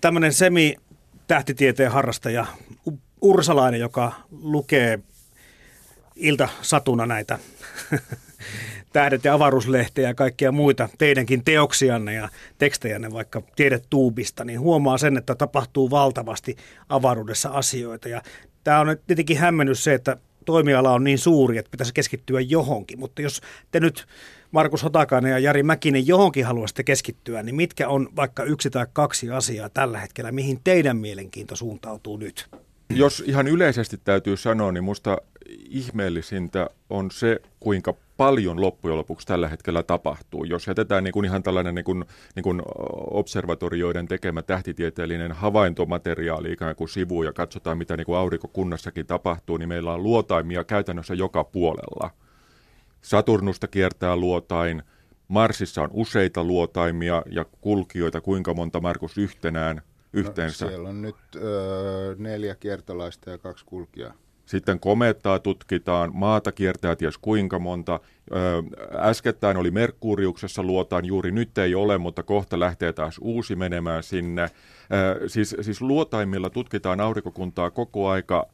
tämmöinen 0.00 0.32
semi-tähtitieteen 0.32 1.92
harrastaja 1.92 2.46
Ursalainen, 3.20 3.80
joka 3.80 4.12
lukee 4.30 4.98
ilta-satuna 6.16 7.06
näitä 7.06 7.38
tähdet 8.92 9.24
ja 9.24 9.34
avaruuslehteä 9.34 10.08
ja 10.08 10.14
kaikkia 10.14 10.52
muita 10.52 10.88
teidänkin 10.98 11.44
teoksianne 11.44 12.14
ja 12.14 12.28
tekstejänne 12.58 13.12
vaikka 13.12 13.42
tiedetuubista, 13.56 14.44
niin 14.44 14.60
huomaa 14.60 14.98
sen, 14.98 15.16
että 15.16 15.34
tapahtuu 15.34 15.90
valtavasti 15.90 16.56
avaruudessa 16.88 17.48
asioita. 17.48 18.08
Ja 18.08 18.22
tämä 18.64 18.80
on 18.80 18.96
tietenkin 19.06 19.38
hämmennys 19.38 19.84
se, 19.84 19.94
että 19.94 20.16
toimiala 20.46 20.92
on 20.92 21.04
niin 21.04 21.18
suuri, 21.18 21.58
että 21.58 21.70
pitäisi 21.70 21.94
keskittyä 21.94 22.40
johonkin. 22.40 22.98
Mutta 22.98 23.22
jos 23.22 23.40
te 23.70 23.80
nyt 23.80 24.06
Markus 24.50 24.82
Hotakainen 24.84 25.30
ja 25.30 25.38
Jari 25.38 25.62
Mäkinen 25.62 26.06
johonkin 26.06 26.46
haluaisitte 26.46 26.84
keskittyä, 26.84 27.42
niin 27.42 27.54
mitkä 27.54 27.88
on 27.88 28.08
vaikka 28.16 28.44
yksi 28.44 28.70
tai 28.70 28.86
kaksi 28.92 29.30
asiaa 29.30 29.68
tällä 29.68 29.98
hetkellä, 29.98 30.32
mihin 30.32 30.60
teidän 30.64 30.96
mielenkiinto 30.96 31.56
suuntautuu 31.56 32.16
nyt? 32.16 32.46
Jos 32.90 33.24
ihan 33.26 33.48
yleisesti 33.48 34.00
täytyy 34.04 34.36
sanoa, 34.36 34.72
niin 34.72 34.84
musta 34.84 35.18
ihmeellisintä 35.70 36.70
on 36.90 37.10
se, 37.10 37.40
kuinka 37.60 37.94
paljon 38.16 38.60
loppujen 38.60 38.98
lopuksi 38.98 39.26
tällä 39.26 39.48
hetkellä 39.48 39.82
tapahtuu. 39.82 40.44
Jos 40.44 40.66
jätetään 40.66 41.04
niin 41.04 41.12
kuin 41.12 41.24
ihan 41.24 41.42
tällainen 41.42 41.74
niin 41.74 41.84
kuin, 41.84 42.04
niin 42.34 42.42
kuin 42.42 42.62
observatorioiden 43.10 44.08
tekemä 44.08 44.42
tähtitieteellinen 44.42 45.32
havaintomateriaali 45.32 46.52
ikään 46.52 46.76
kuin 46.76 46.88
sivuun 46.88 47.26
ja 47.26 47.32
katsotaan, 47.32 47.78
mitä 47.78 47.96
niin 47.96 48.06
kuin 48.06 48.18
aurinkokunnassakin 48.18 49.06
tapahtuu, 49.06 49.56
niin 49.56 49.68
meillä 49.68 49.92
on 49.92 50.02
luotaimia 50.02 50.64
käytännössä 50.64 51.14
joka 51.14 51.44
puolella. 51.44 52.10
Saturnusta 53.00 53.68
kiertää 53.68 54.16
luotain, 54.16 54.82
Marsissa 55.28 55.82
on 55.82 55.90
useita 55.92 56.44
luotaimia 56.44 57.22
ja 57.30 57.44
kulkijoita, 57.60 58.20
kuinka 58.20 58.54
monta 58.54 58.80
Markus 58.80 59.18
yhtenään 59.18 59.82
yhteensä? 60.12 60.64
No, 60.64 60.70
siellä 60.70 60.88
on 60.88 61.02
nyt 61.02 61.16
öö, 61.36 62.14
neljä 62.18 62.54
kiertolaista 62.54 63.30
ja 63.30 63.38
kaksi 63.38 63.64
kulkijaa. 63.64 64.14
Sitten 64.46 64.80
komeettaa 64.80 65.38
tutkitaan, 65.38 66.10
maata 66.14 66.52
kiertää 66.52 66.96
ties 66.96 67.18
kuinka 67.18 67.58
monta. 67.58 68.00
Äskettäin 68.98 69.56
oli 69.56 69.70
Merkuriuksessa 69.70 70.62
luotaan, 70.62 71.04
juuri 71.04 71.30
nyt 71.30 71.58
ei 71.58 71.74
ole, 71.74 71.98
mutta 71.98 72.22
kohta 72.22 72.60
lähtee 72.60 72.92
taas 72.92 73.18
uusi 73.20 73.56
menemään 73.56 74.02
sinne. 74.02 74.50
Siis, 75.26 75.56
siis 75.60 75.80
luotaimilla 75.80 76.50
tutkitaan 76.50 77.00
aurinkokuntaa 77.00 77.70
koko 77.70 78.08
aika 78.08 78.46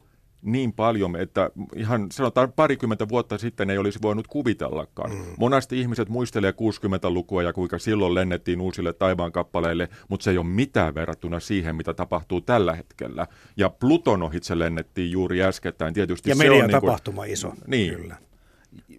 niin 0.43 0.73
paljon, 0.73 1.15
että 1.15 1.51
ihan 1.75 2.07
sanotaan 2.11 2.51
parikymmentä 2.51 3.09
vuotta 3.09 3.37
sitten 3.37 3.69
ei 3.69 3.77
olisi 3.77 3.99
voinut 4.01 4.27
kuvitellakaan. 4.27 5.11
Mm. 5.11 5.23
Monasti 5.39 5.79
ihmiset 5.79 6.09
muistelee 6.09 6.51
60-lukua 6.51 7.43
ja 7.43 7.53
kuinka 7.53 7.79
silloin 7.79 8.15
lennettiin 8.15 8.61
uusille 8.61 8.93
taivaankappaleille, 8.93 9.89
mutta 10.09 10.23
se 10.23 10.31
ei 10.31 10.37
ole 10.37 10.45
mitään 10.45 10.95
verrattuna 10.95 11.39
siihen, 11.39 11.75
mitä 11.75 11.93
tapahtuu 11.93 12.41
tällä 12.41 12.75
hetkellä. 12.75 13.27
Ja 13.57 13.69
Pluton 13.69 14.23
ohitse 14.23 14.59
lennettiin 14.59 15.11
juuri 15.11 15.43
äskettäin. 15.43 15.93
Tietysti 15.93 16.29
ja 16.29 16.35
se 16.35 16.51
on 16.51 16.69
tapahtuma 16.69 17.25
niin 17.25 17.29
kuin, 17.29 17.33
iso. 17.33 17.53
Niin. 17.67 17.95
Kyllä. 17.95 18.15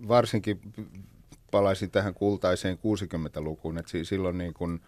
Varsinkin 0.09 0.61
palaisin 1.51 1.91
tähän 1.91 2.15
kultaiseen 2.15 2.77
60-lukuun, 2.77 3.79
että 3.79 3.93
silloin 4.05 4.39
niin 4.39 4.55
kuin– 4.55 4.81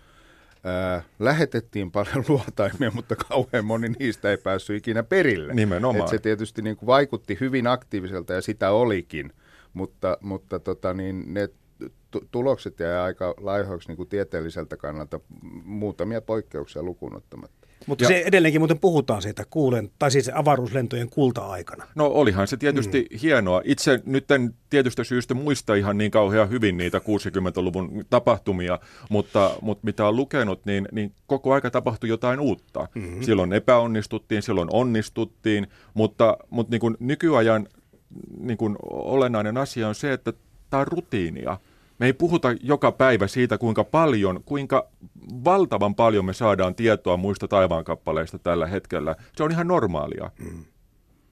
Ää, 0.66 1.02
lähetettiin 1.18 1.90
paljon 1.90 2.24
luotaimia, 2.28 2.90
mutta 2.94 3.16
kauhean 3.16 3.64
moni 3.64 3.88
niistä 3.88 4.30
ei 4.30 4.36
päässyt 4.36 4.76
ikinä 4.76 5.02
perille. 5.02 5.54
Nimenomaan. 5.54 6.04
Et 6.04 6.08
se 6.08 6.18
tietysti 6.18 6.62
niin 6.62 6.76
kuin 6.76 6.86
vaikutti 6.86 7.36
hyvin 7.40 7.66
aktiiviselta 7.66 8.32
ja 8.32 8.42
sitä 8.42 8.70
olikin, 8.70 9.32
mutta, 9.74 10.18
mutta 10.20 10.58
tota 10.58 10.94
niin, 10.94 11.34
ne 11.34 11.48
t- 11.48 12.30
tulokset 12.30 12.80
jäi 12.80 12.98
aika 12.98 13.34
laihoiksi 13.40 13.88
niin 13.88 13.96
kuin 13.96 14.08
tieteelliseltä 14.08 14.76
kannalta, 14.76 15.20
muutamia 15.64 16.20
poikkeuksia 16.20 16.82
lukuun 16.82 17.16
ottamatta. 17.16 17.65
Mutta 17.86 18.04
ja, 18.04 18.08
se 18.08 18.22
edelleenkin 18.26 18.60
muuten 18.60 18.78
puhutaan 18.78 19.22
siitä 19.22 19.44
kuulen, 19.50 19.90
tai 19.98 20.10
siis 20.10 20.30
avaruuslentojen 20.34 21.10
kulta-aikana. 21.10 21.84
No 21.94 22.06
olihan 22.06 22.48
se 22.48 22.56
tietysti 22.56 23.06
mm. 23.12 23.18
hienoa. 23.18 23.62
Itse 23.64 24.02
nyt 24.06 24.30
en 24.30 24.54
tietystä 24.70 25.04
syystä 25.04 25.34
muista 25.34 25.74
ihan 25.74 25.98
niin 25.98 26.10
kauhean 26.10 26.50
hyvin 26.50 26.76
niitä 26.76 26.98
60-luvun 26.98 28.04
tapahtumia, 28.10 28.78
mutta, 29.10 29.56
mutta 29.60 29.84
mitä 29.84 30.06
on 30.06 30.16
lukenut, 30.16 30.64
niin, 30.64 30.88
niin 30.92 31.12
koko 31.26 31.54
aika 31.54 31.70
tapahtui 31.70 32.08
jotain 32.08 32.40
uutta. 32.40 32.88
Mm-hmm. 32.94 33.22
Silloin 33.22 33.52
epäonnistuttiin, 33.52 34.42
silloin 34.42 34.68
onnistuttiin, 34.72 35.66
mutta, 35.94 36.36
mutta 36.50 36.70
niin 36.70 36.80
kuin 36.80 36.96
nykyajan 37.00 37.68
niin 38.40 38.58
kuin 38.58 38.76
olennainen 38.82 39.56
asia 39.56 39.88
on 39.88 39.94
se, 39.94 40.12
että 40.12 40.32
tämä 40.70 40.80
on 40.80 40.86
rutiinia. 40.86 41.58
Me 41.98 42.06
ei 42.06 42.12
puhuta 42.12 42.48
joka 42.60 42.92
päivä 42.92 43.26
siitä, 43.26 43.58
kuinka 43.58 43.84
paljon, 43.84 44.42
kuinka 44.44 44.88
valtavan 45.44 45.94
paljon 45.94 46.24
me 46.24 46.32
saadaan 46.32 46.74
tietoa 46.74 47.16
muista 47.16 47.48
taivaankappaleista 47.48 48.38
tällä 48.38 48.66
hetkellä. 48.66 49.16
Se 49.36 49.42
on 49.42 49.50
ihan 49.50 49.68
normaalia. 49.68 50.30
Mm. 50.38 50.64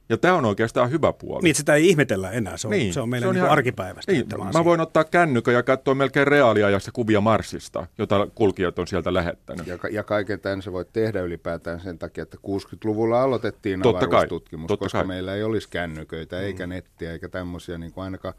Ja 0.08 0.19
tämä 0.19 0.34
on 0.34 0.44
oikeastaan 0.44 0.91
hyvä 0.91 1.12
puoli. 1.12 1.42
Niin, 1.42 1.54
sitä 1.54 1.75
ei 1.75 1.88
ihmetellä 1.88 2.30
enää. 2.30 2.56
Se 2.56 2.66
on, 2.66 2.70
niin, 2.70 2.94
se 2.94 3.00
on 3.00 3.08
meillä 3.08 3.25
se 3.25 3.28
on 3.28 3.34
niin 3.34 3.44
ihan, 3.44 3.52
arkipäivästä. 3.52 4.12
Niin, 4.12 4.26
mä 4.54 4.64
voin 4.64 4.80
ottaa 4.80 5.04
kännykön 5.04 5.54
ja 5.54 5.62
katsoa 5.62 5.94
melkein 5.94 6.26
reaaliajassa 6.26 6.92
kuvia 6.92 7.20
Marsista, 7.20 7.86
jota 7.98 8.26
kulkijat 8.34 8.78
on 8.78 8.86
sieltä 8.86 9.14
lähettänyt. 9.14 9.66
Ja, 9.66 9.78
ja 9.91 10.02
kaiken 10.02 10.41
tämän 10.41 10.62
se 10.62 10.72
voi 10.72 10.84
tehdä 10.92 11.20
ylipäätään 11.20 11.81
sen 11.81 11.98
takia, 11.98 12.22
että 12.22 12.36
60-luvulla 12.46 13.22
aloitettiin 13.22 13.82
totta 13.82 14.06
avaruustutkimus, 14.06 14.66
kai, 14.66 14.69
totta 14.69 14.84
koska 14.84 14.98
kai. 14.98 15.06
meillä 15.06 15.34
ei 15.34 15.42
olisi 15.42 15.69
kännyköitä, 15.69 16.41
eikä 16.41 16.66
mm. 16.66 16.70
nettiä, 16.70 17.12
eikä 17.12 17.28
tämmöisiä 17.28 17.78
niin 17.78 17.92
kuin 17.92 18.04
ainakaan 18.04 18.34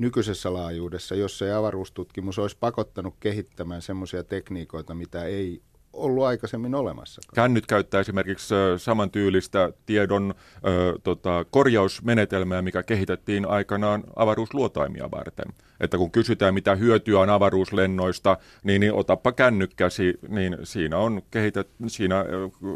nykyisessä 0.00 0.52
laajuudessa, 0.52 1.14
jos 1.14 1.42
ei 1.42 1.52
avaruustutkimus 1.52 2.38
olisi 2.38 2.56
pakottanut 2.60 3.14
kehittämään 3.20 3.82
semmoisia 3.82 4.24
tekniikoita, 4.24 4.94
mitä 4.94 5.24
ei 5.24 5.62
ollut 5.92 6.24
aikaisemmin 6.24 6.74
olemassa. 6.74 7.20
Kännyt 7.34 7.66
käyttää 7.66 8.00
esimerkiksi 8.00 8.54
samantyylistä 8.76 9.72
tiedon 9.86 10.34
ö, 10.66 10.98
tota, 11.02 11.44
korjausmenetelmää, 11.50 12.62
mikä 12.62 12.82
kehitettiin 12.82 13.48
aikanaan 13.48 14.04
avaruusluotaimia 14.16 15.10
varten. 15.10 15.54
Että 15.80 15.98
kun 15.98 16.10
kysytään, 16.10 16.54
mitä 16.54 16.74
hyötyä 16.74 17.20
on 17.20 17.30
avaruuslennoista, 17.30 18.38
niin, 18.64 18.80
niin 18.80 18.92
otappa 18.92 19.32
kännykkäsi, 19.32 20.14
niin 20.28 20.56
siinä 20.62 20.98
on 20.98 21.22
kehitet, 21.30 21.68
siinä 21.86 22.24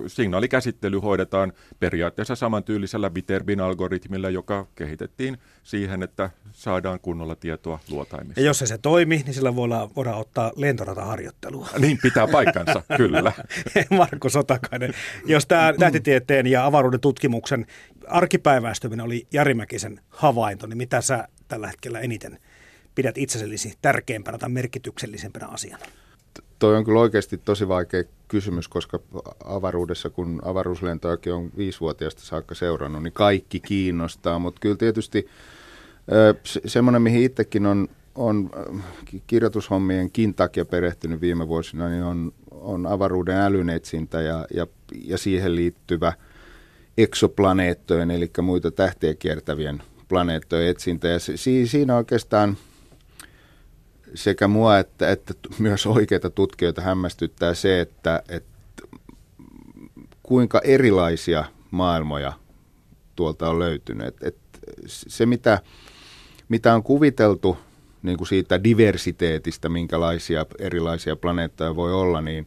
signaalikäsittely 0.06 0.98
hoidetaan 0.98 1.52
periaatteessa 1.80 2.34
samantyylisellä 2.34 3.14
Viterbin 3.14 3.60
algoritmilla, 3.60 4.30
joka 4.30 4.66
kehitettiin 4.74 5.38
siihen, 5.62 6.02
että 6.02 6.30
saadaan 6.52 7.00
kunnolla 7.00 7.36
tietoa 7.36 7.78
luotaimista. 7.90 8.40
Ja 8.40 8.46
jos 8.46 8.58
se, 8.58 8.66
se 8.66 8.78
toimi, 8.78 9.22
niin 9.24 9.34
sillä 9.34 9.56
voidaan, 9.56 9.88
voidaan 9.96 10.18
ottaa 10.18 10.52
lentorataharjoittelua. 10.56 11.68
Niin, 11.78 11.98
pitää 12.02 12.26
paikkansa, 12.26 12.82
kyllä. 12.96 13.32
Marko 13.90 14.28
Sotakainen, 14.28 14.94
jos 15.26 15.46
tämä 15.46 15.74
tähtitieteen 15.78 16.46
ja 16.46 16.66
avaruuden 16.66 17.00
tutkimuksen 17.00 17.66
arkipäiväistyminen 18.08 19.04
oli 19.04 19.26
Jari 19.32 19.54
Mäkisen 19.54 20.00
havainto, 20.08 20.66
niin 20.66 20.78
mitä 20.78 21.00
sä 21.00 21.28
tällä 21.48 21.66
hetkellä 21.66 22.00
eniten 22.00 22.38
pidät 22.94 23.18
itsellesi 23.18 23.74
tärkeimpänä 23.82 24.38
tai 24.38 24.48
merkityksellisempänä 24.48 25.46
asiana? 25.46 25.84
Toi 26.58 26.76
on 26.76 26.84
kyllä 26.84 27.00
oikeasti 27.00 27.38
tosi 27.38 27.68
vaikea 27.68 28.04
kysymys, 28.28 28.68
koska 28.68 29.00
avaruudessa, 29.44 30.10
kun 30.10 30.42
avaruuslentoakin 30.44 31.32
on 31.32 31.50
viisivuotiaasta 31.56 32.22
saakka 32.22 32.54
seurannut, 32.54 33.02
niin 33.02 33.12
kaikki 33.12 33.60
kiinnostaa. 33.60 34.38
Mutta 34.38 34.60
kyllä 34.60 34.76
tietysti 34.76 35.26
se, 36.44 36.60
semmoinen, 36.66 37.02
mihin 37.02 37.22
itsekin 37.22 37.66
on, 37.66 37.88
on 38.14 38.50
kirjoitushommienkin 39.26 40.34
takia 40.34 40.64
perehtynyt 40.64 41.20
viime 41.20 41.48
vuosina, 41.48 41.88
niin 41.88 42.02
on, 42.02 42.32
on 42.50 42.86
avaruuden 42.86 43.36
älynetsintä 43.36 44.22
ja, 44.22 44.46
ja, 44.54 44.66
ja 45.04 45.18
siihen 45.18 45.56
liittyvä 45.56 46.12
eksoplaneettojen, 46.98 48.10
eli 48.10 48.30
muita 48.42 48.70
tähtiä 48.70 49.14
kiertävien 49.14 49.82
planeettojen 50.08 50.68
etsintä. 50.68 51.08
Ja 51.08 51.18
se, 51.18 51.36
siinä 51.66 51.96
oikeastaan– 51.96 52.56
sekä 54.14 54.48
mua 54.48 54.78
että, 54.78 55.10
että 55.10 55.34
myös 55.58 55.86
oikeita 55.86 56.30
tutkijoita 56.30 56.82
hämmästyttää 56.82 57.54
se, 57.54 57.80
että, 57.80 58.22
että 58.28 58.54
kuinka 60.22 60.60
erilaisia 60.64 61.44
maailmoja 61.70 62.32
tuolta 63.16 63.50
on 63.50 63.58
löytynyt. 63.58 64.06
Et, 64.06 64.22
et 64.22 64.36
se, 64.86 65.26
mitä, 65.26 65.60
mitä 66.48 66.74
on 66.74 66.82
kuviteltu 66.82 67.56
niin 68.02 68.16
kuin 68.16 68.28
siitä 68.28 68.64
diversiteetistä, 68.64 69.68
minkälaisia 69.68 70.46
erilaisia 70.58 71.16
planeettoja 71.16 71.76
voi 71.76 71.92
olla, 71.92 72.20
niin, 72.20 72.46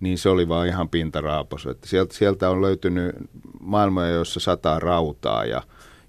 niin 0.00 0.18
se 0.18 0.28
oli 0.28 0.48
vaan 0.48 0.68
ihan 0.68 0.88
pintaraapos. 0.88 1.68
Sieltä, 1.84 2.14
sieltä 2.14 2.50
on 2.50 2.62
löytynyt 2.62 3.14
maailmoja, 3.60 4.08
joissa 4.08 4.40
sataa 4.40 4.78
rautaa 4.78 5.44
ja 5.44 5.62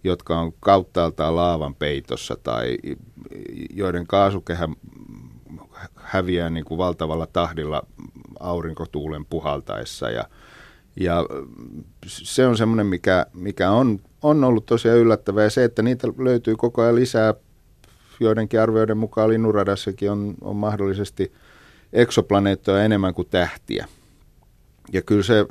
jotka 0.04 0.40
on 0.40 0.54
kauttaaltaan 0.60 1.36
laavan 1.36 1.76
peitossa 1.76 2.38
tai 2.44 2.78
joiden 3.74 4.08
kaasukehä 4.08 4.70
häviää 5.96 6.50
niin 6.50 6.66
kuin 6.66 6.78
valtavalla 6.78 7.28
tahdilla 7.28 7.84
aurinkotuulen 8.40 9.26
puhaltaessa 9.26 10.10
ja, 10.10 10.24
ja 10.96 11.26
se 12.08 12.48
on 12.48 12.58
semmoinen, 12.58 12.86
mikä, 12.86 13.26
mikä 13.34 13.72
on, 13.72 14.00
on 14.22 14.44
ollut 14.44 14.66
tosiaan 14.66 14.98
yllättävää 14.98 15.44
ja 15.44 15.50
se, 15.50 15.64
että 15.64 15.82
niitä 15.82 16.08
löytyy 16.18 16.56
koko 16.56 16.82
ajan 16.82 16.96
lisää, 16.96 17.34
joidenkin 18.20 18.62
arvioiden 18.62 18.98
mukaan 18.98 19.30
linnuradassakin 19.30 20.12
on, 20.12 20.36
on 20.42 20.56
mahdollisesti 20.56 21.34
eksoplaneettoja 21.94 22.84
enemmän 22.84 23.14
kuin 23.14 23.28
tähtiä. 23.32 23.88
ja 24.94 25.02
kyllä 25.02 25.24
se 25.24 25.46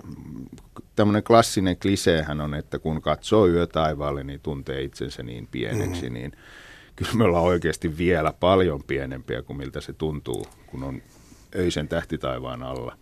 tämmöinen 0.97 1.23
klassinen 1.23 1.77
kliseehän 1.77 2.41
on, 2.41 2.55
että 2.55 2.79
kun 2.79 3.03
katsoo 3.03 3.47
yötaivaalle, 3.47 4.25
niin 4.25 4.41
tuntee 4.41 4.83
itsensä 4.83 5.23
niin 5.23 5.49
pieneksi, 5.51 6.09
mm. 6.09 6.15
niin 6.15 6.33
kyllä 6.97 7.13
me 7.15 7.25
ollaan 7.25 7.45
oikeasti 7.45 7.99
vielä 7.99 8.33
paljon 8.41 8.83
pienempiä 8.83 9.43
kuin 9.43 9.57
miltä 9.57 9.81
se 9.81 9.93
tuntuu, 9.93 10.47
kun 10.67 10.83
on 10.83 11.03
öisen 11.57 11.89
tähtitaivaan 11.89 12.63
alla. 12.63 12.97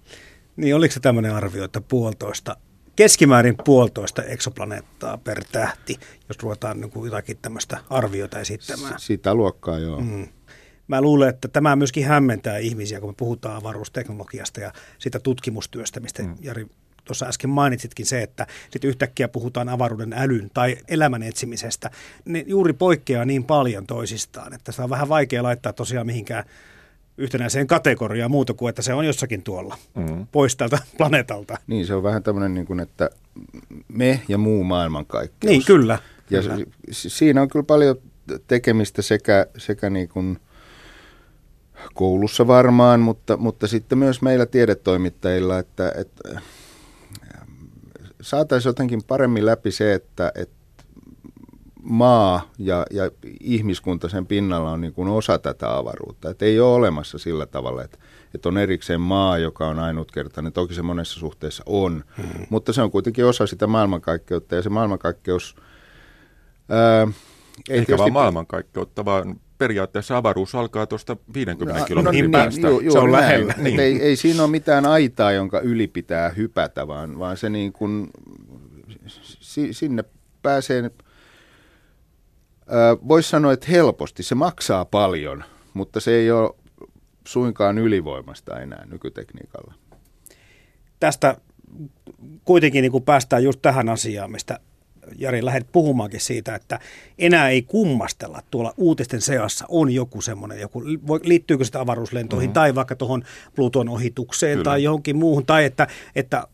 Niin 0.56 0.76
oliko 0.76 0.94
se 0.94 1.00
tämmöinen 1.00 1.35
arvio, 1.35 1.64
että 1.64 1.81
puolitoista, 1.81 2.56
keskimäärin 2.96 3.56
puolitoista 3.64 4.23
eksoplaneettaa 4.23 5.19
per 5.19 5.44
tähti, 5.52 5.99
jos 6.29 6.38
ruvetaan 6.43 6.81
niin 6.81 6.90
kuin 6.90 7.05
jotakin 7.05 7.38
tämmöistä 7.43 7.79
arviota 7.90 8.40
esittämään? 8.40 9.00
S- 9.00 9.06
sitä 9.06 9.35
luokkaa, 9.35 9.79
joo. 9.79 10.00
Mm. 10.00 10.29
Mä 10.88 11.00
luulen, 11.00 11.29
että 11.29 11.49
tämä 11.49 11.76
myöskin 11.76 12.06
hämmentää 12.06 12.58
ihmisiä, 12.58 13.00
kun 13.00 13.08
me 13.08 13.14
puhutaan 13.17 13.56
avaruusteknologiasta 13.56 14.61
ja 14.61 14.73
sitä 14.99 15.19
tutkimustyöstä, 15.19 16.00
mistä 16.00 16.23
mm. 16.23 16.37
Jari 16.40 16.67
tuossa 17.05 17.27
äsken 17.27 17.51
mainitsitkin 17.51 18.06
se, 18.06 18.23
että 18.23 18.47
sitten 18.71 18.89
yhtäkkiä 18.89 19.29
puhutaan 19.29 19.69
avaruuden 19.69 20.12
älyn 20.12 20.51
tai 20.55 20.77
elämän 20.89 21.23
etsimisestä. 21.23 21.91
Ne 22.25 22.45
juuri 22.47 22.73
poikkeaa 22.73 23.25
niin 23.25 23.45
paljon 23.45 23.87
toisistaan, 23.87 24.55
että 24.55 24.73
se 24.73 24.83
on 24.83 24.91
vähän 24.91 25.09
vaikea 25.09 25.43
laittaa 25.43 25.73
tosiaan 25.73 26.06
mihinkään 26.06 26.45
yhtenäiseen 27.19 27.67
kategoriaan 27.67 28.31
muuta 28.31 28.55
kuin, 28.55 28.69
että 28.69 28.83
se 28.83 28.95
on 28.95 29.06
jossakin 29.06 29.43
tuolla, 29.43 29.79
mm. 29.95 30.27
pois 30.33 30.56
tältä 30.56 30.79
planeetalta. 30.99 31.59
Niin, 31.67 31.87
se 31.87 31.95
on 31.95 32.03
vähän 32.03 32.23
tämmöinen, 32.23 32.55
niin 32.55 32.67
kuin, 32.67 32.81
että 32.81 33.11
me 33.89 34.21
ja 34.29 34.39
muu 34.39 34.65
maailmankaikkeus. 34.65 35.50
Niin, 35.50 35.65
kyllä. 35.65 35.99
Ja 36.31 36.43
kyllä. 36.43 36.67
siinä 36.91 37.43
on 37.43 37.49
kyllä 37.49 37.65
paljon 37.65 37.97
tekemistä 38.47 39.03
sekä, 39.03 39.47
sekä 39.57 39.91
niin 39.91 40.09
kuin 40.09 40.39
koulussa 41.95 42.47
varmaan, 42.47 43.00
mutta, 43.00 43.37
mutta 43.37 43.67
sitten 43.67 43.99
myös 43.99 44.23
meillä 44.23 44.47
tiedetoimittajilla, 44.47 45.59
että, 45.59 45.93
että 45.97 46.41
saataisiin 48.25 48.71
jotenkin 48.71 49.03
paremmin 49.05 49.47
läpi 49.47 49.71
se, 49.71 49.94
että, 49.94 50.32
että 50.35 50.55
maa 51.82 52.50
ja, 52.59 52.87
ja 52.91 53.11
ihmiskunta 53.41 54.09
sen 54.09 54.26
pinnalla 54.26 54.71
on 54.71 54.81
niin 54.81 54.93
kuin 54.93 55.09
osa 55.09 55.38
tätä 55.38 55.76
avaruutta. 55.76 56.31
Että 56.31 56.44
ei 56.44 56.61
ole 56.61 56.75
olemassa 56.75 57.19
sillä 57.19 57.47
tavalla, 57.47 57.85
että, 57.85 57.99
että 58.35 58.49
on 58.49 58.59
erikseen 58.59 59.00
maa, 59.00 59.38
joka 59.38 59.67
on 59.67 59.79
ainutkertainen. 59.79 60.53
Toki 60.53 60.75
se 60.75 60.82
monessa 60.82 61.21
suhteessa 61.21 61.62
on, 61.67 62.05
hmm. 62.17 62.47
mutta 62.50 62.73
se 62.73 62.82
on 62.82 62.91
kuitenkin 62.91 63.26
osa 63.26 63.47
sitä 63.47 63.67
maailmankaikkeutta 63.67 64.55
ja 64.55 64.62
se 64.62 64.69
maailmankaikkeus... 64.69 65.56
Ää, 66.69 67.09
ei 67.71 67.79
Eikä 67.79 67.99
vaan 67.99 68.12
maailmankaikkeutta, 68.12 69.05
vaan 69.05 69.41
periaatteessa 69.59 70.17
avaruus 70.17 70.55
alkaa 70.55 70.87
tuosta 70.87 71.17
50 71.35 71.81
no, 71.81 71.87
kilometrin 71.87 72.21
no, 72.21 72.23
niin, 72.23 72.31
päästä. 72.31 72.69
Niin, 72.69 72.85
ju, 72.85 72.93
se 72.93 72.99
on 72.99 73.12
näin. 73.12 73.23
lähellä. 73.23 73.55
Niin. 73.56 73.81
Ei, 73.81 74.03
ei 74.03 74.17
siinä 74.17 74.43
ole 74.43 74.51
mitään 74.51 74.87
aitaa, 74.87 75.33
jonka 75.33 75.61
yli 75.61 75.87
pitää 75.87 76.29
hypätä, 76.29 76.89
vaan, 76.89 77.19
vaan 77.19 77.37
se 77.37 77.51
niin 77.51 77.73
kuin, 77.73 78.11
si, 79.23 79.73
sinne 79.73 80.05
pääsee, 80.43 80.91
voisi 83.09 83.29
sanoa, 83.29 83.53
että 83.53 83.67
helposti. 83.71 84.23
Se 84.23 84.35
maksaa 84.35 84.85
paljon, 84.85 85.45
mutta 85.75 86.00
se 86.00 86.11
ei 86.11 86.31
ole 86.31 86.55
suinkaan 87.27 87.79
ylivoimasta 87.79 88.61
enää 88.61 88.87
nykytekniikalla. 88.91 89.75
Tästä 91.00 91.37
kuitenkin 92.45 92.83
niin 92.83 92.93
kuin 92.93 93.05
päästään 93.05 93.45
just 93.45 93.62
tähän 93.62 93.89
asiaan, 93.89 94.33
mistä 94.33 94.61
Jari 95.19 95.45
lähdet 95.45 95.67
puhumaankin 95.73 96.21
siitä, 96.21 96.55
että 96.55 96.81
enää 97.19 97.49
ei 97.49 97.62
kummastella 97.62 98.43
tuolla 98.51 98.75
uutisten 98.77 99.21
seassa 99.21 99.65
on 99.69 99.91
joku 99.91 100.21
semmoinen, 100.21 100.61
joku, 100.61 100.83
liittyykö 101.23 101.65
sitä 101.65 101.81
avaruuslentoihin 101.81 102.49
mm-hmm. 102.49 102.55
tai 102.55 102.75
vaikka 102.75 102.97
tuohon 102.97 103.25
Pluton 103.55 103.89
ohitukseen 103.89 104.53
Kyllä. 104.53 104.65
tai 104.65 104.83
johonkin 104.83 105.17
muuhun, 105.17 105.47
tai 105.47 105.65
että, 105.65 105.87
että 106.17 106.49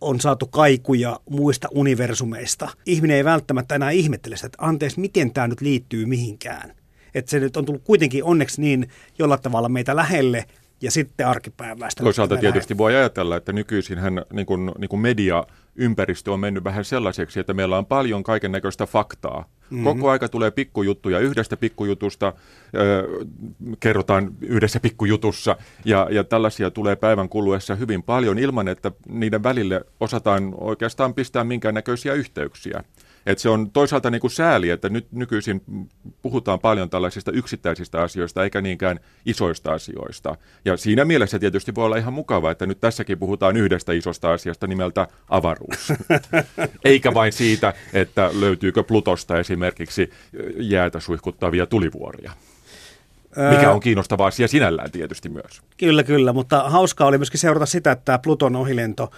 on 0.00 0.20
saatu 0.20 0.46
kaikuja 0.46 1.20
muista 1.30 1.68
universumeista. 1.74 2.68
Ihminen 2.86 3.16
ei 3.16 3.24
välttämättä 3.24 3.74
enää 3.74 3.90
ihmettele 3.90 4.36
sitä, 4.36 4.46
että 4.46 4.58
anteeksi, 4.60 5.00
miten 5.00 5.32
tämä 5.32 5.48
nyt 5.48 5.60
liittyy 5.60 6.06
mihinkään. 6.06 6.74
Että 7.14 7.30
se 7.30 7.40
nyt 7.40 7.56
on 7.56 7.64
tullut 7.64 7.84
kuitenkin 7.84 8.24
onneksi 8.24 8.60
niin 8.60 8.88
jollain 9.18 9.42
tavalla 9.42 9.68
meitä 9.68 9.96
lähelle, 9.96 10.44
ja 10.80 10.90
sitten 10.90 11.26
arkipäiväistä. 11.26 12.02
Toisaalta 12.02 12.36
tietysti 12.36 12.78
voi 12.78 12.96
ajatella, 12.96 13.36
että 13.36 13.52
nykyisinhän 13.52 14.22
niin 14.32 14.46
kuin, 14.46 14.72
niin 14.78 14.88
kuin 14.88 15.00
media 15.00 15.44
ympäristö 15.76 16.32
on 16.32 16.40
mennyt 16.40 16.64
vähän 16.64 16.84
sellaiseksi, 16.84 17.40
että 17.40 17.54
meillä 17.54 17.78
on 17.78 17.86
paljon 17.86 18.22
kaiken 18.22 18.52
näköistä 18.52 18.86
faktaa. 18.86 19.44
Mm-hmm. 19.70 19.84
Koko 19.84 20.10
aika 20.10 20.28
tulee 20.28 20.50
pikkujuttuja. 20.50 21.18
Yhdestä 21.18 21.56
pikkujutusta 21.56 22.32
ö, 22.74 23.08
kerrotaan 23.80 24.30
yhdessä 24.40 24.80
pikkujutussa 24.80 25.56
ja, 25.84 26.08
ja 26.10 26.24
tällaisia 26.24 26.70
tulee 26.70 26.96
päivän 26.96 27.28
kuluessa 27.28 27.74
hyvin 27.74 28.02
paljon 28.02 28.38
ilman, 28.38 28.68
että 28.68 28.92
niiden 29.08 29.42
välille 29.42 29.84
osataan 30.00 30.54
oikeastaan 30.58 31.14
pistää 31.14 31.44
minkäännäköisiä 31.44 32.14
yhteyksiä. 32.14 32.84
Et 33.26 33.38
se 33.38 33.48
on 33.48 33.70
toisaalta 33.70 34.10
niin 34.10 34.20
kuin 34.20 34.30
sääli, 34.30 34.70
että 34.70 34.88
nyt 34.88 35.06
nykyisin 35.12 35.62
puhutaan 36.22 36.60
paljon 36.60 36.90
tällaisista 36.90 37.32
yksittäisistä 37.32 38.02
asioista 38.02 38.44
eikä 38.44 38.60
niinkään 38.60 39.00
isoista 39.26 39.72
asioista. 39.72 40.36
Ja 40.64 40.76
siinä 40.76 41.04
mielessä 41.04 41.38
tietysti 41.38 41.74
voi 41.74 41.84
olla 41.84 41.96
ihan 41.96 42.12
mukava, 42.12 42.50
että 42.50 42.66
nyt 42.66 42.80
tässäkin 42.80 43.18
puhutaan 43.18 43.56
yhdestä 43.56 43.92
isosta 43.92 44.32
asiasta 44.32 44.66
nimeltä 44.66 45.08
avaruus. 45.28 45.92
eikä 46.84 47.14
vain 47.14 47.32
siitä, 47.32 47.74
että 47.92 48.30
löytyykö 48.40 48.82
Plutosta 48.82 49.38
esimerkiksi 49.38 50.10
jäätä 50.56 51.00
suihkuttavia 51.00 51.66
tulivuoria. 51.66 52.32
Mikä 53.50 53.70
on 53.70 53.80
kiinnostava 53.80 54.26
asia 54.26 54.48
sinällään 54.48 54.90
tietysti 54.90 55.28
myös. 55.28 55.62
Kyllä, 55.76 56.02
kyllä, 56.02 56.32
mutta 56.32 56.70
hauskaa 56.70 57.06
oli 57.06 57.18
myöskin 57.18 57.40
seurata 57.40 57.66
sitä, 57.66 57.92
että 57.92 58.04
tämä 58.04 58.18
Pluton 58.18 58.56
ohilento 58.56 59.10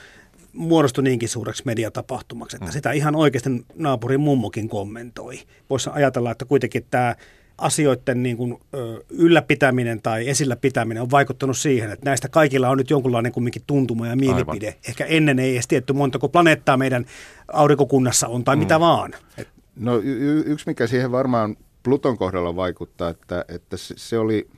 muodostui 0.56 1.04
niinkin 1.04 1.28
suureksi 1.28 1.62
mediatapahtumaksi, 1.66 2.56
että 2.56 2.66
mm. 2.66 2.72
sitä 2.72 2.92
ihan 2.92 3.16
oikeasti 3.16 3.50
naapurin 3.74 4.20
mummokin 4.20 4.68
kommentoi. 4.68 5.38
Voisi 5.70 5.90
ajatella, 5.92 6.30
että 6.30 6.44
kuitenkin 6.44 6.86
tämä 6.90 7.14
asioiden 7.58 8.22
niin 8.22 8.36
kuin, 8.36 8.58
ö, 8.74 9.04
ylläpitäminen 9.10 10.02
tai 10.02 10.28
esillä 10.28 10.56
pitäminen 10.56 11.02
on 11.02 11.10
vaikuttanut 11.10 11.58
siihen, 11.58 11.90
että 11.90 12.10
näistä 12.10 12.28
kaikilla 12.28 12.68
on 12.68 12.78
nyt 12.78 12.90
jonkunlainen 12.90 13.32
kumminkin 13.32 13.62
tuntuma 13.66 14.06
ja 14.06 14.16
mielipide. 14.16 14.66
Aivan. 14.66 14.80
Ehkä 14.88 15.04
ennen 15.04 15.38
ei 15.38 15.54
edes 15.54 15.68
tietty 15.68 15.92
montako 15.92 16.28
planeettaa 16.28 16.76
meidän 16.76 17.04
aurinkokunnassa 17.52 18.28
on 18.28 18.44
tai 18.44 18.56
mm. 18.56 18.60
mitä 18.60 18.80
vaan. 18.80 19.14
Et... 19.38 19.48
No 19.76 19.98
y- 19.98 20.42
yksi 20.46 20.66
mikä 20.66 20.86
siihen 20.86 21.12
varmaan 21.12 21.56
Pluton 21.82 22.18
kohdalla 22.18 22.56
vaikuttaa, 22.56 23.10
että, 23.10 23.44
että 23.48 23.76
se 23.76 24.18
oli, 24.18 24.48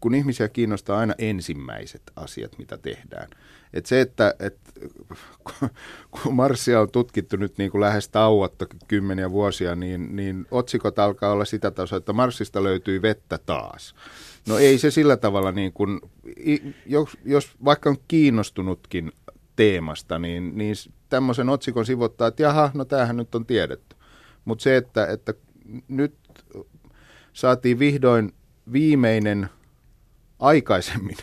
kun 0.00 0.14
ihmisiä 0.14 0.48
kiinnostaa 0.48 0.98
aina 0.98 1.14
ensimmäiset 1.18 2.02
asiat, 2.16 2.58
mitä 2.58 2.76
tehdään– 2.76 3.28
et 3.72 3.86
se, 3.86 4.00
että 4.00 4.34
et, 4.40 4.58
kun 6.10 6.34
Marsia 6.34 6.80
on 6.80 6.90
tutkittu 6.90 7.36
nyt 7.36 7.58
niin 7.58 7.70
kuin 7.70 7.80
lähes 7.80 8.08
tauotta 8.08 8.66
kymmeniä 8.88 9.30
vuosia, 9.30 9.74
niin, 9.74 10.16
niin 10.16 10.46
otsikot 10.50 10.98
alkaa 10.98 11.32
olla 11.32 11.44
sitä 11.44 11.70
tasoa, 11.70 11.96
että 11.96 12.12
Marsista 12.12 12.62
löytyy 12.62 13.02
vettä 13.02 13.38
taas. 13.46 13.94
No 14.48 14.58
ei 14.58 14.78
se 14.78 14.90
sillä 14.90 15.16
tavalla, 15.16 15.52
niin 15.52 15.72
kuin, 15.72 16.00
jos, 16.86 17.16
jos 17.24 17.50
vaikka 17.64 17.90
on 17.90 17.96
kiinnostunutkin 18.08 19.12
teemasta, 19.56 20.18
niin, 20.18 20.58
niin 20.58 20.74
tämmöisen 21.08 21.48
otsikon 21.48 21.86
sivuttaa, 21.86 22.28
että 22.28 22.42
jaha, 22.42 22.70
no 22.74 22.84
tämähän 22.84 23.16
nyt 23.16 23.34
on 23.34 23.46
tiedetty. 23.46 23.96
Mutta 24.44 24.62
se, 24.62 24.76
että, 24.76 25.06
että 25.06 25.34
nyt 25.88 26.14
saatiin 27.32 27.78
vihdoin 27.78 28.34
viimeinen 28.72 29.48
aikaisemmin 30.38 31.16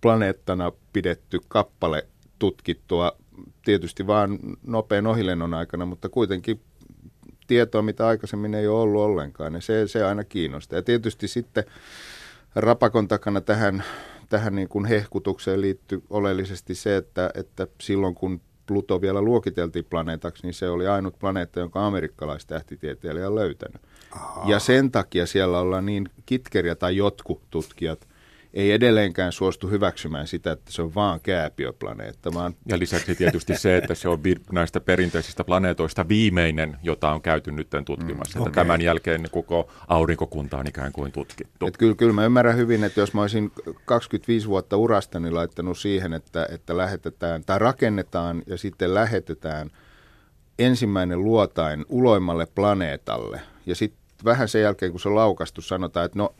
planeettana 0.00 0.72
pidetty 0.92 1.38
kappale 1.48 2.06
tutkittua 2.38 3.12
tietysti 3.64 4.06
vain 4.06 4.38
nopean 4.66 5.06
ohilennon 5.06 5.54
aikana, 5.54 5.86
mutta 5.86 6.08
kuitenkin 6.08 6.60
tietoa, 7.46 7.82
mitä 7.82 8.06
aikaisemmin 8.06 8.54
ei 8.54 8.66
ole 8.66 8.80
ollut 8.80 9.02
ollenkaan, 9.02 9.54
ja 9.54 9.60
se, 9.60 9.88
se 9.88 10.04
aina 10.04 10.24
kiinnostaa. 10.24 10.78
Ja 10.78 10.82
tietysti 10.82 11.28
sitten 11.28 11.64
rapakon 12.54 13.08
takana 13.08 13.40
tähän, 13.40 13.84
tähän 14.28 14.54
niin 14.54 14.68
kuin 14.68 14.84
hehkutukseen 14.84 15.60
liittyy 15.60 16.02
oleellisesti 16.10 16.74
se, 16.74 16.96
että, 16.96 17.30
että 17.34 17.66
silloin 17.80 18.14
kun 18.14 18.40
Pluto 18.66 19.00
vielä 19.00 19.22
luokiteltiin 19.22 19.84
planeetaksi, 19.84 20.42
niin 20.42 20.54
se 20.54 20.68
oli 20.68 20.86
ainut 20.86 21.18
planeetta, 21.18 21.60
jonka 21.60 21.86
amerikkalaistähtitieteilijä 21.86 23.26
on 23.26 23.34
löytänyt. 23.34 23.82
Aha. 24.10 24.50
Ja 24.50 24.58
sen 24.58 24.90
takia 24.90 25.26
siellä 25.26 25.60
ollaan 25.60 25.86
niin 25.86 26.08
kitkeriä 26.26 26.74
tai 26.74 26.96
jotkut 26.96 27.42
tutkijat 27.50 28.08
ei 28.54 28.72
edelleenkään 28.72 29.32
suostu 29.32 29.68
hyväksymään 29.68 30.26
sitä, 30.26 30.52
että 30.52 30.72
se 30.72 30.82
on 30.82 30.94
vaan 30.94 31.20
kääpiöplaneetta. 31.20 32.34
Vaan... 32.34 32.54
Ja 32.66 32.78
lisäksi 32.78 33.14
tietysti 33.14 33.58
se, 33.58 33.76
että 33.76 33.94
se 33.94 34.08
on 34.08 34.20
näistä 34.52 34.80
perinteisistä 34.80 35.44
planeetoista 35.44 36.08
viimeinen, 36.08 36.76
jota 36.82 37.12
on 37.12 37.22
käyty 37.22 37.52
nyt 37.52 37.68
tutkimassa. 37.84 38.38
Mm, 38.38 38.42
okay. 38.42 38.52
Tämän 38.52 38.80
jälkeen 38.80 39.24
koko 39.30 39.70
aurinkokunta 39.88 40.58
on 40.58 40.66
ikään 40.66 40.92
kuin 40.92 41.12
tutkittu. 41.12 41.66
Et 41.66 41.76
kyllä, 41.76 41.94
kyllä 41.94 42.12
mä 42.12 42.24
ymmärrän 42.24 42.56
hyvin, 42.56 42.84
että 42.84 43.00
jos 43.00 43.14
mä 43.14 43.20
olisin 43.20 43.52
25 43.84 44.48
vuotta 44.48 44.76
urastani 44.76 45.30
laittanut 45.30 45.78
siihen, 45.78 46.12
että, 46.12 46.46
että 46.50 46.76
lähetetään 46.76 47.44
tai 47.44 47.58
rakennetaan 47.58 48.42
ja 48.46 48.58
sitten 48.58 48.94
lähetetään 48.94 49.70
ensimmäinen 50.58 51.24
luotain 51.24 51.84
uloimmalle 51.88 52.46
planeetalle 52.46 53.40
ja 53.66 53.74
sitten 53.74 54.00
vähän 54.24 54.48
sen 54.48 54.62
jälkeen, 54.62 54.90
kun 54.90 55.00
se 55.00 55.08
on 55.08 55.14
laukastu, 55.14 55.60
sanotaan, 55.62 56.06
että 56.06 56.18
no 56.18 56.34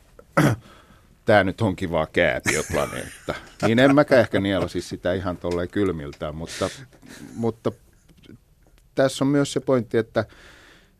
tämä 1.31 1.43
nyt 1.43 1.61
onkin 1.61 1.91
vaan 1.91 2.07
kääpiöplaneetta. 2.13 3.35
niin 3.67 3.79
en 3.79 3.95
mäkään 3.95 4.21
ehkä 4.21 4.39
nielasi 4.39 4.81
sitä 4.81 5.13
ihan 5.13 5.37
tolleen 5.37 5.69
kylmiltään, 5.69 6.35
mutta, 6.35 6.69
mutta 7.35 7.71
tässä 8.95 9.23
on 9.23 9.27
myös 9.27 9.53
se 9.53 9.59
pointti, 9.59 9.97
että 9.97 10.25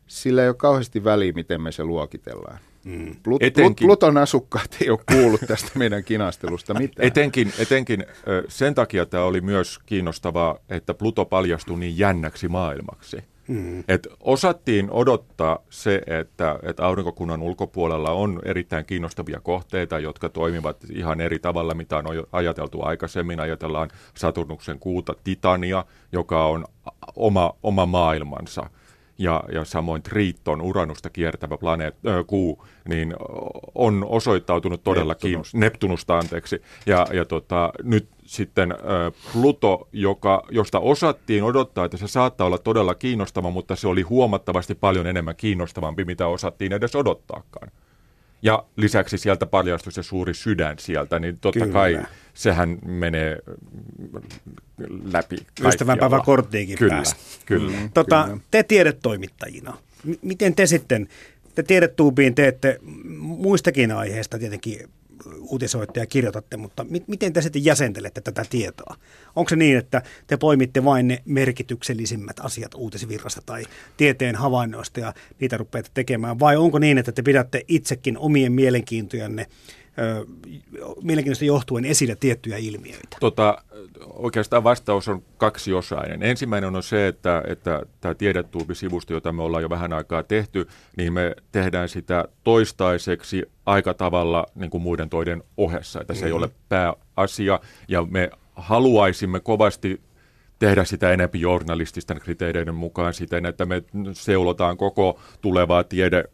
sillä 0.06 0.42
ei 0.42 0.48
ole 0.48 0.56
kauheasti 0.56 1.04
väliä, 1.04 1.32
miten 1.32 1.60
me 1.60 1.72
se 1.72 1.84
luokitellaan. 1.84 2.58
Mm. 2.84 3.16
Plut, 3.22 3.42
etenkin, 3.42 3.86
Pluton 3.86 4.16
asukkaat 4.16 4.76
ei 4.80 4.90
ole 4.90 4.98
kuullut 5.12 5.40
tästä 5.46 5.70
meidän 5.74 6.04
kinastelusta 6.04 6.74
mitään. 6.74 7.06
Etenkin, 7.06 7.52
etenkin 7.58 8.04
sen 8.48 8.74
takia 8.74 9.06
tämä 9.06 9.24
oli 9.24 9.40
myös 9.40 9.78
kiinnostavaa, 9.86 10.58
että 10.68 10.94
Pluto 10.94 11.24
paljastui 11.24 11.78
niin 11.78 11.98
jännäksi 11.98 12.48
maailmaksi. 12.48 13.24
Mm. 13.52 13.84
Et 13.88 14.08
osattiin 14.20 14.90
odottaa 14.90 15.58
se, 15.70 16.02
että, 16.06 16.58
että 16.62 16.86
aurinkokunnan 16.86 17.42
ulkopuolella 17.42 18.10
on 18.10 18.40
erittäin 18.44 18.84
kiinnostavia 18.84 19.40
kohteita, 19.40 19.98
jotka 19.98 20.28
toimivat 20.28 20.76
ihan 20.92 21.20
eri 21.20 21.38
tavalla, 21.38 21.74
mitä 21.74 21.96
on 21.96 22.04
ajateltu 22.32 22.82
aikaisemmin. 22.82 23.40
Ajatellaan 23.40 23.90
Saturnuksen 24.14 24.78
kuuta 24.78 25.14
Titania, 25.24 25.84
joka 26.12 26.46
on 26.46 26.64
oma, 27.16 27.54
oma 27.62 27.86
maailmansa– 27.86 28.70
ja, 29.18 29.44
ja 29.52 29.64
samoin 29.64 30.02
Triton, 30.02 30.60
Uranusta 30.60 31.10
kiertävä 31.10 31.58
planeet, 31.58 31.96
ö, 32.06 32.24
kuu, 32.24 32.66
niin 32.88 33.14
on 33.74 34.06
osoittautunut 34.08 34.82
todellakin, 34.82 35.30
Neptunus. 35.30 35.54
Neptunusta 35.54 36.18
anteeksi, 36.18 36.62
ja, 36.86 37.06
ja 37.12 37.24
tota, 37.24 37.72
nyt 37.82 38.08
sitten 38.24 38.72
ö, 38.72 38.76
Pluto, 39.32 39.88
joka, 39.92 40.42
josta 40.50 40.78
osattiin 40.78 41.42
odottaa, 41.42 41.84
että 41.84 41.96
se 41.96 42.08
saattaa 42.08 42.46
olla 42.46 42.58
todella 42.58 42.94
kiinnostava, 42.94 43.50
mutta 43.50 43.76
se 43.76 43.88
oli 43.88 44.02
huomattavasti 44.02 44.74
paljon 44.74 45.06
enemmän 45.06 45.36
kiinnostavampi, 45.36 46.04
mitä 46.04 46.26
osattiin 46.26 46.72
edes 46.72 46.96
odottaakaan. 46.96 47.70
Ja 48.42 48.64
lisäksi 48.76 49.18
sieltä 49.18 49.46
paljastui 49.46 49.92
se 49.92 50.02
suuri 50.02 50.34
sydän 50.34 50.78
sieltä, 50.78 51.18
niin 51.18 51.38
totta 51.40 51.60
Kyllä. 51.60 51.72
kai 51.72 51.98
sehän 52.34 52.78
menee 52.84 53.38
läpi 55.12 55.36
Ystävänpäivä 55.68 56.20
korttiinkin 56.24 56.78
kyllä. 56.78 57.02
Kyllä, 57.46 57.80
mm, 57.80 57.90
tota, 57.94 58.24
kyllä. 58.24 58.40
Te 58.50 58.62
tiedetoimittajina, 58.62 59.78
m- 60.04 60.12
miten 60.22 60.54
te 60.54 60.66
sitten, 60.66 61.08
te 61.54 61.62
tiedetuubiin 61.62 62.34
teette 62.34 62.78
muistakin 63.18 63.92
aiheista 63.92 64.38
tietenkin 64.38 64.88
uutisoitte 65.40 66.00
ja 66.00 66.06
kirjoitatte, 66.06 66.56
mutta 66.56 66.84
mi- 66.84 67.04
miten 67.06 67.32
te 67.32 67.42
sitten 67.42 67.64
jäsentelette 67.64 68.20
tätä 68.20 68.44
tietoa? 68.50 68.96
Onko 69.36 69.48
se 69.48 69.56
niin, 69.56 69.78
että 69.78 70.02
te 70.26 70.36
poimitte 70.36 70.84
vain 70.84 71.08
ne 71.08 71.22
merkityksellisimmät 71.24 72.40
asiat 72.40 72.74
uutisvirrasta 72.74 73.42
tai 73.46 73.64
tieteen 73.96 74.36
havainnoista 74.36 75.00
ja 75.00 75.14
niitä 75.40 75.56
rupeatte 75.56 75.90
tekemään, 75.94 76.38
vai 76.38 76.56
onko 76.56 76.78
niin, 76.78 76.98
että 76.98 77.12
te 77.12 77.22
pidätte 77.22 77.64
itsekin 77.68 78.18
omien 78.18 78.52
mielenkiintojanne 78.52 79.46
mielenkiintoista 81.02 81.44
johtuen 81.44 81.84
esille 81.84 82.16
tiettyjä 82.20 82.56
ilmiöitä? 82.56 83.16
Tota, 83.20 83.58
oikeastaan 84.06 84.64
vastaus 84.64 85.08
on 85.08 85.22
kaksiosainen. 85.36 86.22
Ensimmäinen 86.22 86.76
on 86.76 86.82
se, 86.82 87.06
että, 87.06 87.42
että 87.46 87.82
tämä 88.00 88.14
tiedetuubi-sivusto, 88.14 89.12
jota 89.12 89.32
me 89.32 89.42
ollaan 89.42 89.62
jo 89.62 89.70
vähän 89.70 89.92
aikaa 89.92 90.22
tehty, 90.22 90.68
niin 90.96 91.12
me 91.12 91.34
tehdään 91.52 91.88
sitä 91.88 92.24
toistaiseksi 92.44 93.42
aika 93.66 93.94
tavalla 93.94 94.46
niin 94.54 94.70
kuin 94.70 94.82
muiden 94.82 95.10
toiden 95.10 95.42
ohessa, 95.56 96.00
että 96.00 96.14
se 96.14 96.20
mm-hmm. 96.20 96.26
ei 96.26 96.32
ole 96.32 96.50
pääasia, 96.68 97.60
ja 97.88 98.06
me 98.10 98.30
haluaisimme 98.54 99.40
kovasti 99.40 100.00
tehdä 100.58 100.84
sitä 100.84 101.12
enempi 101.12 101.40
journalististen 101.40 102.20
kriteereiden 102.20 102.74
mukaan 102.74 103.14
siten, 103.14 103.46
että 103.46 103.66
me 103.66 103.82
seulotaan 104.12 104.76
koko 104.76 105.20
tulevaa 105.40 105.84
tiede 105.84 106.24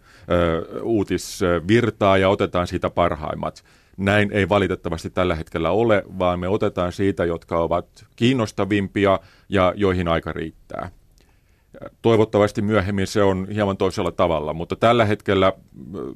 uutisvirtaa 0.83 2.19
ja 2.19 2.29
otetaan 2.29 2.67
siitä 2.67 2.91
parhaimmat. 2.91 3.65
Näin 3.97 4.33
ei 4.33 4.49
valitettavasti 4.49 5.11
tällä 5.11 5.35
hetkellä 5.35 5.71
ole, 5.71 6.03
vaan 6.19 6.41
me 6.41 6.49
otetaan 6.49 6.93
siitä, 6.93 7.25
jotka 7.25 7.59
ovat 7.59 8.07
kiinnostavimpia 8.17 9.21
ja 9.49 9.73
joihin 9.77 10.09
aika 10.09 10.33
riittää. 10.33 10.91
Toivottavasti 12.03 12.63
myöhemmin 12.63 13.07
se 13.07 13.23
on 13.23 13.49
hieman 13.55 13.77
toisella 13.77 14.13
tavalla, 14.13 14.53
mutta 14.53 14.77
tällä 14.77 15.05
hetkellä 15.05 15.53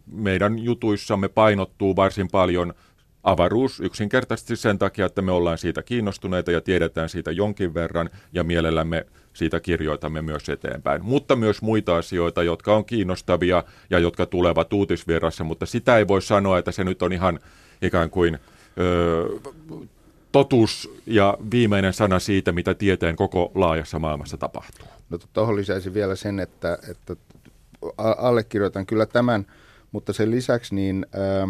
meidän 0.06 0.58
jutuissamme 0.58 1.28
painottuu 1.28 1.96
varsin 1.96 2.28
paljon 2.32 2.74
avaruus 3.22 3.80
yksinkertaisesti 3.80 4.56
sen 4.56 4.78
takia, 4.78 5.06
että 5.06 5.22
me 5.22 5.32
ollaan 5.32 5.58
siitä 5.58 5.82
kiinnostuneita 5.82 6.52
ja 6.52 6.60
tiedetään 6.60 7.08
siitä 7.08 7.30
jonkin 7.30 7.74
verran 7.74 8.10
ja 8.32 8.44
mielellämme 8.44 9.06
siitä 9.32 9.60
kirjoitamme 9.60 10.22
myös 10.22 10.48
eteenpäin. 10.48 11.04
Mutta 11.04 11.36
myös 11.36 11.62
muita 11.62 11.96
asioita, 11.96 12.42
jotka 12.42 12.76
on 12.76 12.84
kiinnostavia 12.84 13.64
ja 13.90 13.98
jotka 13.98 14.26
tulevat 14.26 14.72
uutisvirrassa, 14.72 15.44
mutta 15.44 15.66
sitä 15.66 15.98
ei 15.98 16.08
voi 16.08 16.22
sanoa, 16.22 16.58
että 16.58 16.72
se 16.72 16.84
nyt 16.84 17.02
on 17.02 17.12
ihan 17.12 17.40
ikään 17.82 18.10
kuin 18.10 18.38
ö, 18.78 19.28
totuus 20.32 20.94
ja 21.06 21.38
viimeinen 21.50 21.92
sana 21.92 22.18
siitä, 22.18 22.52
mitä 22.52 22.74
tieteen 22.74 23.16
koko 23.16 23.52
laajassa 23.54 23.98
maailmassa 23.98 24.36
tapahtuu. 24.36 24.86
No 25.10 25.18
tuohon 25.32 25.56
lisäisin 25.56 25.94
vielä 25.94 26.16
sen, 26.16 26.40
että, 26.40 26.78
että 26.90 27.16
allekirjoitan 27.98 28.86
kyllä 28.86 29.06
tämän, 29.06 29.46
mutta 29.92 30.12
sen 30.12 30.30
lisäksi 30.30 30.74
niin... 30.74 31.06
Ö, 31.14 31.48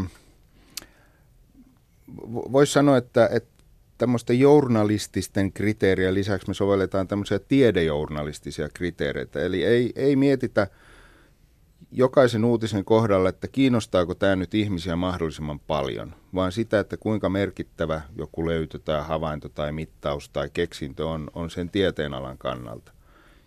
voisi 2.32 2.72
sanoa, 2.72 2.96
että, 2.96 3.28
että 3.32 3.61
tämmöisten 4.02 4.40
journalististen 4.40 5.52
kriteerien 5.52 6.14
lisäksi 6.14 6.48
me 6.48 6.54
sovelletaan 6.54 7.08
tämmöisiä 7.08 7.38
tiedejournalistisia 7.38 8.68
kriteereitä. 8.74 9.40
Eli 9.40 9.64
ei, 9.64 9.92
ei 9.96 10.16
mietitä 10.16 10.66
jokaisen 11.92 12.44
uutisen 12.44 12.84
kohdalla, 12.84 13.28
että 13.28 13.48
kiinnostaako 13.48 14.14
tämä 14.14 14.36
nyt 14.36 14.54
ihmisiä 14.54 14.96
mahdollisimman 14.96 15.60
paljon, 15.60 16.14
vaan 16.34 16.52
sitä, 16.52 16.80
että 16.80 16.96
kuinka 16.96 17.28
merkittävä 17.28 18.00
joku 18.16 18.46
löytö 18.46 18.78
tai 18.78 19.02
havainto 19.02 19.48
tai 19.48 19.72
mittaus 19.72 20.28
tai 20.28 20.50
keksintö 20.52 21.06
on, 21.06 21.30
on 21.34 21.50
sen 21.50 21.70
tieteenalan 21.70 22.38
kannalta. 22.38 22.92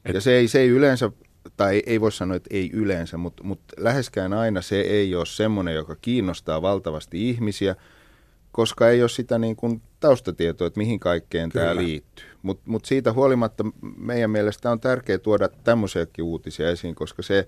Et... 0.05 0.15
Ja 0.15 0.21
se 0.21 0.31
ei, 0.31 0.47
se 0.47 0.59
ei 0.59 0.69
yleensä, 0.69 1.11
tai 1.57 1.83
ei 1.85 2.01
voi 2.01 2.11
sanoa, 2.11 2.37
että 2.37 2.49
ei 2.51 2.69
yleensä, 2.73 3.17
mutta, 3.17 3.43
mutta 3.43 3.73
läheskään 3.77 4.33
aina 4.33 4.61
se 4.61 4.81
ei 4.81 5.15
ole 5.15 5.25
semmoinen, 5.25 5.75
joka 5.75 5.95
kiinnostaa 5.95 6.61
valtavasti 6.61 7.29
ihmisiä– 7.29 7.75
koska 8.55 8.89
ei 8.89 9.01
ole 9.01 9.09
sitä 9.09 9.37
niin 9.37 9.55
kuin 9.55 9.81
taustatietoa, 9.99 10.67
että 10.67 10.77
mihin 10.77 10.99
kaikkeen 10.99 11.49
Kyllä. 11.49 11.65
tämä 11.65 11.75
liittyy. 11.75 12.25
Mutta 12.41 12.63
mut 12.65 12.85
siitä 12.85 13.13
huolimatta 13.13 13.65
meidän 13.97 14.31
mielestä 14.31 14.71
on 14.71 14.79
tärkeää 14.79 15.17
tuoda 15.17 15.49
tämmöisiäkin 15.63 16.25
uutisia 16.25 16.69
esiin, 16.69 16.95
koska 16.95 17.21
se, 17.21 17.47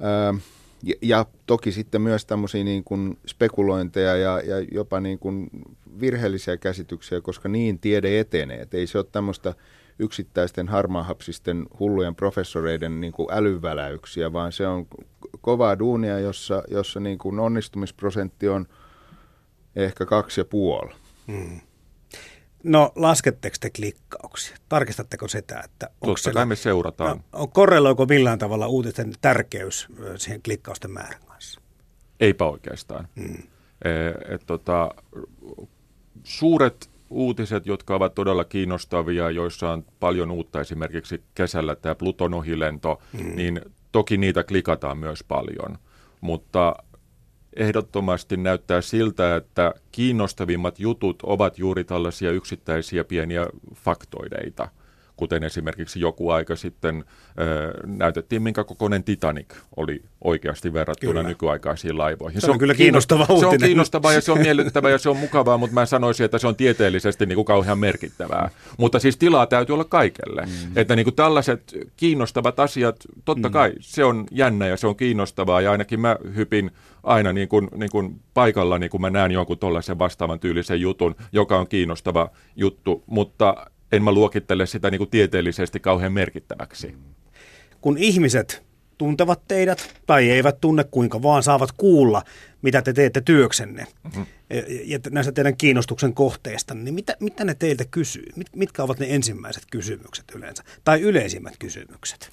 ää, 0.00 0.34
ja, 0.82 0.94
ja 1.02 1.26
toki 1.46 1.72
sitten 1.72 2.02
myös 2.02 2.26
tämmöisiä 2.26 2.64
niin 2.64 2.84
kuin 2.84 3.18
spekulointeja 3.26 4.16
ja, 4.16 4.40
ja 4.40 4.66
jopa 4.72 5.00
niin 5.00 5.18
kuin 5.18 5.50
virheellisiä 6.00 6.56
käsityksiä, 6.56 7.20
koska 7.20 7.48
niin 7.48 7.78
tiede 7.78 8.20
etenee. 8.20 8.60
Et 8.60 8.74
ei 8.74 8.86
se 8.86 8.98
ole 8.98 9.06
tämmöistä 9.12 9.54
yksittäisten 9.98 10.68
harmaahapsisten 10.68 11.66
hullujen 11.78 12.14
professoreiden 12.14 13.00
niin 13.00 13.12
kuin 13.12 13.28
älyväläyksiä, 13.32 14.32
vaan 14.32 14.52
se 14.52 14.66
on 14.66 14.86
kovaa 15.40 15.78
duunia, 15.78 16.18
jossa, 16.18 16.62
jossa 16.68 17.00
niin 17.00 17.18
kuin 17.18 17.38
onnistumisprosentti 17.38 18.48
on– 18.48 18.66
ehkä 19.76 20.06
kaksi 20.06 20.40
ja 20.40 20.44
puoli. 20.44 20.94
Hmm. 21.26 21.60
No 22.64 22.92
lasketteko 22.96 23.56
te 23.60 23.70
klikkauksia? 23.70 24.56
Tarkistatteko 24.68 25.28
sitä, 25.28 25.60
että 25.64 25.90
onko 26.00 26.14
Totta 26.14 26.32
kai 26.32 26.46
me 26.46 26.56
seurataan. 26.56 27.24
No, 27.32 27.46
korreloiko 27.46 28.06
millään 28.06 28.38
tavalla 28.38 28.66
uutisten 28.66 29.12
tärkeys 29.20 29.88
siihen 30.16 30.42
klikkausten 30.42 30.90
määrän 30.90 31.20
kanssa? 31.26 31.60
Eipä 32.20 32.44
oikeastaan. 32.44 33.08
Hmm. 33.20 33.42
E, 33.84 34.34
et, 34.34 34.42
tota, 34.46 34.90
suuret 36.24 36.90
uutiset, 37.10 37.66
jotka 37.66 37.94
ovat 37.94 38.14
todella 38.14 38.44
kiinnostavia, 38.44 39.30
joissa 39.30 39.70
on 39.70 39.84
paljon 40.00 40.30
uutta, 40.30 40.60
esimerkiksi 40.60 41.22
kesällä 41.34 41.76
tämä 41.76 41.94
Pluton 41.94 42.34
ohilento, 42.34 43.02
hmm. 43.18 43.36
niin 43.36 43.60
toki 43.92 44.16
niitä 44.16 44.44
klikataan 44.44 44.98
myös 44.98 45.24
paljon. 45.24 45.78
Mutta 46.20 46.76
ehdottomasti 47.56 48.36
näyttää 48.36 48.80
siltä, 48.80 49.36
että 49.36 49.74
kiinnostavimmat 49.92 50.80
jutut 50.80 51.22
ovat 51.22 51.58
juuri 51.58 51.84
tällaisia 51.84 52.30
yksittäisiä 52.30 53.04
pieniä 53.04 53.46
faktoideita– 53.74 54.68
kuten 55.16 55.44
esimerkiksi 55.44 56.00
joku 56.00 56.30
aika 56.30 56.56
sitten 56.56 57.04
näytettiin, 57.86 58.42
minkä 58.42 58.64
kokoinen 58.64 59.04
Titanic 59.04 59.54
oli 59.76 60.02
oikeasti 60.24 60.72
verrattuna 60.72 61.12
kyllä. 61.12 61.28
nykyaikaisiin 61.28 61.98
laivoihin. 61.98 62.40
Se 62.40 62.46
on, 62.46 62.48
se 62.48 62.52
on 62.52 62.58
kyllä 62.58 62.74
kiinnostava 62.74 63.26
uutinen. 63.28 63.40
Se 63.40 63.46
on 63.46 63.68
kiinnostavaa 63.68 64.12
ja 64.12 64.20
se 64.20 64.32
on 64.32 64.38
miellyttävää 64.48 64.90
ja 64.90 64.98
se 64.98 65.08
on 65.08 65.16
mukavaa, 65.16 65.58
mutta 65.58 65.74
mä 65.74 65.86
sanoisin, 65.86 66.24
että 66.24 66.38
se 66.38 66.46
on 66.46 66.56
tieteellisesti 66.56 67.26
niin 67.26 67.36
kuin 67.36 67.44
kauhean 67.44 67.78
merkittävää. 67.78 68.50
Mutta 68.78 68.98
siis 68.98 69.16
tilaa 69.16 69.46
täytyy 69.46 69.72
olla 69.72 69.84
kaikelle. 69.84 70.42
Mm. 70.42 70.72
Että 70.76 70.96
niin 70.96 71.04
kuin 71.04 71.14
tällaiset 71.14 71.76
kiinnostavat 71.96 72.60
asiat, 72.60 72.96
totta 73.24 73.48
mm. 73.48 73.52
kai 73.52 73.72
se 73.80 74.04
on 74.04 74.26
jännä 74.30 74.66
ja 74.66 74.76
se 74.76 74.86
on 74.86 74.96
kiinnostavaa 74.96 75.60
ja 75.60 75.72
ainakin 75.72 76.00
mä 76.00 76.16
hypin 76.36 76.70
aina 77.02 77.32
niin 77.32 77.48
kuin, 77.48 77.68
niin 77.76 77.90
kuin 77.90 78.20
paikalla, 78.34 78.78
niin 78.78 78.90
kun 78.90 79.00
mä 79.00 79.10
näen 79.10 79.30
jonkun 79.30 79.58
tuollaisen 79.58 79.98
vastaavan 79.98 80.40
tyylisen 80.40 80.80
jutun, 80.80 81.14
joka 81.32 81.58
on 81.58 81.68
kiinnostava 81.68 82.30
juttu, 82.56 83.04
mutta 83.06 83.66
en 83.92 84.02
mä 84.02 84.12
luokittele 84.12 84.66
sitä 84.66 84.90
niin 84.90 84.98
kuin 84.98 85.10
tieteellisesti 85.10 85.80
kauhean 85.80 86.12
merkittäväksi. 86.12 86.94
Kun 87.80 87.98
ihmiset 87.98 88.62
tuntevat 88.98 89.42
teidät 89.48 90.00
tai 90.06 90.30
eivät 90.30 90.60
tunne, 90.60 90.84
kuinka 90.84 91.22
vaan 91.22 91.42
saavat 91.42 91.72
kuulla, 91.72 92.22
mitä 92.62 92.82
te 92.82 92.92
teette 92.92 93.20
työksenne 93.20 93.86
mm-hmm. 94.04 94.26
ja 94.84 94.98
näistä 95.10 95.32
teidän 95.32 95.56
kiinnostuksen 95.56 96.14
kohteista, 96.14 96.74
niin 96.74 96.94
mitä, 96.94 97.16
mitä 97.20 97.44
ne 97.44 97.54
teiltä 97.54 97.84
kysyy? 97.90 98.26
Mit, 98.36 98.46
mitkä 98.56 98.82
ovat 98.82 98.98
ne 98.98 99.06
ensimmäiset 99.08 99.62
kysymykset 99.70 100.24
yleensä 100.34 100.62
tai 100.84 101.00
yleisimmät 101.00 101.54
kysymykset? 101.58 102.30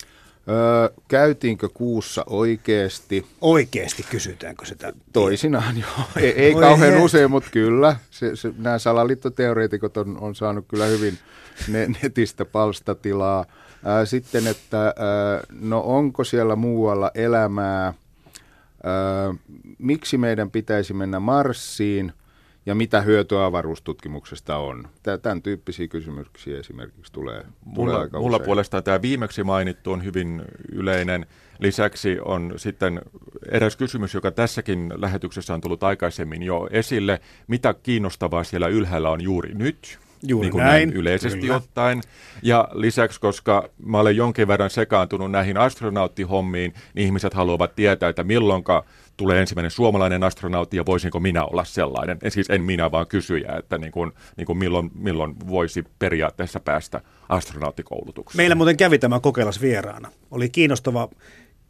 Öö, 0.48 0.89
käytiinkö 1.08 1.69
kuussa 1.74 2.24
oikeasti? 2.27 3.25
Oikeasti 3.41 4.03
kysytäänkö 4.03 4.65
sitä? 4.65 4.93
Toisinaan 5.13 5.77
joo. 5.77 6.08
Ei, 6.15 6.31
ei 6.31 6.53
kauhean 6.53 6.93
he. 6.93 7.00
usein, 7.00 7.31
mutta 7.31 7.50
kyllä. 7.51 7.96
Se, 8.12 8.36
se, 8.36 8.53
nämä 8.58 8.79
salaliittoteoreetikot 8.79 9.98
on, 9.98 10.17
on 10.22 10.36
saanut 10.36 10.65
kyllä 10.67 10.86
hyvin 10.86 11.17
ne, 11.67 11.88
netistä 12.03 12.46
palstatilaa. 12.46 13.46
Ää, 13.86 14.05
sitten, 14.05 14.48
että 14.48 14.86
ää, 14.86 14.93
no 15.60 15.81
onko 15.81 16.24
siellä 16.24 16.55
muualla 16.55 17.12
elämää? 17.15 17.93
Ää, 18.84 19.36
miksi 19.77 20.17
meidän 20.17 20.51
pitäisi 20.51 20.93
mennä 20.93 21.19
Marsiin? 21.19 22.13
Ja 22.69 22.75
mitä 22.75 23.01
hyötyä 23.01 23.45
avaruustutkimuksesta 23.45 24.57
on? 24.57 24.88
Tämän 25.21 25.41
tyyppisiä 25.41 25.88
kysymyksiä 25.88 26.59
esimerkiksi 26.59 27.13
tulee, 27.13 27.43
mulla, 27.65 27.91
tulee 27.91 28.01
aika 28.01 28.19
Mulla 28.19 28.35
usein. 28.38 28.45
puolestaan 28.45 28.83
tämä 28.83 29.01
viimeksi 29.01 29.43
mainittu 29.43 29.91
on 29.91 30.03
hyvin 30.03 30.41
yleinen. 30.71 31.25
Lisäksi 31.59 32.17
on 32.25 32.53
sitten 32.57 33.01
eräs 33.51 33.75
kysymys, 33.75 34.13
joka 34.13 34.31
tässäkin 34.31 34.93
lähetyksessä 34.95 35.53
on 35.53 35.61
tullut 35.61 35.83
aikaisemmin 35.83 36.43
jo 36.43 36.67
esille. 36.71 37.21
Mitä 37.47 37.73
kiinnostavaa 37.73 38.43
siellä 38.43 38.67
ylhäällä 38.67 39.09
on 39.09 39.21
juuri 39.21 39.53
nyt? 39.53 39.99
Juuri 40.23 40.45
niin 40.45 40.51
kuin 40.51 40.63
näin. 40.63 40.89
näin 40.89 40.93
yleisesti 40.99 41.39
Kyllä. 41.41 41.55
ottaen. 41.55 42.01
Ja 42.43 42.67
lisäksi, 42.73 43.19
koska 43.19 43.69
mä 43.85 43.99
olen 43.99 44.15
jonkin 44.15 44.47
verran 44.47 44.69
sekaantunut 44.69 45.31
näihin 45.31 45.57
astronauttihommiin, 45.57 46.73
niin 46.93 47.05
ihmiset 47.05 47.33
haluavat 47.33 47.75
tietää, 47.75 48.09
että 48.09 48.23
milloinka 48.23 48.85
tulee 49.19 49.41
ensimmäinen 49.41 49.71
suomalainen 49.71 50.23
astronautti 50.23 50.77
ja 50.77 50.85
voisinko 50.85 51.19
minä 51.19 51.45
olla 51.45 51.63
sellainen. 51.63 52.17
En 52.23 52.31
siis 52.31 52.49
en 52.49 52.61
minä, 52.63 52.91
vaan 52.91 53.07
kysyjä, 53.07 53.55
että 53.59 53.77
niin 53.77 53.91
kuin, 53.91 54.11
niin 54.38 54.45
kuin 54.45 54.57
milloin, 54.57 54.91
milloin 54.95 55.35
voisi 55.47 55.83
periaatteessa 55.99 56.59
päästä 56.59 57.01
astronauttikoulutukseen. 57.29 58.38
Meillä 58.38 58.55
muuten 58.55 58.77
kävi 58.77 58.99
tämä 58.99 59.19
kokeilas 59.19 59.61
vieraana. 59.61 60.11
Oli 60.31 60.49
kiinnostava 60.49 61.09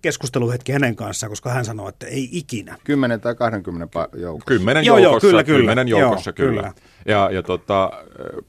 keskusteluhetki 0.01 0.71
hänen 0.71 0.95
kanssaan, 0.95 1.29
koska 1.29 1.49
hän 1.49 1.65
sanoi, 1.65 1.89
että 1.89 2.07
ei 2.07 2.29
ikinä. 2.31 2.75
10 2.83 3.21
tai 3.21 3.35
20 3.35 4.09
joukossa. 4.17 4.45
Kymmenen 4.45 4.85
joo, 4.85 4.97
joukossa, 4.97 5.27
joo, 5.27 5.31
kyllä, 5.31 5.43
kyllä. 5.43 5.59
Kymmenen 5.59 5.87
joukossa, 5.87 6.29
joo, 6.29 6.35
kyllä. 6.35 6.61
kyllä. 6.61 6.73
Ja, 7.05 7.29
ja 7.31 7.43
tota, 7.43 7.91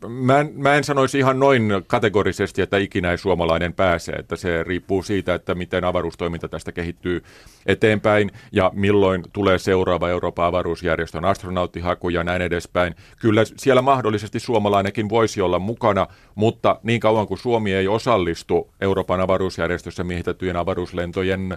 mä, 0.09 0.41
en, 0.41 0.53
mä 0.55 0.75
en 0.75 0.85
sanoisi 0.85 1.19
ihan 1.19 1.39
noin 1.39 1.73
kategorisesti, 1.87 2.63
että 2.63 2.79
ikinä 2.79 3.11
ei 3.11 3.19
suomalainen 3.19 3.73
pääse, 3.73 4.13
että 4.13 4.37
se 4.37 4.63
riippuu 4.63 5.03
siitä, 5.03 5.35
että 5.35 5.55
miten 5.55 5.85
avaruustoiminta 5.85 6.49
tästä 6.49 6.73
kehittyy 6.73 7.23
eteenpäin 7.67 8.31
ja 8.53 8.71
milloin 8.75 9.25
tulee 9.33 9.59
seuraava 9.59 10.09
Euroopan 10.09 10.47
avaruusjärjestön 10.47 11.25
astronauttihaku 11.25 12.09
ja 12.09 12.25
näin 12.25 12.43
edespäin. 12.43 12.95
Kyllä 13.21 13.43
siellä 13.57 13.83
mahdollisesti 13.83 14.41
suomalainenkin 14.41 15.09
voisi 15.09 15.41
olla 15.41 15.59
mukana, 15.59 16.07
mutta 16.35 16.81
niin 16.83 17.01
kauan 17.01 17.27
kuin 17.27 17.39
Suomi 17.39 17.75
ei 17.75 17.89
osallistu 17.89 18.71
Euroopan 18.81 19.21
avaruusjärjestössä 19.21 20.05
miehitettyjen 20.05 20.57
avaruuslentojen 20.57 21.40
ö, 21.53 21.57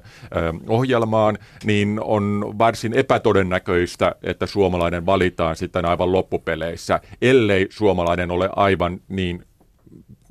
ohjelmaan, 0.68 1.38
niin 1.64 2.00
on 2.04 2.56
varsin 2.58 2.94
epätodennäköistä, 2.94 4.16
että 4.24 4.46
suomalainen 4.46 5.06
valitaan 5.06 5.56
sitten 5.56 5.86
aivan 5.86 6.12
loppupeleissä 6.12 7.00
ellei 7.22 7.68
suomalainen 7.70 8.32
ole 8.32 8.50
aivan 8.56 9.00
niin 9.10 9.46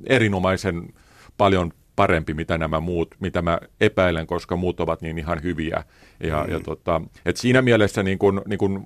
erinomaisen 0.05 0.93
paljon 1.37 1.71
parempi, 1.95 2.33
mitä 2.33 2.57
nämä 2.57 2.79
muut, 2.79 3.15
mitä 3.19 3.41
mä 3.41 3.59
epäilen, 3.81 4.27
koska 4.27 4.55
muut 4.55 4.79
ovat 4.79 5.01
niin 5.01 5.17
ihan 5.17 5.43
hyviä. 5.43 5.83
Ja, 6.23 6.43
mm. 6.43 6.53
ja 6.53 6.59
tota, 6.59 7.01
et 7.25 7.37
siinä 7.37 7.61
mielessä 7.61 8.03
niin 8.03 8.19
kun, 8.19 8.41
niin 8.47 8.57
kun 8.57 8.83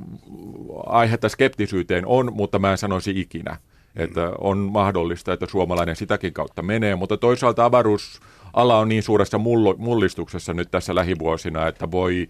aihetta 0.86 1.30
skeptisyyteen 1.30 2.06
on, 2.06 2.34
mutta 2.34 2.60
mä 2.60 2.72
en 2.72 2.78
sanoisi 2.78 3.20
ikinä. 3.20 3.58
Että 3.96 4.32
on 4.40 4.58
mahdollista, 4.58 5.34
että 5.34 5.46
suomalainen 5.46 5.96
sitäkin 5.96 6.34
kautta 6.34 6.62
menee, 6.62 6.96
mutta 6.96 7.18
toisaalta 7.18 7.66
avaruusala 8.58 8.82
on 8.82 8.90
niin 8.90 9.04
suuressa 9.04 9.38
mullistuksessa 9.78 10.54
nyt 10.54 10.72
tässä 10.72 10.96
lähivuosina, 10.96 11.68
että 11.68 11.92
voi 11.92 12.28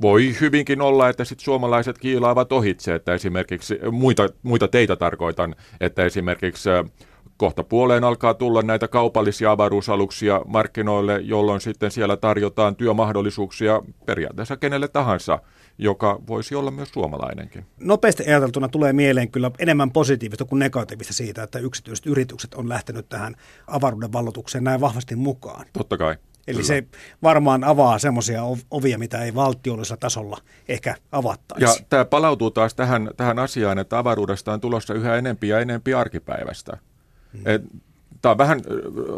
voi 0.00 0.34
hyvinkin 0.40 0.80
olla, 0.80 1.08
että 1.08 1.24
sit 1.24 1.40
suomalaiset 1.40 1.98
kiilaavat 1.98 2.52
ohitse, 2.52 2.94
että 2.94 3.14
esimerkiksi 3.14 3.78
muita, 3.90 4.28
muita 4.42 4.68
teitä 4.68 4.96
tarkoitan, 4.96 5.54
että 5.80 6.04
esimerkiksi 6.04 6.68
kohta 7.36 7.64
puoleen 7.64 8.04
alkaa 8.04 8.34
tulla 8.34 8.62
näitä 8.62 8.88
kaupallisia 8.88 9.50
avaruusaluksia 9.50 10.40
markkinoille, 10.46 11.20
jolloin 11.22 11.60
sitten 11.60 11.90
siellä 11.90 12.16
tarjotaan 12.16 12.76
työmahdollisuuksia 12.76 13.82
periaatteessa 14.06 14.56
kenelle 14.56 14.88
tahansa, 14.88 15.38
joka 15.78 16.20
voisi 16.26 16.54
olla 16.54 16.70
myös 16.70 16.88
suomalainenkin. 16.88 17.66
Nopeasti 17.80 18.22
ajateltuna 18.22 18.68
tulee 18.68 18.92
mieleen 18.92 19.30
kyllä 19.30 19.50
enemmän 19.58 19.90
positiivista 19.90 20.44
kuin 20.44 20.58
negatiivista 20.58 21.12
siitä, 21.12 21.42
että 21.42 21.58
yksityiset 21.58 22.06
yritykset 22.06 22.54
on 22.54 22.68
lähtenyt 22.68 23.08
tähän 23.08 23.36
avaruuden 23.66 24.12
vallotukseen 24.12 24.64
näin 24.64 24.80
vahvasti 24.80 25.16
mukaan. 25.16 25.66
Totta 25.72 25.96
kai. 25.98 26.16
Eli 26.46 26.54
Kyllä. 26.54 26.66
se 26.66 26.84
varmaan 27.22 27.64
avaa 27.64 27.98
semmoisia 27.98 28.42
ovia, 28.70 28.98
mitä 28.98 29.22
ei 29.22 29.34
valtiollisella 29.34 29.96
tasolla 29.96 30.38
ehkä 30.68 30.94
avattaisi. 31.12 31.64
Ja 31.64 31.86
tämä 31.88 32.04
palautuu 32.04 32.50
taas 32.50 32.74
tähän, 32.74 33.10
tähän 33.16 33.38
asiaan, 33.38 33.78
että 33.78 33.98
avaruudesta 33.98 34.52
on 34.52 34.60
tulossa 34.60 34.94
yhä 34.94 35.16
enempi 35.16 35.48
ja 35.48 35.60
enempi 35.60 35.94
arkipäivästä. 35.94 36.76
Hmm. 37.32 37.42
Et 37.44 37.62
Tämä 38.22 38.30
on 38.30 38.38
vähän 38.38 38.60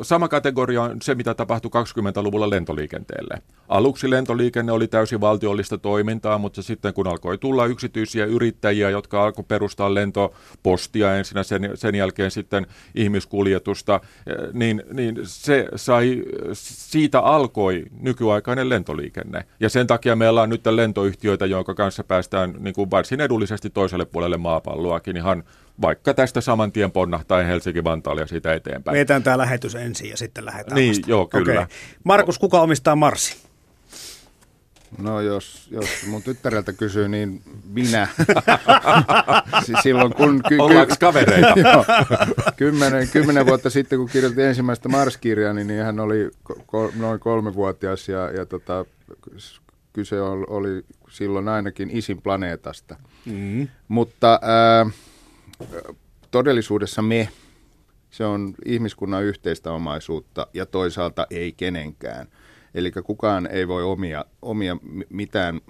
sama 0.03 0.29
kategoria 0.29 0.83
on 0.83 1.03
se, 1.03 1.15
mitä 1.15 1.35
tapahtui 1.35 1.71
20-luvulla 1.75 2.51
lentoliikenteelle. 2.51 3.43
Aluksi 3.69 4.11
lentoliikenne 4.11 4.73
oli 4.73 4.88
täysin 4.88 5.21
valtiollista 5.21 5.79
toimintaa, 5.79 6.38
mutta 6.38 6.62
sitten 6.62 6.95
kun 6.95 7.07
alkoi 7.07 7.38
tulla 7.38 7.67
yksityisiä 7.67 8.25
yrittäjiä, 8.25 8.91
jotka 8.91 9.25
alkoi 9.25 9.45
perustaa 9.49 9.95
lentopostia 9.95 11.17
ensin 11.17 11.45
sen, 11.45 11.71
sen 11.75 11.95
jälkeen 11.95 12.31
sitten 12.31 12.67
ihmiskuljetusta, 12.95 14.01
niin, 14.53 14.83
niin 14.93 15.19
se 15.23 15.69
sai, 15.77 16.23
siitä 16.53 17.21
alkoi 17.21 17.85
nykyaikainen 18.01 18.69
lentoliikenne. 18.69 19.45
Ja 19.61 19.69
sen 19.69 19.87
takia 19.87 20.17
meillä 20.17 20.43
on 20.43 20.49
nyt 20.49 20.67
lentoyhtiöitä, 20.67 21.47
jonka 21.47 21.75
kanssa 21.75 22.05
päästään 22.05 22.55
niin 22.59 22.75
kuin 22.75 22.91
varsin 22.91 23.21
edullisesti 23.21 23.71
toiselle 23.71 24.05
puolelle 24.05 24.37
maapalloakin 24.37 25.17
ihan 25.17 25.45
vaikka 25.80 26.14
tästä 26.14 26.40
saman 26.40 26.72
tien 26.72 26.90
ponnahtaen 26.92 27.46
Helsinki-Vantaalle 27.46 28.20
ja 28.20 28.26
siitä 28.26 28.54
eteenpäin. 28.54 28.96
Meetään 28.96 29.22
tämä 29.22 29.38
lähetys 29.38 29.74
ensin 29.74 30.11
ja 30.11 30.16
sitten 30.16 30.44
lähdetään 30.44 30.74
Niin, 30.76 30.90
vasta. 30.94 31.11
joo, 31.11 31.26
kyllä. 31.26 31.52
Okay. 31.52 31.66
Markus, 32.04 32.38
kuka 32.38 32.61
omistaa 32.61 32.96
Marsi? 32.96 33.37
No 34.98 35.20
jos, 35.20 35.68
jos 35.70 35.88
mun 36.06 36.22
tyttäreltä 36.22 36.72
kysyy, 36.72 37.08
niin 37.08 37.42
minä. 37.72 38.08
Silloin 39.82 40.14
kun... 40.14 40.42
Ky- 40.48 40.58
Ollaanko 40.58 40.94
kavereita? 41.00 41.54
joo, 41.72 41.85
kymmenen, 42.56 43.08
kymmenen 43.08 43.46
vuotta 43.46 43.70
sitten, 43.70 43.98
kun 43.98 44.08
kirjoitin 44.08 44.44
ensimmäistä 44.44 44.88
Mars-kirjaa, 44.88 45.52
niin, 45.52 45.66
niin 45.66 45.82
hän 45.85 46.00
oli 46.00 46.30
ko- 46.48 46.92
noin 46.96 47.20
kolmevuotias 47.20 48.08
ja, 48.08 48.30
ja 48.30 48.46
tota, 48.46 48.85
kyse 49.92 50.20
oli 50.48 50.85
silloin 51.11 51.48
ainakin 51.48 51.90
isin 51.90 52.22
planeetasta. 52.22 52.96
Mm. 53.26 53.68
Mutta... 53.88 54.40
Äh, 54.87 54.92
todellisuudessa 56.31 57.03
me, 57.03 57.29
se 58.11 58.25
on 58.25 58.55
ihmiskunnan 58.64 59.25
yhteistä 59.25 59.72
omaisuutta 59.72 60.46
ja 60.55 60.66
toisaalta 60.66 61.27
ei 61.31 61.53
kenenkään. 61.53 62.27
Eli 62.75 62.92
kukaan 63.05 63.46
ei 63.46 63.68
voi 63.68 63.83
omia, 63.83 64.25
omia 64.42 64.77
mitään 65.09 65.61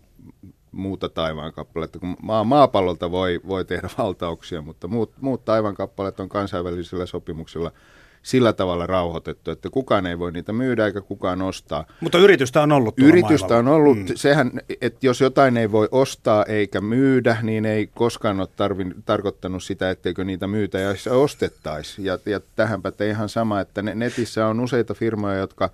muuta 0.72 1.08
taivaankappaletta. 1.08 1.98
Kun 1.98 2.16
maa, 2.22 2.44
maapallolta 2.44 3.10
voi, 3.10 3.40
voi 3.48 3.64
tehdä 3.64 3.88
valtauksia, 3.98 4.62
mutta 4.62 4.88
muut, 4.88 5.12
muut 5.20 5.44
taivaankappaleet 5.44 6.20
on 6.20 6.28
kansainvälisillä 6.28 7.06
sopimuksilla– 7.06 7.72
sillä 8.22 8.52
tavalla 8.52 8.86
rauhoitettu, 8.86 9.50
että 9.50 9.70
kukaan 9.70 10.06
ei 10.06 10.18
voi 10.18 10.32
niitä 10.32 10.52
myydä 10.52 10.86
eikä 10.86 11.00
kukaan 11.00 11.42
ostaa. 11.42 11.84
Mutta 12.00 12.18
yritystä 12.18 12.62
on 12.62 12.72
ollut 12.72 12.98
Yritystä 12.98 13.56
on 13.56 13.68
ollut. 13.68 13.98
Mm. 13.98 14.06
Sehän, 14.14 14.50
että 14.80 15.06
jos 15.06 15.20
jotain 15.20 15.56
ei 15.56 15.72
voi 15.72 15.88
ostaa 15.90 16.44
eikä 16.44 16.80
myydä, 16.80 17.36
niin 17.42 17.64
ei 17.64 17.86
koskaan 17.94 18.40
ole 18.40 18.48
tarvin, 18.56 18.94
tarkoittanut 19.04 19.62
sitä, 19.62 19.90
etteikö 19.90 20.24
niitä 20.24 20.46
myytä 20.46 20.78
ja 20.78 20.94
ostettaisi. 21.10 22.04
Ja, 22.04 22.18
ja 22.26 22.40
tähän 22.56 22.82
pätee 22.82 23.08
ihan 23.10 23.28
sama, 23.28 23.60
että 23.60 23.82
netissä 23.82 24.46
on 24.46 24.60
useita 24.60 24.94
firmoja, 24.94 25.36
jotka 25.36 25.70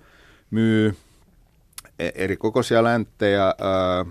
myy 0.51 0.95
e, 1.99 2.09
eri 2.15 2.37
kokoisia 2.37 2.83
länttejä, 2.83 3.45
ää, 3.45 4.05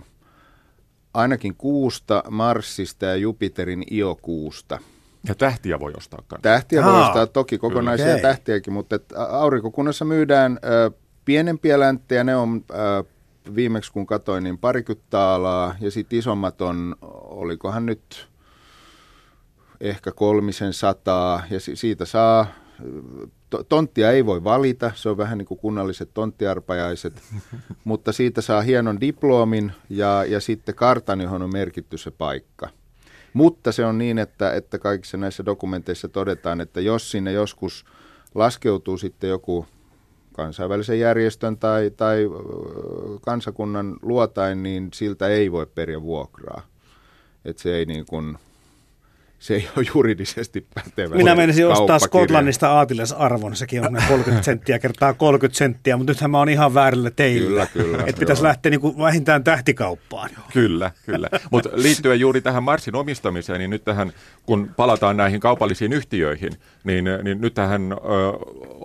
ainakin 1.14 1.54
kuusta, 1.54 2.22
Marsista 2.30 3.06
ja 3.06 3.16
Jupiterin 3.16 3.84
iokuusta– 3.92 4.78
ja 5.28 5.34
tähtiä 5.34 5.80
voi 5.80 5.92
ostaa 5.96 6.22
kanssa. 6.28 6.42
Tähtiä 6.42 6.84
Aa, 6.84 6.92
voi 6.92 7.02
ostaa 7.02 7.26
toki 7.26 7.58
kokonaisia 7.58 8.06
okay. 8.06 8.20
tähtiäkin, 8.20 8.72
mutta 8.72 8.96
et 8.96 9.12
aurinkokunnassa 9.30 10.04
myydään 10.04 10.58
ö, 10.64 10.90
pienempiä 11.24 11.80
länttejä, 11.80 12.24
ne 12.24 12.36
on 12.36 12.64
ö, 12.70 13.04
viimeksi 13.54 13.92
kun 13.92 14.06
katsoin, 14.06 14.44
niin 14.44 14.58
parikymmentä 14.58 15.30
alaa, 15.30 15.74
ja 15.80 15.90
sitten 15.90 16.18
isommat 16.18 16.60
on, 16.60 16.96
olikohan 17.22 17.86
nyt 17.86 18.28
ehkä 19.80 20.12
kolmisen 20.12 20.72
sataa, 20.72 21.42
ja 21.50 21.60
si- 21.60 21.76
siitä 21.76 22.04
saa 22.04 22.46
tonttia 23.68 24.10
ei 24.10 24.26
voi 24.26 24.44
valita, 24.44 24.90
se 24.94 25.08
on 25.08 25.16
vähän 25.16 25.38
niin 25.38 25.46
kuin 25.46 25.60
kunnalliset 25.60 26.10
tonttiarpajaiset, 26.14 27.22
mutta 27.84 28.12
siitä 28.12 28.40
saa 28.40 28.60
hienon 28.60 29.00
diplomin 29.00 29.72
ja, 29.90 30.24
ja 30.24 30.40
sitten 30.40 30.74
kartan, 30.74 31.20
johon 31.20 31.42
on 31.42 31.52
merkitty 31.52 31.98
se 31.98 32.10
paikka. 32.10 32.68
Mutta 33.32 33.72
se 33.72 33.84
on 33.84 33.98
niin, 33.98 34.18
että, 34.18 34.52
että 34.52 34.78
kaikissa 34.78 35.16
näissä 35.16 35.44
dokumenteissa 35.44 36.08
todetaan, 36.08 36.60
että 36.60 36.80
jos 36.80 37.10
sinne 37.10 37.32
joskus 37.32 37.84
laskeutuu 38.34 38.98
sitten 38.98 39.30
joku 39.30 39.66
kansainvälisen 40.32 41.00
järjestön 41.00 41.58
tai, 41.58 41.90
tai 41.96 42.24
kansakunnan 43.20 43.96
luotain, 44.02 44.62
niin 44.62 44.88
siltä 44.94 45.28
ei 45.28 45.52
voi 45.52 45.66
periä 45.66 46.02
vuokraa. 46.02 46.62
Että 47.44 47.62
se 47.62 47.76
ei 47.76 47.86
niin 47.86 48.06
kuin, 48.06 48.38
se 49.38 49.54
ei 49.54 49.68
ole 49.76 49.86
juridisesti 49.94 50.66
pätevä. 50.74 51.16
Minä 51.16 51.34
menisin 51.34 51.66
ostaa 51.66 51.98
Skotlannista 51.98 52.70
aatilasarvon, 52.70 53.56
sekin 53.56 53.86
on 53.86 54.02
30 54.08 54.42
senttiä 54.42 54.78
kertaa 54.78 55.14
30 55.14 55.58
senttiä, 55.58 55.96
mutta 55.96 56.10
nythän 56.10 56.30
mä 56.30 56.38
oon 56.38 56.48
ihan 56.48 56.74
väärillä 56.74 57.10
teillä. 57.10 57.66
Kyllä, 57.66 57.86
kyllä. 57.86 58.04
Että 58.06 58.20
pitäisi 58.20 58.42
lähteä 58.42 58.70
niin 58.70 58.80
kuin 58.80 58.98
vähintään 58.98 59.44
tähtikauppaan. 59.44 60.30
Kyllä, 60.52 60.90
kyllä. 61.06 61.28
Mutta 61.50 61.70
liittyen 61.72 62.20
juuri 62.20 62.40
tähän 62.40 62.62
Marsin 62.62 62.96
omistamiseen, 62.96 63.58
niin 63.58 63.70
nyt 63.70 63.84
tähän, 63.84 64.12
kun 64.46 64.70
palataan 64.76 65.16
näihin 65.16 65.40
kaupallisiin 65.40 65.92
yhtiöihin, 65.92 66.52
niin, 66.84 67.04
niin 67.22 67.40
nyt 67.40 67.54
tähän 67.54 67.92
ö, 67.92 67.96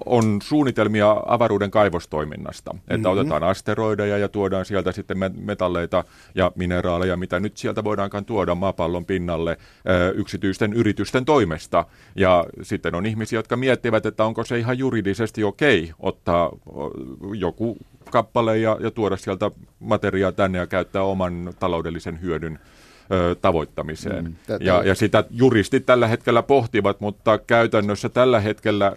on 0.06 0.40
suunnitelmia 0.44 1.16
avaruuden 1.26 1.72
kaivostoiminnasta. 1.72 2.72
Että 2.76 2.98
mm-hmm. 2.98 3.20
otetaan 3.20 3.44
asteroideja 3.44 4.18
ja 4.18 4.30
tuodaan 4.30 4.66
sieltä 4.66 4.92
sitten 4.92 5.18
metalleita 5.38 6.04
ja 6.36 6.52
mineraaleja, 6.56 7.18
mitä 7.18 7.40
nyt 7.40 7.58
sieltä 7.58 7.84
voidaankaan 7.84 8.26
tuoda 8.26 8.56
maapallon 8.56 9.06
pinnalle 9.06 9.58
ö, 9.90 10.14
yksityisten 10.44 10.74
yritysten 10.74 11.26
toimesta. 11.26 11.86
Ja 12.16 12.46
sitten 12.62 12.96
on 12.96 13.06
ihmisiä, 13.06 13.40
jotka 13.40 13.58
miettivät, 13.58 14.06
että 14.06 14.26
onko 14.26 14.44
se 14.44 14.60
ihan 14.60 14.78
juridisesti 14.78 15.44
okei 15.44 15.92
ottaa 16.00 16.52
joku 17.34 17.78
kappale 18.12 18.58
ja, 18.58 18.78
ja 18.80 18.92
tuoda 18.92 19.18
sieltä 19.18 19.52
materiaa 19.80 20.32
tänne 20.32 20.58
ja 20.58 20.68
käyttää 20.68 21.04
oman 21.04 21.54
taloudellisen 21.60 22.22
hyödyn 22.22 22.60
ö, 23.12 23.36
tavoittamiseen. 23.42 24.26
Mm, 24.26 24.36
ja, 24.60 24.84
ja 24.84 24.96
sitä 24.96 25.24
juristit 25.30 25.86
tällä 25.86 26.08
hetkellä 26.08 26.44
pohtivat, 26.44 27.02
mutta 27.02 27.38
käytännössä 27.38 28.10
tällä 28.10 28.40
hetkellä 28.40 28.96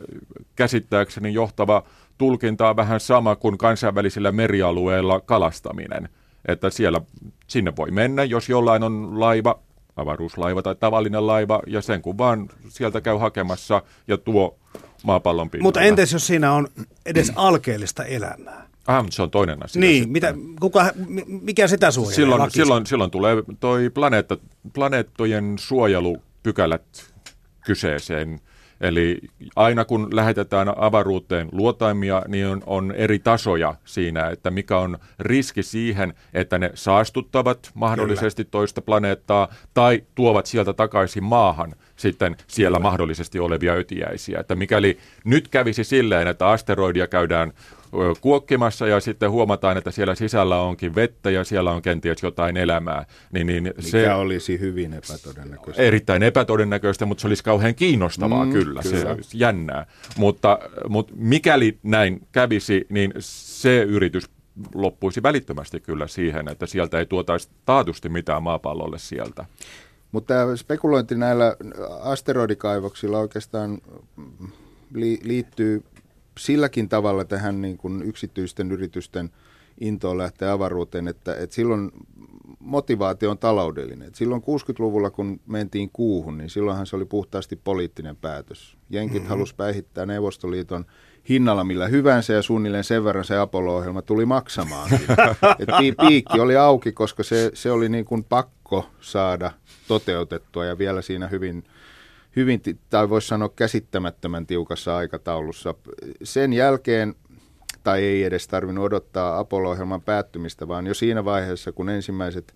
käsittääkseni 0.57 1.35
johtava 1.35 1.83
tulkinta 2.19 2.69
on 2.69 2.77
vähän 2.77 3.01
sama 3.01 3.37
kuin 3.37 3.59
kansainvälisillä 3.59 4.33
merialueilla 4.33 5.21
kalastaminen. 5.21 6.09
Että 6.49 6.71
siellä, 6.71 7.01
sinne 7.47 7.73
voi 7.77 7.91
mennä, 7.91 8.25
jos 8.25 8.49
jollain 8.49 8.83
on 8.83 9.21
laiva, 9.21 9.66
avaruuslaiva 9.97 10.63
tai 10.63 10.75
tavallinen 10.75 11.27
laiva, 11.27 11.61
ja 11.67 11.83
sen 11.83 12.03
kun 12.03 12.19
vaan 12.19 12.49
sieltä 12.69 13.01
käy 13.01 13.19
hakemassa 13.19 13.83
ja 14.09 14.19
tuo 14.19 14.59
maapallon 15.05 15.51
pinnalle. 15.51 15.67
Mutta 15.67 15.81
entäs 15.81 16.13
jos 16.13 16.27
siinä 16.27 16.53
on 16.53 16.69
edes 17.07 17.33
alkeellista 17.37 18.05
elämää? 18.05 18.69
Ah, 18.87 19.07
se 19.11 19.23
on 19.23 19.31
toinen 19.31 19.65
asia. 19.65 19.81
Niin, 19.81 20.09
mitä, 20.09 20.35
kuka, 20.61 20.91
mikä 21.27 21.69
sitä 21.69 21.91
suojelee? 21.91 22.15
Silloin, 22.15 22.51
silloin, 22.51 22.87
silloin 22.87 23.11
tulee 23.11 23.37
toi 23.61 23.91
planeetta, 23.91 24.37
planeettojen 24.73 25.55
suojelupykälät 25.59 27.15
kyseeseen. 27.65 28.41
Eli 28.81 29.19
aina 29.57 29.85
kun 29.85 30.09
lähetetään 30.13 30.79
avaruuteen 30.79 31.49
luotaimia, 31.53 32.23
niin 32.29 32.47
on, 32.47 32.63
on 32.67 32.93
eri 32.93 33.19
tasoja 33.19 33.75
siinä, 33.85 34.29
että 34.29 34.51
mikä 34.51 34.79
on 34.79 34.99
riski 35.19 35.63
siihen, 35.63 36.15
että 36.35 36.59
ne 36.59 36.71
saastuttavat 36.75 37.71
mahdollisesti 37.75 38.45
Kyllä. 38.45 38.51
toista 38.51 38.83
planeettaa 38.83 39.49
tai 39.75 40.03
tuovat 40.15 40.47
sieltä 40.47 40.73
takaisin 40.73 41.25
maahan 41.25 41.75
sitten 41.97 42.37
siellä 42.47 42.79
Kyllä. 42.79 42.89
mahdollisesti 42.89 43.39
olevia 43.39 43.73
ötiäisiä. 43.73 44.41
Että 44.41 44.55
mikäli 44.55 44.99
nyt 45.25 45.49
kävisi 45.49 45.85
silleen, 45.85 46.29
että 46.29 46.49
asteroidia 46.49 47.07
käydään 47.07 47.53
kuokkimassa 48.21 48.87
ja 48.87 49.01
sitten 49.01 49.31
huomataan, 49.31 49.77
että 49.77 49.91
siellä 49.91 50.15
sisällä 50.15 50.61
onkin 50.61 50.95
vettä 50.95 51.31
ja 51.31 51.45
siellä 51.45 51.71
on 51.71 51.83
kenties 51.83 52.23
jotain 52.23 52.57
elämää. 52.57 53.07
Niin, 53.33 53.47
niin 53.47 53.63
Mikä 53.65 53.83
se 53.83 54.13
olisi 54.15 54.61
hyvin 54.61 54.93
epätodennäköistä. 54.93 55.83
Erittäin 55.83 56.23
epätodennäköistä, 56.23 57.07
mutta 57.07 57.21
se 57.21 57.27
olisi 57.27 57.45
kauhean 57.45 57.75
kiinnostavaa 57.75 58.45
mm, 58.45 58.53
kyllä, 58.53 58.83
kyllä. 58.83 59.01
se 59.03 59.09
olisi 59.09 59.39
jännää. 59.39 59.87
Mutta, 60.17 60.59
mutta 60.89 61.13
mikäli 61.17 61.79
näin 61.83 62.27
kävisi, 62.33 62.87
niin 62.89 63.13
se 63.19 63.83
yritys 63.83 64.25
loppuisi 64.75 65.23
välittömästi 65.23 65.81
kyllä 65.81 66.07
siihen, 66.07 66.49
että 66.49 66.67
sieltä 66.67 66.99
ei 66.99 67.07
tuotaisi 67.07 67.49
taatusti 67.65 68.09
mitään 68.09 68.43
maapallolle 68.43 68.99
sieltä. 68.99 69.45
Mutta 70.13 70.57
spekulointi 70.57 71.15
näillä 71.15 71.57
asteroidikaivoksilla 72.01 73.19
oikeastaan 73.19 73.79
liittyy 75.23 75.83
silläkin 76.39 76.89
tavalla 76.89 77.25
tähän 77.25 77.63
niin 77.63 77.79
kuin 77.79 78.03
yksityisten 78.03 78.73
yritysten 78.73 79.31
intoon 79.81 80.19
lähteä 80.19 80.53
avaruuteen, 80.53 81.09
että, 81.09 81.35
että 81.35 81.55
silloin 81.57 81.91
motivaatio 82.59 83.31
on 83.31 83.39
taloudellinen. 83.39 84.07
Että 84.07 84.19
silloin 84.19 84.43
60-luvulla, 84.43 85.11
kun 85.11 85.41
mentiin 85.47 85.91
kuuhun, 85.93 86.39
niin 86.39 86.51
silloinhan 86.51 86.87
se 86.87 86.97
oli 86.97 87.05
puhtaasti 87.05 87.57
poliittinen 87.57 88.17
päätös. 88.17 88.77
Jenkit 88.91 89.15
mm-hmm. 89.15 89.29
halusi 89.29 89.55
päihittää 89.55 90.07
Neuvostoliiton 90.07 90.85
hinnalla 91.29 91.65
millä 91.65 91.89
hyvänsä 91.89 92.33
ja 92.33 92.43
suunnilleen 92.43 92.85
sen 92.85 93.05
verran 93.05 93.25
se 93.25 93.37
Apollo-ohjelma 93.39 94.03
tuli 94.03 94.27
maksamaan. 94.27 94.91
Et 95.59 95.97
piikki 96.09 96.41
oli 96.41 96.57
auki, 96.57 96.93
koska 96.93 97.23
se, 97.23 97.51
se 97.55 97.71
oli 97.71 97.89
niin 97.89 98.05
kuin 98.05 98.25
pakko 98.25 98.87
saada 99.01 99.53
toteutettua 99.89 100.65
ja 100.65 100.79
vielä 100.79 101.03
siinä 101.03 101.29
hyvin– 101.29 101.65
hyvin, 102.37 102.61
tai 102.91 103.11
voisi 103.11 103.29
sanoa 103.29 103.49
käsittämättömän 103.49 104.47
tiukassa 104.47 104.97
aikataulussa. 104.97 105.75
Sen 106.23 106.53
jälkeen, 106.53 107.15
tai 107.83 108.03
ei 108.05 108.25
edes 108.25 108.49
tarvinnut 108.49 108.85
odottaa 108.85 109.39
Apollo-ohjelman 109.39 110.03
päättymistä, 110.03 110.69
vaan 110.69 110.87
jo 110.87 110.95
siinä 110.95 111.25
vaiheessa, 111.25 111.73
kun 111.73 111.89
ensimmäiset 111.89 112.55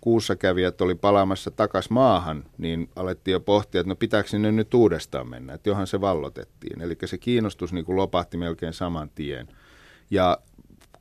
kuussa 0.00 0.36
kävijät 0.36 0.80
oli 0.80 0.94
palaamassa 0.94 1.50
takas 1.50 1.90
maahan, 1.90 2.44
niin 2.58 2.88
alettiin 2.96 3.32
jo 3.32 3.40
pohtia, 3.40 3.80
että 3.80 3.88
no 3.88 3.96
pitääkö 3.96 4.28
sinne 4.28 4.52
nyt 4.52 4.74
uudestaan 4.74 5.28
mennä, 5.28 5.54
että 5.54 5.68
johan 5.68 5.86
se 5.86 6.00
vallotettiin. 6.00 6.80
Eli 6.80 6.96
se 7.04 7.18
kiinnostus 7.18 7.72
niin 7.72 7.84
kuin 7.84 7.96
lopahti 7.96 8.36
melkein 8.36 8.72
saman 8.72 9.10
tien. 9.14 9.48
Ja 10.10 10.38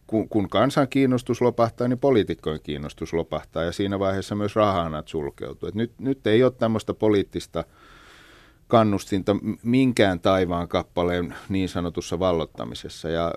kun, 0.08 0.30
kun 0.30 0.50
kansan 0.50 0.88
kiinnostus 0.88 1.42
lopahtaa, 1.42 1.88
niin 1.88 2.00
poliitikkojen 2.00 2.60
kiinnostus 2.64 3.14
lopahtaa 3.14 3.64
ja 3.64 3.72
siinä 3.72 4.00
vaiheessa 4.00 4.36
myös 4.36 4.56
rahanat 4.56 5.08
sulkeutuu. 5.08 5.70
Et 5.70 5.76
nyt, 5.76 5.92
nyt 6.00 6.28
ei 6.28 6.44
ole 6.44 6.52
tämmöistä 6.52 6.94
poliittista 6.94 7.64
kannustinta 8.68 9.36
minkään 9.64 10.20
taivaan 10.20 10.68
kappaleen 10.68 11.36
niin 11.50 11.70
sanotussa 11.70 12.20
vallottamisessa. 12.20 13.10
Ja 13.10 13.34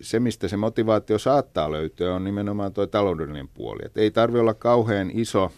se, 0.00 0.20
mistä 0.20 0.48
se 0.48 0.56
motivaatio 0.56 1.18
saattaa 1.18 1.72
löytyä, 1.72 2.14
on 2.14 2.24
nimenomaan 2.24 2.72
tuo 2.72 2.86
taloudellinen 2.86 3.48
puoli. 3.48 3.80
Et 3.84 3.96
ei 3.96 4.10
tarvitse 4.10 4.40
olla 4.40 4.54
kauhean 4.54 5.10
iso, 5.14 5.52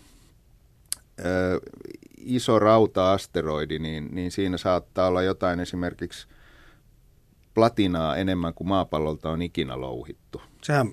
ö, 1.21 1.61
iso 2.17 2.59
rauta-asteroidi, 2.59 3.79
niin, 3.79 4.09
niin 4.13 4.31
siinä 4.31 4.57
saattaa 4.57 5.09
olla 5.09 5.23
jotain 5.23 5.61
esimerkiksi 5.61 6.27
platinaa 7.55 8.17
enemmän 8.17 8.55
kuin 8.55 8.69
maapallolta 8.69 9.31
on 9.31 9.43
ikinä 9.43 9.81
louhittu. 9.81 10.43
Sehän 10.63 10.87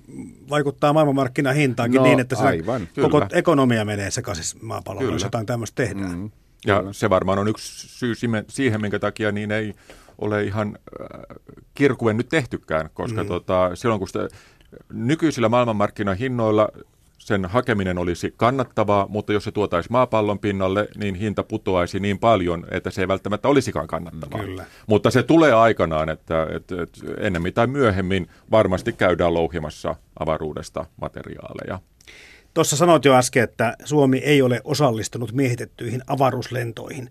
vaikuttaa 0.50 0.92
maailmanmarkkinahintaankin 0.92 1.98
no, 1.98 2.04
niin, 2.04 2.20
että 2.20 2.36
se 2.36 2.42
aivan, 2.42 2.88
koko 3.02 3.20
kyllä. 3.20 3.28
ekonomia 3.32 3.84
menee 3.84 4.10
sekaisin 4.10 4.60
maapallolla, 4.62 5.12
jos 5.12 5.22
jotain 5.22 5.46
tämmöistä 5.46 5.82
tehdään. 5.82 6.18
Mm. 6.18 6.30
Ja 6.66 6.78
Kyllä. 6.78 6.92
se 6.92 7.10
varmaan 7.10 7.38
on 7.38 7.48
yksi 7.48 7.88
syy 7.88 8.14
siihen, 8.48 8.80
minkä 8.80 8.98
takia 8.98 9.32
niin 9.32 9.50
ei 9.50 9.74
ole 10.18 10.44
ihan 10.44 10.78
äh, 11.00 11.36
kirkuen 11.74 12.16
nyt 12.16 12.28
tehtykään, 12.28 12.90
koska 12.94 13.22
mm. 13.22 13.28
tota, 13.28 13.70
silloin 13.74 13.98
kun 13.98 14.08
sitä, 14.08 14.28
nykyisillä 14.92 15.48
maailmanmarkkinahinnoilla 15.48 16.68
sen 17.18 17.44
hakeminen 17.44 17.98
olisi 17.98 18.34
kannattavaa, 18.36 19.06
mutta 19.08 19.32
jos 19.32 19.44
se 19.44 19.52
tuotaisi 19.52 19.90
maapallon 19.90 20.38
pinnalle, 20.38 20.88
niin 20.96 21.14
hinta 21.14 21.42
putoaisi 21.42 22.00
niin 22.00 22.18
paljon, 22.18 22.66
että 22.70 22.90
se 22.90 23.00
ei 23.00 23.08
välttämättä 23.08 23.48
olisikaan 23.48 23.86
kannattavaa. 23.86 24.40
Kyllä. 24.40 24.64
Mutta 24.86 25.10
se 25.10 25.22
tulee 25.22 25.52
aikanaan, 25.52 26.08
että, 26.08 26.46
että, 26.54 26.82
että 26.82 27.00
ennemmin 27.20 27.54
tai 27.54 27.66
myöhemmin 27.66 28.28
varmasti 28.50 28.92
käydään 28.92 29.34
louhimassa 29.34 29.94
avaruudesta 30.18 30.84
materiaaleja. 31.00 31.80
Tuossa 32.54 32.76
sanoit 32.76 33.04
jo 33.04 33.14
äsken, 33.14 33.42
että 33.42 33.76
Suomi 33.84 34.18
ei 34.18 34.42
ole 34.42 34.60
osallistunut 34.64 35.32
miehitettyihin 35.32 36.02
avaruuslentoihin, 36.06 37.10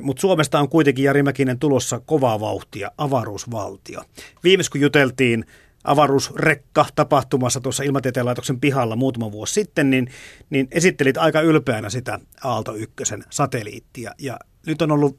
mutta 0.00 0.20
Suomesta 0.20 0.60
on 0.60 0.68
kuitenkin 0.68 1.04
Jari 1.04 1.22
Mäkinen 1.22 1.58
tulossa 1.58 2.00
kovaa 2.06 2.40
vauhtia, 2.40 2.90
avaruusvaltio. 2.98 4.00
Viimeis 4.44 4.70
kun 4.70 4.80
juteltiin 4.80 5.44
avaruusrekka 5.84 6.86
tapahtumassa 6.94 7.60
tuossa 7.60 7.82
Ilmatieteen 7.82 8.26
laitoksen 8.26 8.60
pihalla 8.60 8.96
muutama 8.96 9.32
vuosi 9.32 9.54
sitten, 9.54 9.90
niin, 9.90 10.10
niin 10.50 10.68
esittelit 10.70 11.16
aika 11.16 11.40
ylpeänä 11.40 11.90
sitä 11.90 12.18
Aalto 12.44 12.74
ykkösen 12.74 13.24
satelliittia. 13.30 14.12
Ja 14.18 14.38
nyt 14.66 14.82
on 14.82 14.92
ollut, 14.92 15.18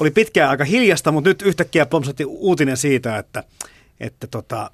oli 0.00 0.10
pitkään 0.10 0.50
aika 0.50 0.64
hiljasta, 0.64 1.12
mutta 1.12 1.30
nyt 1.30 1.42
yhtäkkiä 1.42 1.86
pomsatti 1.86 2.24
uutinen 2.24 2.76
siitä, 2.76 3.18
että, 3.18 3.44
että 4.00 4.26
tota, 4.26 4.70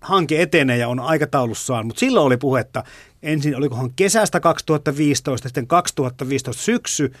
hanke 0.00 0.42
etenee 0.42 0.76
ja 0.76 0.88
on 0.88 1.00
aikataulussaan, 1.00 1.86
mutta 1.86 2.00
silloin 2.00 2.26
oli 2.26 2.36
puhetta 2.36 2.84
ensin, 3.22 3.56
olikohan 3.56 3.90
kesästä 3.96 4.40
2015, 4.40 5.48
sitten 5.48 5.66
2015 5.66 6.62
syksy 6.62 7.12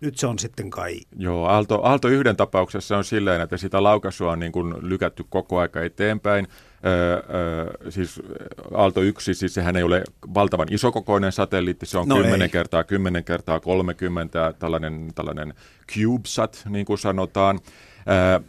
nyt 0.00 0.18
se 0.18 0.26
on 0.26 0.38
sitten 0.38 0.70
kai... 0.70 1.00
Joo, 1.16 1.44
Aalto, 1.46 1.80
Aalto 1.82 2.08
yhden 2.08 2.36
tapauksessa 2.36 2.96
on 2.96 3.04
silleen, 3.04 3.40
että 3.40 3.56
sitä 3.56 3.82
laukaisua 3.82 4.32
on 4.32 4.40
niin 4.40 4.52
kuin 4.52 4.74
lykätty 4.80 5.24
koko 5.28 5.58
aika 5.58 5.82
eteenpäin. 5.82 6.48
Öö, 6.86 7.14
öö, 7.14 7.90
siis 7.90 8.22
Aalto 8.74 9.00
1, 9.00 9.34
siis 9.34 9.54
sehän 9.54 9.76
ei 9.76 9.82
ole 9.82 10.04
valtavan 10.34 10.68
isokokoinen 10.70 11.32
satelliitti, 11.32 11.86
se 11.86 11.98
on 11.98 12.08
no 12.08 12.16
10 12.16 12.42
ei. 12.42 12.48
kertaa 12.48 12.84
10 12.84 13.24
kertaa 13.24 13.60
30, 13.60 14.54
tällainen, 14.58 15.12
tällainen 15.14 15.54
CubeSat, 15.92 16.62
niin 16.68 16.86
kuin 16.86 16.98
sanotaan. 16.98 17.58
Öö, 18.08 18.40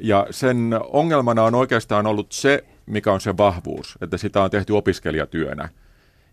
ja 0.00 0.26
sen 0.30 0.74
ongelmana 0.88 1.42
on 1.42 1.54
oikeastaan 1.54 2.06
ollut 2.06 2.32
se, 2.32 2.64
mikä 2.88 3.12
on 3.12 3.20
se 3.20 3.36
vahvuus, 3.36 3.98
että 4.00 4.16
sitä 4.16 4.42
on 4.42 4.50
tehty 4.50 4.72
opiskelijatyönä. 4.72 5.68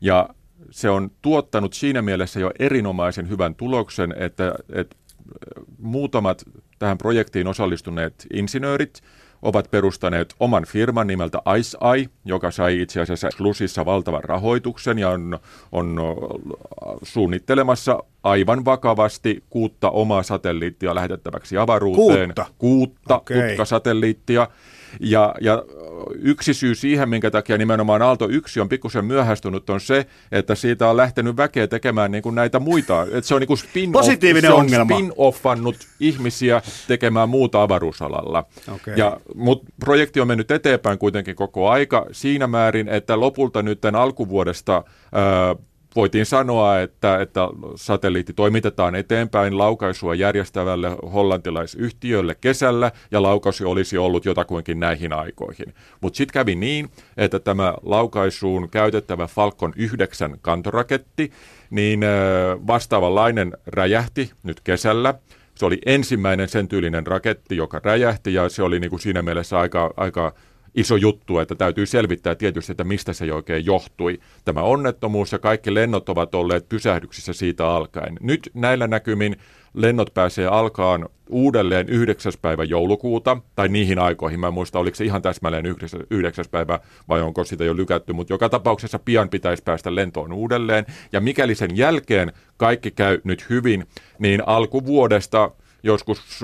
Ja 0.01 0.29
se 0.71 0.89
on 0.89 1.11
tuottanut 1.21 1.73
siinä 1.73 2.01
mielessä 2.01 2.39
jo 2.39 2.51
erinomaisen 2.59 3.29
hyvän 3.29 3.55
tuloksen, 3.55 4.13
että, 4.17 4.55
että 4.73 4.95
muutamat 5.77 6.43
tähän 6.79 6.97
projektiin 6.97 7.47
osallistuneet 7.47 8.27
insinöörit 8.33 9.01
ovat 9.41 9.71
perustaneet 9.71 10.35
oman 10.39 10.65
firman 10.65 11.07
nimeltä 11.07 11.41
Ice 11.57 11.77
Eye, 11.95 12.09
joka 12.25 12.51
sai 12.51 12.81
itse 12.81 13.01
asiassa 13.01 13.29
Slusissa 13.37 13.85
valtavan 13.85 14.23
rahoituksen 14.23 14.99
ja 14.99 15.09
on, 15.09 15.39
on 15.71 15.97
suunnittelemassa 17.03 18.03
aivan 18.23 18.65
vakavasti 18.65 19.43
kuutta 19.49 19.89
omaa 19.89 20.23
satelliittia 20.23 20.95
lähetettäväksi 20.95 21.57
avaruuteen. 21.57 22.27
Kuutta? 22.27 22.45
Kuutta, 22.57 23.15
okay. 23.15 23.37
kuutta 23.41 23.65
satelliittia. 23.65 24.47
Ja, 24.99 25.35
ja 25.41 25.63
yksi 26.21 26.53
syy 26.53 26.75
siihen, 26.75 27.09
minkä 27.09 27.31
takia 27.31 27.57
nimenomaan 27.57 28.01
Aalto 28.01 28.27
1 28.29 28.59
on 28.59 28.69
pikkusen 28.69 29.05
myöhästynyt, 29.05 29.69
on 29.69 29.79
se, 29.79 30.05
että 30.31 30.55
siitä 30.55 30.89
on 30.89 30.97
lähtenyt 30.97 31.37
väkeä 31.37 31.67
tekemään 31.67 32.11
niin 32.11 32.23
kuin 32.23 32.35
näitä 32.35 32.59
muita. 32.59 33.03
Että 33.03 33.21
se 33.21 33.35
on 33.35 33.41
niin 33.41 33.47
kuin 33.47 33.57
spin 33.57 33.91
Positiivinen 33.91 34.49
se 34.49 34.53
on 34.53 34.59
ongelma. 34.59 34.95
spin-offannut 34.95 35.75
ihmisiä 35.99 36.61
tekemään 36.87 37.29
muuta 37.29 37.61
avaruusalalla. 37.61 38.45
Okay. 38.75 38.93
Ja, 38.97 39.19
mutta 39.35 39.65
projekti 39.79 40.21
on 40.21 40.27
mennyt 40.27 40.51
eteenpäin 40.51 40.97
kuitenkin 40.97 41.35
koko 41.35 41.69
aika 41.69 42.05
siinä 42.11 42.47
määrin, 42.47 42.89
että 42.89 43.19
lopulta 43.19 43.63
nyt 43.63 43.85
alkuvuodesta 43.85 44.83
ää, 45.11 45.55
voitiin 45.95 46.25
sanoa, 46.25 46.79
että, 46.79 47.21
että 47.21 47.41
satelliitti 47.75 48.33
toimitetaan 48.33 48.95
eteenpäin 48.95 49.57
laukaisua 49.57 50.15
järjestävälle 50.15 50.89
hollantilaisyhtiölle 51.13 52.35
kesällä, 52.35 52.91
ja 53.11 53.21
laukaisu 53.21 53.71
olisi 53.71 53.97
ollut 53.97 54.25
jotakuinkin 54.25 54.79
näihin 54.79 55.13
aikoihin. 55.13 55.73
Mutta 56.01 56.17
sitten 56.17 56.33
kävi 56.33 56.55
niin, 56.55 56.89
että 57.17 57.39
tämä 57.39 57.73
laukaisuun 57.83 58.69
käytettävä 58.69 59.27
Falcon 59.27 59.73
9 59.75 60.35
kantoraketti, 60.41 61.31
niin 61.69 62.01
vastaavanlainen 62.67 63.53
räjähti 63.67 64.31
nyt 64.43 64.61
kesällä. 64.63 65.13
Se 65.55 65.65
oli 65.65 65.77
ensimmäinen 65.85 66.49
sen 66.49 66.67
tyylinen 66.67 67.07
raketti, 67.07 67.57
joka 67.57 67.81
räjähti, 67.83 68.33
ja 68.33 68.49
se 68.49 68.63
oli 68.63 68.79
niin 68.79 68.89
kuin 68.89 68.99
siinä 68.99 69.21
mielessä 69.21 69.59
aika, 69.59 69.93
aika 69.97 70.33
iso 70.75 70.95
juttu, 70.95 71.39
että 71.39 71.55
täytyy 71.55 71.85
selvittää 71.85 72.35
tietysti, 72.35 72.71
että 72.71 72.83
mistä 72.83 73.13
se 73.13 73.33
oikein 73.33 73.65
johtui. 73.65 74.19
Tämä 74.45 74.61
onnettomuus 74.61 75.31
ja 75.31 75.39
kaikki 75.39 75.73
lennot 75.73 76.09
ovat 76.09 76.35
olleet 76.35 76.69
pysähdyksissä 76.69 77.33
siitä 77.33 77.67
alkaen. 77.67 78.17
Nyt 78.21 78.49
näillä 78.53 78.87
näkymin 78.87 79.35
lennot 79.73 80.13
pääsee 80.13 80.47
alkaan 80.47 81.09
uudelleen 81.29 81.89
9. 81.89 82.33
päivä 82.41 82.63
joulukuuta, 82.63 83.37
tai 83.55 83.69
niihin 83.69 83.99
aikoihin, 83.99 84.39
mä 84.39 84.47
en 84.47 84.53
muista, 84.53 84.79
oliko 84.79 84.95
se 84.95 85.05
ihan 85.05 85.21
täsmälleen 85.21 85.65
9. 86.09 86.45
päivä 86.51 86.79
vai 87.09 87.21
onko 87.21 87.43
sitä 87.43 87.63
jo 87.63 87.75
lykätty, 87.75 88.13
mutta 88.13 88.33
joka 88.33 88.49
tapauksessa 88.49 88.99
pian 88.99 89.29
pitäisi 89.29 89.63
päästä 89.63 89.95
lentoon 89.95 90.33
uudelleen, 90.33 90.85
ja 91.11 91.21
mikäli 91.21 91.55
sen 91.55 91.77
jälkeen 91.77 92.33
kaikki 92.57 92.91
käy 92.91 93.21
nyt 93.23 93.49
hyvin, 93.49 93.85
niin 94.19 94.43
alkuvuodesta 94.45 95.51
joskus 95.83 96.41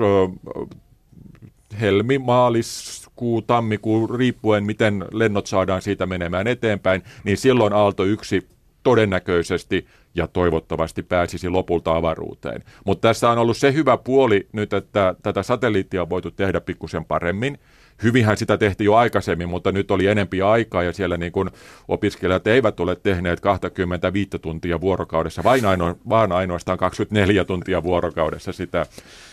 helmi, 1.80 2.18
maalis, 2.18 3.02
marraskuu, 3.12 3.42
tammikuu, 3.42 4.06
riippuen 4.06 4.64
miten 4.64 5.04
lennot 5.12 5.46
saadaan 5.46 5.82
siitä 5.82 6.06
menemään 6.06 6.46
eteenpäin, 6.46 7.02
niin 7.24 7.36
silloin 7.36 7.72
Aalto 7.72 8.04
1 8.04 8.48
todennäköisesti 8.82 9.86
ja 10.14 10.28
toivottavasti 10.28 11.02
pääsisi 11.02 11.48
lopulta 11.48 11.96
avaruuteen. 11.96 12.64
Mutta 12.84 13.08
tässä 13.08 13.30
on 13.30 13.38
ollut 13.38 13.56
se 13.56 13.72
hyvä 13.72 13.96
puoli 13.96 14.48
nyt, 14.52 14.72
että 14.72 15.14
tätä 15.22 15.42
satelliittia 15.42 16.02
on 16.02 16.10
voitu 16.10 16.30
tehdä 16.30 16.60
pikkusen 16.60 17.04
paremmin. 17.04 17.58
Hyvinhän 18.02 18.36
sitä 18.36 18.58
tehtiin 18.58 18.84
jo 18.84 18.94
aikaisemmin, 18.94 19.48
mutta 19.48 19.72
nyt 19.72 19.90
oli 19.90 20.06
enempi 20.06 20.42
aikaa 20.42 20.82
ja 20.82 20.92
siellä 20.92 21.16
niin 21.16 21.32
kuin 21.32 21.50
opiskelijat 21.88 22.46
eivät 22.46 22.80
ole 22.80 22.96
tehneet 22.96 23.40
25 23.40 24.30
tuntia 24.38 24.80
vuorokaudessa, 24.80 25.44
vain 25.44 25.66
aino, 25.66 25.98
vaan 26.08 26.32
ainoastaan 26.32 26.78
24 26.78 27.44
tuntia 27.44 27.82
vuorokaudessa 27.82 28.52
sitä 28.52 28.86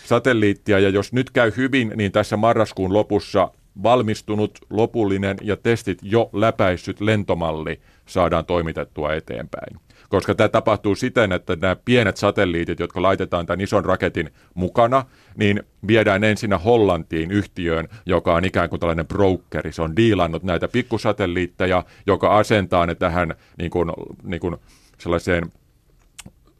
satelliittia. 0.05 0.79
Ja 0.79 0.89
jos 0.89 1.13
nyt 1.13 1.29
käy 1.29 1.51
hyvin, 1.57 1.93
niin 1.95 2.11
tässä 2.11 2.37
marraskuun 2.37 2.93
lopussa 2.93 3.51
valmistunut 3.83 4.59
lopullinen 4.69 5.37
ja 5.41 5.57
testit 5.57 5.99
jo 6.01 6.29
läpäissyt 6.33 7.01
lentomalli 7.01 7.79
saadaan 8.05 8.45
toimitettua 8.45 9.13
eteenpäin. 9.13 9.79
Koska 10.09 10.35
tämä 10.35 10.49
tapahtuu 10.49 10.95
siten, 10.95 11.31
että 11.31 11.57
nämä 11.61 11.75
pienet 11.85 12.17
satelliitit, 12.17 12.79
jotka 12.79 13.01
laitetaan 13.01 13.45
tämän 13.45 13.61
ison 13.61 13.85
raketin 13.85 14.29
mukana, 14.53 15.05
niin 15.35 15.63
viedään 15.87 16.23
ensinnä 16.23 16.57
Hollantiin 16.57 17.31
yhtiöön, 17.31 17.87
joka 18.05 18.35
on 18.35 18.45
ikään 18.45 18.69
kuin 18.69 18.79
tällainen 18.79 19.07
brokeri. 19.07 19.71
Se 19.71 19.81
on 19.81 19.95
diilannut 19.95 20.43
näitä 20.43 20.67
pikkusatelliitteja, 20.67 21.83
joka 22.07 22.37
asentaa 22.37 22.85
ne 22.85 22.95
tähän 22.95 23.35
niin 23.57 23.71
kuin, 23.71 23.91
niin 24.23 24.39
kuin 24.39 24.55
sellaiseen 24.97 25.51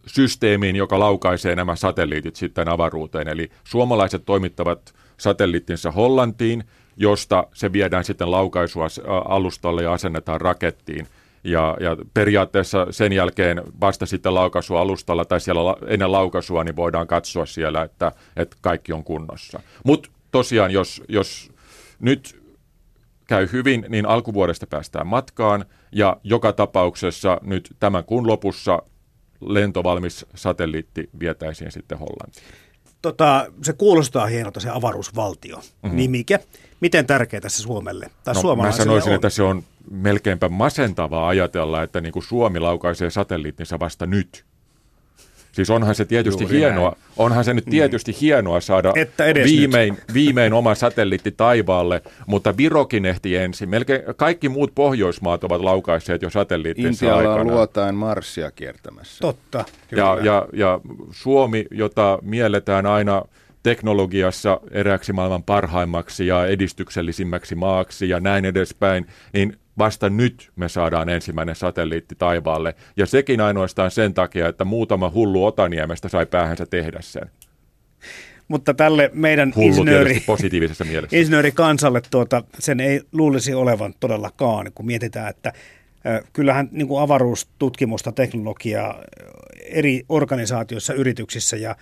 systeemiin, 0.06 0.76
joka 0.76 1.00
laukaisee 1.00 1.56
nämä 1.56 1.76
satelliitit 1.76 2.36
sitten 2.36 2.70
avaruuteen. 2.70 3.28
Eli 3.28 3.50
suomalaiset 3.64 4.26
toimittavat 4.26 4.94
satelliittinsa 5.18 5.92
Hollantiin, 5.92 6.64
josta 6.98 7.48
se 7.54 7.74
viedään 7.74 8.04
sitten 8.04 8.32
laukaisua 8.32 8.88
alustalle 9.26 9.84
ja 9.84 9.94
asennetaan 9.94 10.42
rakettiin. 10.42 11.08
Ja, 11.44 11.78
ja 11.80 11.98
periaatteessa 12.14 12.88
sen 12.92 13.14
jälkeen 13.14 13.62
vasta 13.82 14.06
sitten 14.06 14.34
laukaisualustalla 14.34 15.26
tai 15.26 15.42
siellä 15.42 15.62
ennen 15.88 16.12
laukaisua 16.12 16.64
niin 16.64 16.76
voidaan 16.76 17.08
katsoa 17.08 17.46
siellä, 17.46 17.82
että, 17.82 18.12
että 18.36 18.58
kaikki 18.62 18.94
on 18.94 19.04
kunnossa. 19.04 19.60
Mutta 19.84 20.10
tosiaan, 20.32 20.72
jos, 20.72 21.04
jos 21.10 21.52
nyt 22.00 22.42
käy 23.28 23.50
hyvin, 23.52 23.86
niin 23.90 24.06
alkuvuodesta 24.06 24.68
päästään 24.68 25.08
matkaan 25.08 25.66
ja 25.92 26.18
joka 26.24 26.54
tapauksessa 26.54 27.38
nyt 27.42 27.76
tämän 27.80 28.04
kuun 28.04 28.28
lopussa 28.28 28.80
lentovalmis 29.42 30.26
satelliitti 30.36 31.10
vietäisiin 31.20 31.72
sitten 31.72 31.98
Hollantiin. 31.98 32.46
Tota, 33.02 33.52
se 33.62 33.74
kuulostaa 33.74 34.26
hienolta 34.26 34.60
se 34.60 34.70
avaruusvaltio 34.70 35.58
mm-hmm. 35.58 35.98
nimike. 35.98 36.40
Miten 36.80 37.06
tärkeää 37.06 37.50
se 37.50 37.62
Suomelle 37.62 38.10
tai 38.24 38.34
no, 38.34 38.56
Mä 38.56 38.72
sanoisin, 38.72 39.10
on? 39.10 39.16
että 39.16 39.30
se 39.30 39.44
on 39.44 39.64
melkeinpä 39.92 40.50
masentavaa 40.50 41.28
ajatella, 41.28 41.84
että 41.84 42.02
niin 42.02 42.14
kuin 42.14 42.24
Suomi 42.24 42.60
laukaisee 42.60 43.10
satelliittinsa 43.10 43.80
vasta 43.80 44.06
nyt. 44.06 44.46
Siis 45.52 45.70
onhan 45.70 45.96
se 45.96 46.06
tietysti 46.06 46.44
Juuri 46.44 46.58
hienoa, 46.58 46.90
näin. 46.90 47.04
onhan 47.18 47.44
se 47.44 47.54
nyt 47.54 47.66
mm. 47.66 47.70
tietysti 47.70 48.12
mm. 48.12 48.18
hienoa 48.22 48.60
saada 48.60 48.94
viimein, 49.44 49.98
viimein 50.14 50.54
oma 50.54 50.76
satelliitti 50.76 51.32
taivaalle, 51.32 52.02
mutta 52.28 52.58
Virokin 52.58 53.06
ehti 53.06 53.36
ensin. 53.36 53.70
Melkein 53.70 54.02
kaikki 54.16 54.50
muut 54.50 54.72
Pohjoismaat 54.76 55.44
ovat 55.44 55.62
laukaisseet 55.62 56.22
jo 56.22 56.30
satelliittinsa 56.30 57.06
Intialla 57.06 57.34
aikana. 57.34 57.54
luotain 57.54 57.96
Marsia 57.96 58.52
kiertämässä. 58.52 59.22
Totta. 59.22 59.66
Ja, 59.92 60.18
ja, 60.24 60.48
ja 60.54 60.80
Suomi, 61.12 61.66
jota 61.72 62.20
mielletään 62.22 62.86
aina 62.86 63.22
teknologiassa 63.64 64.60
erääksi 64.72 65.14
maailman 65.14 65.44
parhaimmaksi 65.44 66.28
ja 66.28 66.46
edistyksellisimmäksi 66.46 67.56
maaksi 67.56 68.10
ja 68.10 68.20
näin 68.20 68.46
edespäin, 68.46 69.08
niin 69.34 69.58
vasta 69.80 70.10
nyt 70.10 70.52
me 70.56 70.70
saadaan 70.70 71.10
ensimmäinen 71.10 71.56
satelliitti 71.56 72.16
taivaalle. 72.16 72.76
Ja 72.98 73.06
sekin 73.06 73.42
ainoastaan 73.42 73.92
sen 73.92 74.14
takia, 74.14 74.48
että 74.48 74.66
muutama 74.66 75.12
hullu 75.14 75.46
Otaniemestä 75.46 76.10
sai 76.10 76.26
päähänsä 76.26 76.66
tehdä 76.66 76.98
sen. 77.02 77.32
Mutta 78.48 78.74
tälle 78.74 79.10
meidän 79.14 79.54
insinööri, 79.58 80.24
positiivisessa 80.26 80.86
mielessä. 80.86 81.18
insinöörikansalle 81.20 82.02
tuota, 82.12 82.44
sen 82.60 82.80
ei 82.80 83.02
luulisi 83.12 83.54
olevan 83.54 83.94
todellakaan, 84.00 84.72
kun 84.76 84.86
mietitään, 84.86 85.30
että 85.30 85.54
kyllähän 86.34 86.70
niin 86.72 86.88
kuin 86.88 87.02
avaruustutkimusta, 87.02 88.12
teknologiaa 88.12 89.04
eri 89.70 90.04
organisaatioissa, 90.10 90.94
yrityksissä 90.94 91.58
ja 91.58 91.76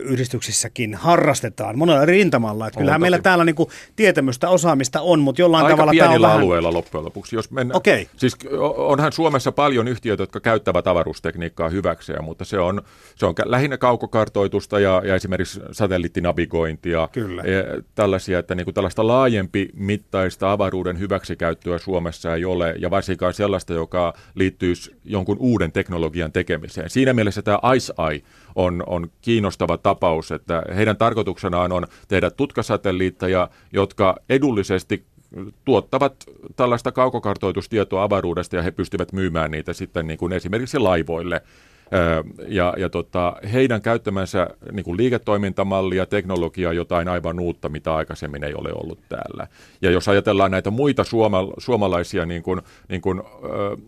yhdistyksissäkin 0.00 0.94
harrastetaan 0.94 1.78
monella 1.78 2.04
rintamalla. 2.04 2.66
Että 2.66 2.78
kyllähän 2.78 3.00
meillä 3.00 3.18
täällä 3.18 3.44
niin 3.44 3.54
kuin 3.54 3.68
tietämystä, 3.96 4.48
osaamista 4.48 5.00
on, 5.00 5.20
mutta 5.20 5.42
jollain 5.42 5.64
Aika 5.64 5.76
tavalla 5.76 5.90
pienillä 5.90 6.26
tämä 6.26 6.34
on 6.34 6.40
alueilla 6.40 6.68
vähän... 6.68 6.76
loppujen 6.76 7.04
lopuksi. 7.04 7.36
Jos 7.36 7.50
mennä, 7.50 7.74
okay. 7.74 8.06
Siis 8.16 8.36
onhan 8.76 9.12
Suomessa 9.12 9.52
paljon 9.52 9.88
yhtiöitä, 9.88 10.22
jotka 10.22 10.40
käyttävät 10.40 10.86
avaruustekniikkaa 10.86 11.68
hyväkseen, 11.68 12.24
mutta 12.24 12.44
se 12.44 12.58
on, 12.58 12.82
se 13.14 13.26
on 13.26 13.34
lähinnä 13.44 13.78
kaukokartoitusta 13.78 14.80
ja, 14.80 15.02
ja 15.04 15.14
esimerkiksi 15.14 15.60
satelliittinavigointia. 15.72 17.08
Kyllä. 17.12 17.42
Ja 17.42 17.82
tällaisia, 17.94 18.38
että 18.38 18.54
niin 18.54 18.64
kuin 18.64 18.74
tällaista 18.74 19.06
laajempi 19.06 19.68
mittaista 19.74 20.52
avaruuden 20.52 20.98
hyväksikäyttöä 20.98 21.78
Suomessa 21.78 22.34
ei 22.34 22.44
ole, 22.44 22.74
ja 22.78 22.90
varsinkaan 22.90 23.34
sellaista, 23.34 23.74
joka 23.74 24.14
liittyisi 24.34 24.96
jonkun 25.04 25.36
uuden 25.40 25.72
teknologian 25.72 26.32
tekemiseen. 26.32 26.90
Siinä 26.90 27.12
mielessä 27.12 27.42
tämä 27.42 27.58
Ice 27.76 27.92
Eye 28.10 28.22
on, 28.54 28.82
on 28.86 29.10
kiinnostava 29.20 29.78
tapaus, 29.78 30.32
että 30.32 30.62
heidän 30.76 30.96
tarkoituksenaan 30.96 31.72
on 31.72 31.86
tehdä 32.08 32.30
tutkasatelliitteja, 32.30 33.48
jotka 33.72 34.16
edullisesti 34.28 35.04
tuottavat 35.64 36.24
tällaista 36.56 36.92
kaukokartoitustietoa 36.92 38.02
avaruudesta 38.02 38.56
ja 38.56 38.62
he 38.62 38.70
pystyvät 38.70 39.12
myymään 39.12 39.50
niitä 39.50 39.72
sitten 39.72 40.06
niin 40.06 40.18
kuin 40.18 40.32
esimerkiksi 40.32 40.78
laivoille 40.78 41.42
ja, 42.48 42.74
ja 42.76 42.88
tota, 42.88 43.36
heidän 43.52 43.82
käyttämänsä 43.82 44.46
niin 44.72 44.84
kuin 44.84 44.96
liiketoimintamalli 44.96 45.96
ja 45.96 46.06
teknologia 46.06 46.72
jotain 46.72 47.08
aivan 47.08 47.40
uutta, 47.40 47.68
mitä 47.68 47.94
aikaisemmin 47.94 48.44
ei 48.44 48.54
ole 48.54 48.70
ollut 48.74 48.98
täällä. 49.08 49.46
Ja 49.82 49.90
jos 49.90 50.08
ajatellaan 50.08 50.50
näitä 50.50 50.70
muita 50.70 51.04
suoma, 51.04 51.46
suomalaisia 51.58 52.26
niin 52.26 52.42
kuin, 52.42 52.62
niin 52.88 53.00
kuin, 53.00 53.18
ä, 53.18 53.22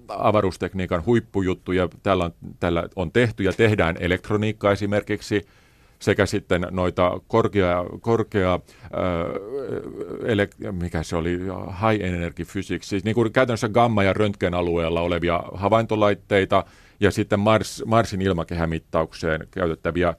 avaruustekniikan 0.09 1.07
huippujuttuja, 1.07 1.89
täällä 2.03 2.25
on, 2.25 2.33
täällä 2.61 2.89
on 2.97 3.13
tehty 3.13 3.43
ja 3.43 3.53
tehdään 3.53 3.97
elektroniikkaa 4.01 4.73
esimerkiksi, 4.73 5.47
sekä 5.99 6.27
sitten 6.27 6.67
noita 6.71 7.21
korkea, 7.29 7.85
korkea 8.01 8.55
äh, 8.55 8.61
ele, 10.25 10.49
mikä 10.73 11.03
se 11.03 11.17
oli, 11.17 11.39
high 11.91 12.05
energy 12.05 12.45
physics, 12.53 12.89
siis 12.89 13.05
niin 13.05 13.15
kuin 13.15 13.33
käytännössä 13.33 13.69
gamma- 13.69 14.03
ja 14.03 14.13
röntgenalueella 14.13 15.01
olevia 15.01 15.43
havaintolaitteita, 15.55 16.65
ja 17.03 17.11
sitten 17.11 17.41
Mars, 17.41 17.83
Marsin 17.87 18.23
ilmakehämittaukseen 18.23 19.49
käytettäviä 19.51 20.15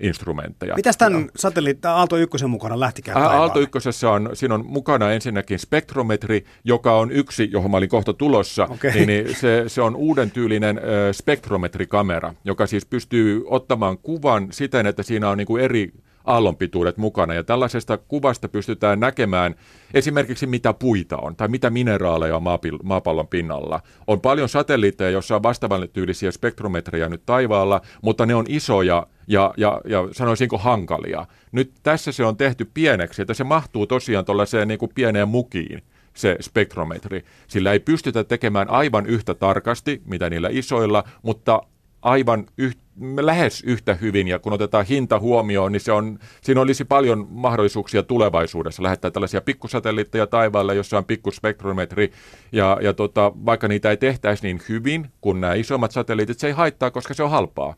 instrumentteja. 0.00 0.74
Mitäs 0.76 0.96
tämän 0.96 1.30
satelliitti 1.36 1.88
Aalto 1.88 2.16
1 2.16 2.46
mukana 2.46 2.80
lähtikään 2.80 3.14
taivaalle? 3.14 3.40
Aalto 3.40 3.60
1 3.60 4.06
on, 4.06 4.30
siinä 4.32 4.54
on 4.54 4.66
mukana 4.66 5.12
ensinnäkin 5.12 5.58
spektrometri, 5.58 6.44
joka 6.64 6.98
on 6.98 7.10
yksi, 7.10 7.48
johon 7.52 7.70
mä 7.70 7.76
olin 7.76 7.88
kohta 7.88 8.12
tulossa, 8.12 8.64
okay. 8.64 8.90
niin, 8.90 9.06
niin 9.06 9.36
se, 9.36 9.64
se 9.66 9.82
on 9.82 9.96
uuden 9.96 10.30
tyylinen 10.30 10.80
spektrometrikamera, 11.12 12.34
joka 12.44 12.66
siis 12.66 12.86
pystyy 12.86 13.44
ottamaan 13.46 13.98
kuvan 13.98 14.48
siten, 14.50 14.86
että 14.86 15.02
siinä 15.02 15.30
on 15.30 15.38
niin 15.38 15.46
kuin 15.46 15.64
eri 15.64 15.92
aallonpituudet 16.24 16.96
mukana. 16.96 17.34
Ja 17.34 17.44
tällaisesta 17.44 17.98
kuvasta 17.98 18.48
pystytään 18.48 19.00
näkemään 19.00 19.54
esimerkiksi 19.94 20.46
mitä 20.46 20.72
puita 20.72 21.16
on 21.16 21.36
tai 21.36 21.48
mitä 21.48 21.70
mineraaleja 21.70 22.36
on 22.36 22.42
maapallon 22.82 23.28
pinnalla. 23.28 23.80
On 24.06 24.20
paljon 24.20 24.48
satelliitteja, 24.48 25.10
joissa 25.10 25.36
on 25.36 25.42
vastaavan 25.42 25.88
tyylisiä 25.92 26.30
spektrometreja 26.30 27.08
nyt 27.08 27.22
taivaalla, 27.26 27.80
mutta 28.02 28.26
ne 28.26 28.34
on 28.34 28.46
isoja 28.48 29.06
ja, 29.26 29.54
ja, 29.56 29.80
ja 29.84 30.08
sanoisinko 30.12 30.58
hankalia. 30.58 31.26
Nyt 31.52 31.72
tässä 31.82 32.12
se 32.12 32.24
on 32.24 32.36
tehty 32.36 32.70
pieneksi, 32.74 33.22
että 33.22 33.34
se 33.34 33.44
mahtuu 33.44 33.86
tosiaan 33.86 34.24
tuollaiseen 34.24 34.68
niin 34.68 34.78
kuin 34.78 34.92
pieneen 34.94 35.28
mukiin 35.28 35.82
se 36.14 36.36
spektrometri. 36.40 37.24
Sillä 37.46 37.72
ei 37.72 37.80
pystytä 37.80 38.24
tekemään 38.24 38.70
aivan 38.70 39.06
yhtä 39.06 39.34
tarkasti, 39.34 40.02
mitä 40.04 40.30
niillä 40.30 40.48
isoilla, 40.52 41.04
mutta 41.22 41.62
aivan 42.02 42.46
yht, 42.58 42.78
lähes 43.20 43.62
yhtä 43.66 43.94
hyvin, 43.94 44.28
ja 44.28 44.38
kun 44.38 44.52
otetaan 44.52 44.86
hinta 44.86 45.18
huomioon, 45.18 45.72
niin 45.72 45.80
se 45.80 45.92
on, 45.92 46.18
siinä 46.40 46.60
olisi 46.60 46.84
paljon 46.84 47.26
mahdollisuuksia 47.30 48.02
tulevaisuudessa 48.02 48.82
lähettää 48.82 49.10
tällaisia 49.10 49.40
pikkusatelliitteja 49.40 50.26
taivaalle, 50.26 50.74
jossa 50.74 50.98
on 50.98 51.04
pikkuspektrometri, 51.04 52.12
ja, 52.52 52.78
ja 52.82 52.92
tota, 52.92 53.32
vaikka 53.46 53.68
niitä 53.68 53.90
ei 53.90 53.96
tehtäisi 53.96 54.42
niin 54.42 54.60
hyvin 54.68 55.10
kuin 55.20 55.40
nämä 55.40 55.54
isommat 55.54 55.90
satelliitit, 55.90 56.38
se 56.38 56.46
ei 56.46 56.52
haittaa, 56.52 56.90
koska 56.90 57.14
se 57.14 57.22
on 57.22 57.30
halpaa. 57.30 57.74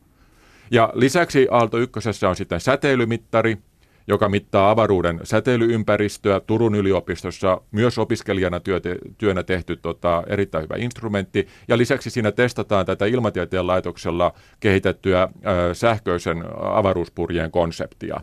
Ja 0.71 0.93
lisäksi 0.95 1.49
Aalto 1.51 1.79
1 1.79 2.27
on 2.29 2.37
sitten 2.37 2.61
säteilymittari, 2.61 3.59
joka 4.07 4.29
mittaa 4.29 4.71
avaruuden 4.71 5.21
säteilyympäristöä. 5.23 6.41
Turun 6.41 6.75
yliopistossa 6.75 7.61
myös 7.71 7.99
opiskelijana 7.99 8.61
työnä 9.19 9.43
tehty 9.43 9.77
tota, 9.77 10.23
erittäin 10.27 10.65
hyvä 10.65 10.75
instrumentti. 10.79 11.49
Ja 11.69 11.79
lisäksi 11.79 12.11
siinä 12.11 12.33
testataan 12.33 12.87
tätä 12.87 13.07
ilmatieteen 13.07 13.67
laitoksella 13.67 14.33
kehitettyä 14.61 15.23
ö, 15.23 15.75
sähköisen 15.75 16.45
avaruuspurjeen 16.61 17.51
konseptia, 17.51 18.21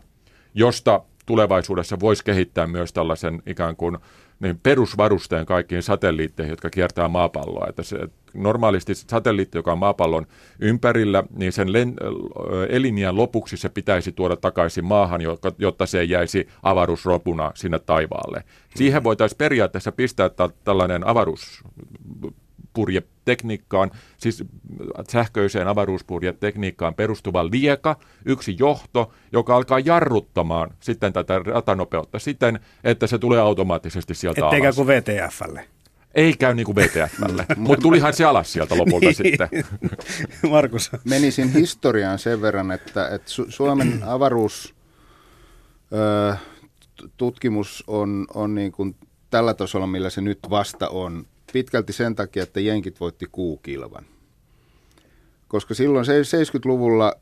josta 0.54 1.00
tulevaisuudessa 1.26 2.00
voisi 2.00 2.24
kehittää 2.24 2.66
myös 2.66 2.92
tällaisen 2.92 3.42
ikään 3.46 3.76
kuin 3.76 3.98
niin 4.42 4.60
perusvarusteen 4.62 5.46
kaikkiin 5.46 5.82
satelliitteihin, 5.82 6.50
jotka 6.50 6.70
kiertää 6.70 7.08
maapalloa. 7.08 7.66
Että 7.68 7.82
se, 7.82 7.98
normaalisti 8.34 8.94
satelliitti, 8.94 9.58
joka 9.58 9.72
on 9.72 9.78
maapallon 9.78 10.26
ympärillä, 10.60 11.24
niin 11.36 11.52
sen 11.52 11.72
len, 11.72 11.94
elinjään 12.68 13.16
lopuksi 13.16 13.56
se 13.56 13.68
pitäisi 13.68 14.12
tuoda 14.12 14.36
takaisin 14.36 14.84
maahan, 14.84 15.20
jotta 15.58 15.86
se 15.86 16.00
ei 16.00 16.10
jäisi 16.10 16.48
avaruusropuna 16.62 17.52
sinne 17.54 17.78
taivaalle. 17.78 18.44
Siihen 18.74 19.04
voitaisiin 19.04 19.38
periaatteessa 19.38 19.92
pistää 19.92 20.30
tällainen 20.64 21.06
avaruus 21.06 21.64
purjetekniikkaan, 22.72 23.90
siis 24.16 24.44
sähköiseen 25.10 25.68
avaruuspurjetekniikkaan 25.68 26.94
perustuva 26.94 27.50
lieka, 27.50 27.96
yksi 28.24 28.56
johto, 28.58 29.12
joka 29.32 29.56
alkaa 29.56 29.78
jarruttamaan 29.78 30.70
sitten 30.80 31.12
tätä 31.12 31.38
ratanopeutta 31.38 32.18
siten, 32.18 32.60
että 32.84 33.06
se 33.06 33.18
tulee 33.18 33.40
automaattisesti 33.40 34.14
sieltä 34.14 34.46
Etteikä 34.46 34.66
alas. 34.66 34.76
kuin 34.76 34.88
VTFlle. 34.88 35.68
Ei 36.14 36.32
käy 36.32 36.54
niin 36.54 36.66
kuin 36.66 36.76
VTFlle, 36.76 37.46
mutta 37.56 37.82
tulihan 37.82 38.12
se 38.12 38.24
alas 38.24 38.52
sieltä 38.52 38.78
lopulta 38.78 39.06
niin. 39.06 39.14
sitten. 39.14 39.48
Markus. 40.50 40.90
Menisin 41.04 41.52
historiaan 41.52 42.18
sen 42.18 42.42
verran, 42.42 42.72
että, 42.72 43.08
että 43.08 43.30
Su- 43.30 43.46
Suomen 43.48 44.02
avaruus... 44.02 44.74
Öö, 45.92 46.34
tutkimus 47.16 47.84
on, 47.86 48.26
on 48.34 48.54
niin 48.54 48.72
kuin 48.72 48.96
tällä 49.30 49.54
tasolla, 49.54 49.86
millä 49.86 50.10
se 50.10 50.20
nyt 50.20 50.38
vasta 50.50 50.88
on, 50.88 51.26
pitkälti 51.52 51.92
sen 51.92 52.14
takia, 52.14 52.42
että 52.42 52.60
jenkit 52.60 53.00
voitti 53.00 53.26
kuukilvan. 53.32 54.06
Koska 55.48 55.74
silloin 55.74 56.06
70-luvulla 56.06 57.14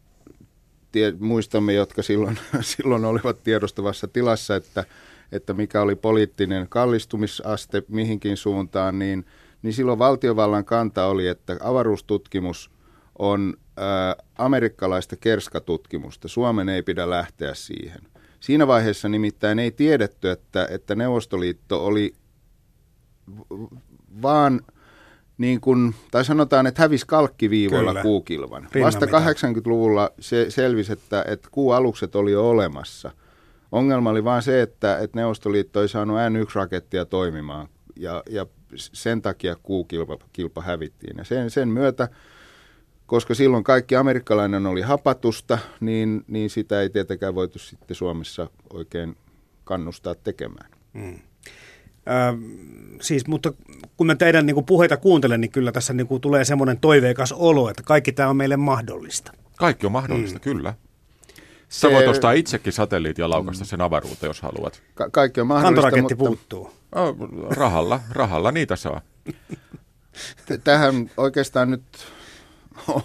tie, 0.92 1.12
muistamme, 1.18 1.72
jotka 1.72 2.02
silloin, 2.02 2.38
silloin 2.60 3.04
olivat 3.04 3.42
tiedostavassa 3.44 4.08
tilassa, 4.08 4.56
että, 4.56 4.84
että 5.32 5.54
mikä 5.54 5.82
oli 5.82 5.96
poliittinen 5.96 6.68
kallistumisaste 6.68 7.82
mihinkin 7.88 8.36
suuntaan, 8.36 8.98
niin, 8.98 9.26
niin 9.62 9.72
silloin 9.72 9.98
valtiovallan 9.98 10.64
kanta 10.64 11.06
oli, 11.06 11.28
että 11.28 11.56
avaruustutkimus 11.60 12.70
on 13.18 13.54
ää, 13.76 14.16
amerikkalaista 14.38 15.16
kerskatutkimusta. 15.16 16.28
Suomen 16.28 16.68
ei 16.68 16.82
pidä 16.82 17.10
lähteä 17.10 17.54
siihen. 17.54 18.00
Siinä 18.40 18.66
vaiheessa 18.66 19.08
nimittäin 19.08 19.58
ei 19.58 19.70
tiedetty, 19.70 20.30
että, 20.30 20.68
että 20.70 20.94
Neuvostoliitto 20.94 21.86
oli 21.86 22.14
vaan 24.22 24.60
niin 25.38 25.60
kuin, 25.60 25.94
tai 26.10 26.24
sanotaan, 26.24 26.66
että 26.66 26.82
hävisi 26.82 27.06
kalkkiviivoilla 27.06 27.90
Kyllä. 27.90 28.02
kuukilvan. 28.02 28.68
Vasta 28.84 29.06
80-luvulla 29.06 30.10
se 30.20 30.46
selvisi, 30.48 30.92
että, 30.92 31.24
että 31.28 31.48
kuualukset 31.52 32.16
oli 32.16 32.32
jo 32.32 32.50
olemassa. 32.50 33.10
Ongelma 33.72 34.10
oli 34.10 34.24
vain 34.24 34.42
se, 34.42 34.62
että, 34.62 34.98
että 34.98 35.18
Neuvostoliitto 35.18 35.82
ei 35.82 35.88
saanut 35.88 36.16
N1-rakettia 36.16 37.04
toimimaan 37.04 37.68
ja, 37.96 38.22
ja 38.30 38.46
sen 38.76 39.22
takia 39.22 39.56
kuukilpa 39.62 40.18
kilpa 40.32 40.62
hävittiin. 40.62 41.18
Ja 41.18 41.24
sen, 41.24 41.50
sen 41.50 41.68
myötä, 41.68 42.08
koska 43.06 43.34
silloin 43.34 43.64
kaikki 43.64 43.96
amerikkalainen 43.96 44.66
oli 44.66 44.80
hapatusta, 44.80 45.58
niin, 45.80 46.24
niin 46.26 46.50
sitä 46.50 46.80
ei 46.80 46.90
tietenkään 46.90 47.34
voitu 47.34 47.58
sitten 47.58 47.94
Suomessa 47.94 48.50
oikein 48.72 49.16
kannustaa 49.64 50.14
tekemään. 50.14 50.70
Hmm. 50.94 51.18
Ö, 52.10 52.36
siis, 53.00 53.26
mutta 53.26 53.52
kun 53.96 54.06
mä 54.06 54.14
teidän 54.14 54.46
niin 54.46 54.54
kuin 54.54 54.66
puheita 54.66 54.96
kuuntelen, 54.96 55.40
niin 55.40 55.50
kyllä 55.50 55.72
tässä 55.72 55.92
niin 55.92 56.06
kuin 56.06 56.20
tulee 56.20 56.44
semmoinen 56.44 56.80
toiveikas 56.80 57.32
olo, 57.32 57.70
että 57.70 57.82
kaikki 57.82 58.12
tämä 58.12 58.28
on 58.28 58.36
meille 58.36 58.56
mahdollista. 58.56 59.32
Kaikki 59.56 59.86
on 59.86 59.92
mahdollista, 59.92 60.38
mm. 60.38 60.42
kyllä. 60.42 60.74
Se... 61.68 61.80
Sä 61.80 61.90
voit 61.90 62.08
ostaa 62.08 62.32
itsekin 62.32 62.72
satelliitin 62.72 63.22
ja 63.22 63.30
laukasta 63.30 63.64
sen 63.64 63.80
avaruuteen, 63.80 64.28
jos 64.28 64.42
haluat. 64.42 64.82
Ka- 64.94 65.10
kaikki 65.10 65.40
on 65.40 65.46
mahdollista, 65.46 65.82
Kantoraketti 65.82 66.14
mutta... 66.14 66.28
puuttuu. 66.28 66.72
Oh, 66.94 67.16
rahalla, 67.50 68.00
rahalla 68.10 68.52
niitä 68.52 68.76
saa. 68.76 69.00
Tähän 70.64 71.10
oikeastaan 71.16 71.70
nyt 71.70 71.82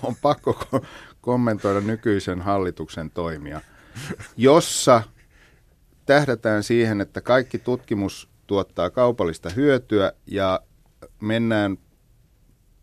on 0.03 0.15
pakko 0.21 0.67
kommentoida 1.21 1.81
nykyisen 1.81 2.41
hallituksen 2.41 3.11
toimia, 3.11 3.61
jossa 4.37 5.03
tähdätään 6.05 6.63
siihen, 6.63 7.01
että 7.01 7.21
kaikki 7.21 7.59
tutkimus 7.59 8.29
tuottaa 8.47 8.89
kaupallista 8.89 9.49
hyötyä 9.49 10.11
ja 10.27 10.59
mennään 11.21 11.77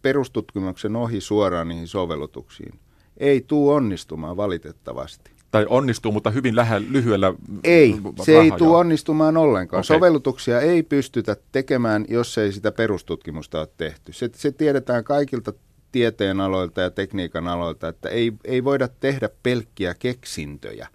perustutkimuksen 0.03 0.97
ohi 0.97 1.21
suoraan 1.21 1.69
niihin 1.69 1.89
sovellutuksiin. 1.89 2.79
Ei 3.17 3.41
tuu 3.41 3.71
onnistumaan 3.71 4.37
valitettavasti. 4.37 5.31
Tai 5.51 5.67
onnistuu, 5.69 6.13
mutta 6.13 6.31
hyvin 6.31 6.57
lähe, 6.57 6.81
lyhyellä 6.91 7.35
Ei, 7.65 7.97
se 8.23 8.41
ei 8.41 8.51
tule 8.51 8.77
onnistumaan 8.77 9.37
ollenkaan. 9.37 9.79
Okay. 9.79 9.97
Sovellutuksia 9.97 10.61
ei 10.61 10.83
pystytä 10.83 11.37
tekemään, 11.53 12.05
jos 12.09 12.39
ei 12.39 12.53
sitä 12.53 12.73
perustutkimusta 12.73 13.61
ole 13.61 13.69
tehty. 13.77 14.13
Se, 14.13 14.31
se 14.35 14.53
tiedetään 14.53 15.05
kaikilta 15.05 15.53
tieteen 15.93 16.41
aloilta 16.41 16.81
ja 16.81 16.91
tekniikan 16.91 17.49
aloilta, 17.49 17.89
että 17.89 18.09
ei, 18.09 18.33
ei 18.45 18.65
voida 18.65 18.89
tehdä 18.89 19.29
pelkkiä 19.43 19.95
keksintöjä. 19.95 20.89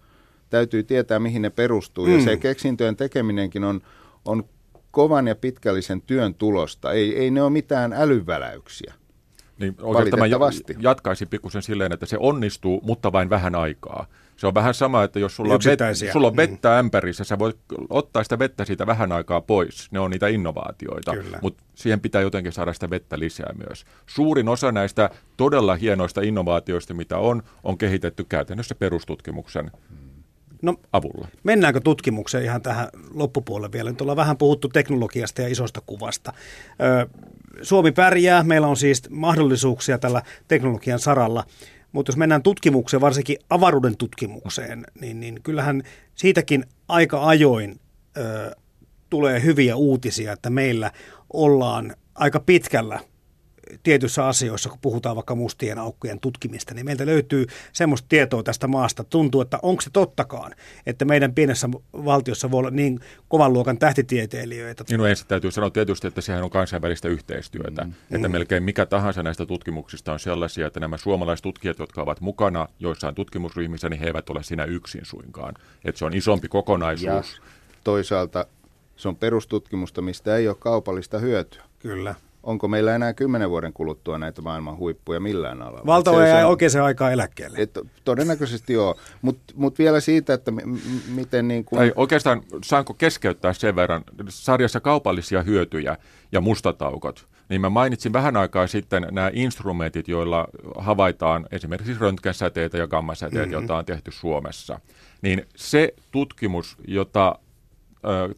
Täytyy 0.49 0.83
tietää, 0.83 1.19
mihin 1.19 1.41
ne 1.41 1.49
perustuu. 1.49 2.05
Mm. 2.05 2.13
Ja 2.13 2.23
se 2.23 2.37
keksintöjen 2.37 2.95
tekeminenkin 2.95 3.63
on, 3.63 3.81
on 4.25 4.43
kovan 4.97 5.27
ja 5.27 5.35
pitkällisen 5.35 6.01
työn 6.01 6.33
tulosta. 6.33 6.91
Ei, 6.91 7.17
ei 7.17 7.31
ne 7.31 7.41
ole 7.41 7.49
mitään 7.49 7.93
älyväläyksiä. 7.93 8.93
Niin 9.59 9.75
oikeastaan 9.81 10.19
mä 10.19 10.27
jatkaisin 10.79 11.27
pikkusen 11.27 11.61
silleen, 11.61 11.91
että 11.91 12.05
se 12.05 12.17
onnistuu, 12.19 12.81
mutta 12.83 13.11
vain 13.11 13.29
vähän 13.29 13.55
aikaa. 13.55 14.07
Se 14.37 14.47
on 14.47 14.53
vähän 14.53 14.73
sama, 14.73 15.03
että 15.03 15.19
jos 15.19 15.35
sulla 15.35 15.53
on, 15.53 15.59
vet, 15.65 15.79
sulla 16.11 16.27
on 16.27 16.33
mm. 16.33 16.37
vettä 16.37 16.69
mm. 16.69 16.79
ämpärissä, 16.79 17.23
sä 17.23 17.39
voit 17.39 17.57
ottaa 17.89 18.23
sitä 18.23 18.39
vettä 18.39 18.65
siitä 18.65 18.87
vähän 18.87 19.11
aikaa 19.11 19.41
pois. 19.41 19.91
Ne 19.91 19.99
on 19.99 20.11
niitä 20.11 20.27
innovaatioita, 20.27 21.13
mutta 21.41 21.63
siihen 21.75 21.99
pitää 21.99 22.21
jotenkin 22.21 22.51
saada 22.51 22.73
sitä 22.73 22.89
vettä 22.89 23.19
lisää 23.19 23.53
myös. 23.67 23.85
Suurin 24.05 24.49
osa 24.49 24.71
näistä 24.71 25.09
todella 25.37 25.75
hienoista 25.75 26.21
innovaatioista, 26.21 26.93
mitä 26.93 27.17
on, 27.17 27.43
on 27.63 27.77
kehitetty 27.77 28.23
käytännössä 28.29 28.75
perustutkimuksen 28.75 29.71
No, 30.61 30.75
avulla. 30.93 31.27
Mennäänkö 31.43 31.81
tutkimukseen 31.81 32.43
ihan 32.43 32.61
tähän 32.61 32.87
loppupuolelle 33.13 33.71
vielä? 33.71 33.89
Nyt 33.89 34.01
ollaan 34.01 34.17
vähän 34.17 34.37
puhuttu 34.37 34.69
teknologiasta 34.69 35.41
ja 35.41 35.47
isosta 35.47 35.81
kuvasta. 35.85 36.33
Suomi 37.61 37.91
pärjää, 37.91 38.43
meillä 38.43 38.67
on 38.67 38.77
siis 38.77 39.09
mahdollisuuksia 39.09 39.97
tällä 39.97 40.21
teknologian 40.47 40.99
saralla, 40.99 41.43
mutta 41.91 42.09
jos 42.09 42.17
mennään 42.17 42.43
tutkimukseen, 42.43 43.01
varsinkin 43.01 43.37
avaruuden 43.49 43.97
tutkimukseen, 43.97 44.85
niin, 45.01 45.19
niin 45.19 45.39
kyllähän 45.43 45.83
siitäkin 46.15 46.65
aika 46.87 47.27
ajoin 47.27 47.79
ö, 48.17 48.55
tulee 49.09 49.43
hyviä 49.43 49.75
uutisia, 49.75 50.33
että 50.33 50.49
meillä 50.49 50.91
ollaan 51.33 51.95
aika 52.15 52.39
pitkällä 52.39 52.99
tietyissä 53.83 54.27
asioissa, 54.27 54.69
kun 54.69 54.79
puhutaan 54.81 55.15
vaikka 55.15 55.35
mustien 55.35 55.79
aukkojen 55.79 56.19
tutkimista, 56.19 56.73
niin 56.73 56.85
meiltä 56.85 57.05
löytyy 57.05 57.45
semmoista 57.73 58.05
tietoa 58.09 58.43
tästä 58.43 58.67
maasta. 58.67 59.03
Tuntuu, 59.03 59.41
että 59.41 59.59
onko 59.61 59.81
se 59.81 59.89
tottakaan, 59.93 60.55
että 60.85 61.05
meidän 61.05 61.33
pienessä 61.33 61.69
valtiossa 61.93 62.51
voi 62.51 62.59
olla 62.59 62.69
niin 62.69 62.99
kovan 63.27 63.53
luokan 63.53 63.77
tähtitieteilijöitä. 63.77 64.83
Niin 64.89 64.97
no 64.97 65.05
ensin 65.05 65.27
täytyy 65.27 65.51
sanoa 65.51 65.69
tietysti, 65.69 66.07
että 66.07 66.21
sehän 66.21 66.43
on 66.43 66.49
kansainvälistä 66.49 67.07
yhteistyötä. 67.07 67.83
Mm. 67.83 67.93
Että 68.11 68.27
mm. 68.27 68.31
melkein 68.31 68.63
mikä 68.63 68.85
tahansa 68.85 69.23
näistä 69.23 69.45
tutkimuksista 69.45 70.13
on 70.13 70.19
sellaisia, 70.19 70.67
että 70.67 70.79
nämä 70.79 70.97
suomalaistutkijat, 70.97 71.79
jotka 71.79 72.01
ovat 72.01 72.21
mukana 72.21 72.67
joissain 72.79 73.15
tutkimusryhmissä, 73.15 73.89
niin 73.89 73.99
he 73.99 74.05
eivät 74.05 74.29
ole 74.29 74.43
siinä 74.43 74.63
yksin 74.63 75.05
suinkaan. 75.05 75.53
Että 75.85 75.99
se 75.99 76.05
on 76.05 76.13
isompi 76.13 76.47
kokonaisuus. 76.47 77.07
Ja 77.35 77.43
toisaalta 77.83 78.45
se 78.95 79.07
on 79.07 79.15
perustutkimusta, 79.15 80.01
mistä 80.01 80.35
ei 80.35 80.47
ole 80.47 80.57
kaupallista 80.59 81.19
hyötyä. 81.19 81.63
Kyllä 81.79 82.15
onko 82.47 82.67
meillä 82.67 82.95
enää 82.95 83.13
kymmenen 83.13 83.49
vuoden 83.49 83.73
kuluttua 83.73 84.17
näitä 84.17 84.41
maailman 84.41 84.77
huippuja 84.77 85.19
millään 85.19 85.61
alalla? 85.61 85.85
Valtaoja 85.85 86.27
jää 86.27 86.47
oikeaan 86.47 86.85
aikaan 86.85 87.13
eläkkeelle. 87.13 87.57
Et, 87.61 87.79
todennäköisesti 88.03 88.73
joo, 88.73 88.95
mutta 89.21 89.53
mut 89.55 89.79
vielä 89.79 89.99
siitä, 89.99 90.33
että 90.33 90.51
m- 90.51 90.55
m- 90.55 91.15
miten 91.15 91.47
niin 91.47 91.65
kuin... 91.65 91.81
Ei, 91.81 91.91
oikeastaan 91.95 92.41
saanko 92.63 92.93
keskeyttää 92.93 93.53
sen 93.53 93.75
verran, 93.75 94.03
sarjassa 94.29 94.79
kaupallisia 94.79 95.43
hyötyjä 95.43 95.97
ja 96.31 96.41
mustataukot, 96.41 97.27
niin 97.49 97.61
mä 97.61 97.69
mainitsin 97.69 98.13
vähän 98.13 98.37
aikaa 98.37 98.67
sitten 98.67 99.07
nämä 99.11 99.31
instrumentit, 99.33 100.07
joilla 100.07 100.47
havaitaan 100.77 101.45
esimerkiksi 101.51 101.95
röntgensäteitä 101.99 102.77
ja 102.77 102.87
gammasäteitä, 102.87 103.45
mm-hmm. 103.45 103.53
joita 103.53 103.77
on 103.77 103.85
tehty 103.85 104.11
Suomessa. 104.11 104.79
Niin 105.21 105.45
se 105.55 105.93
tutkimus, 106.11 106.77
jota 106.87 107.39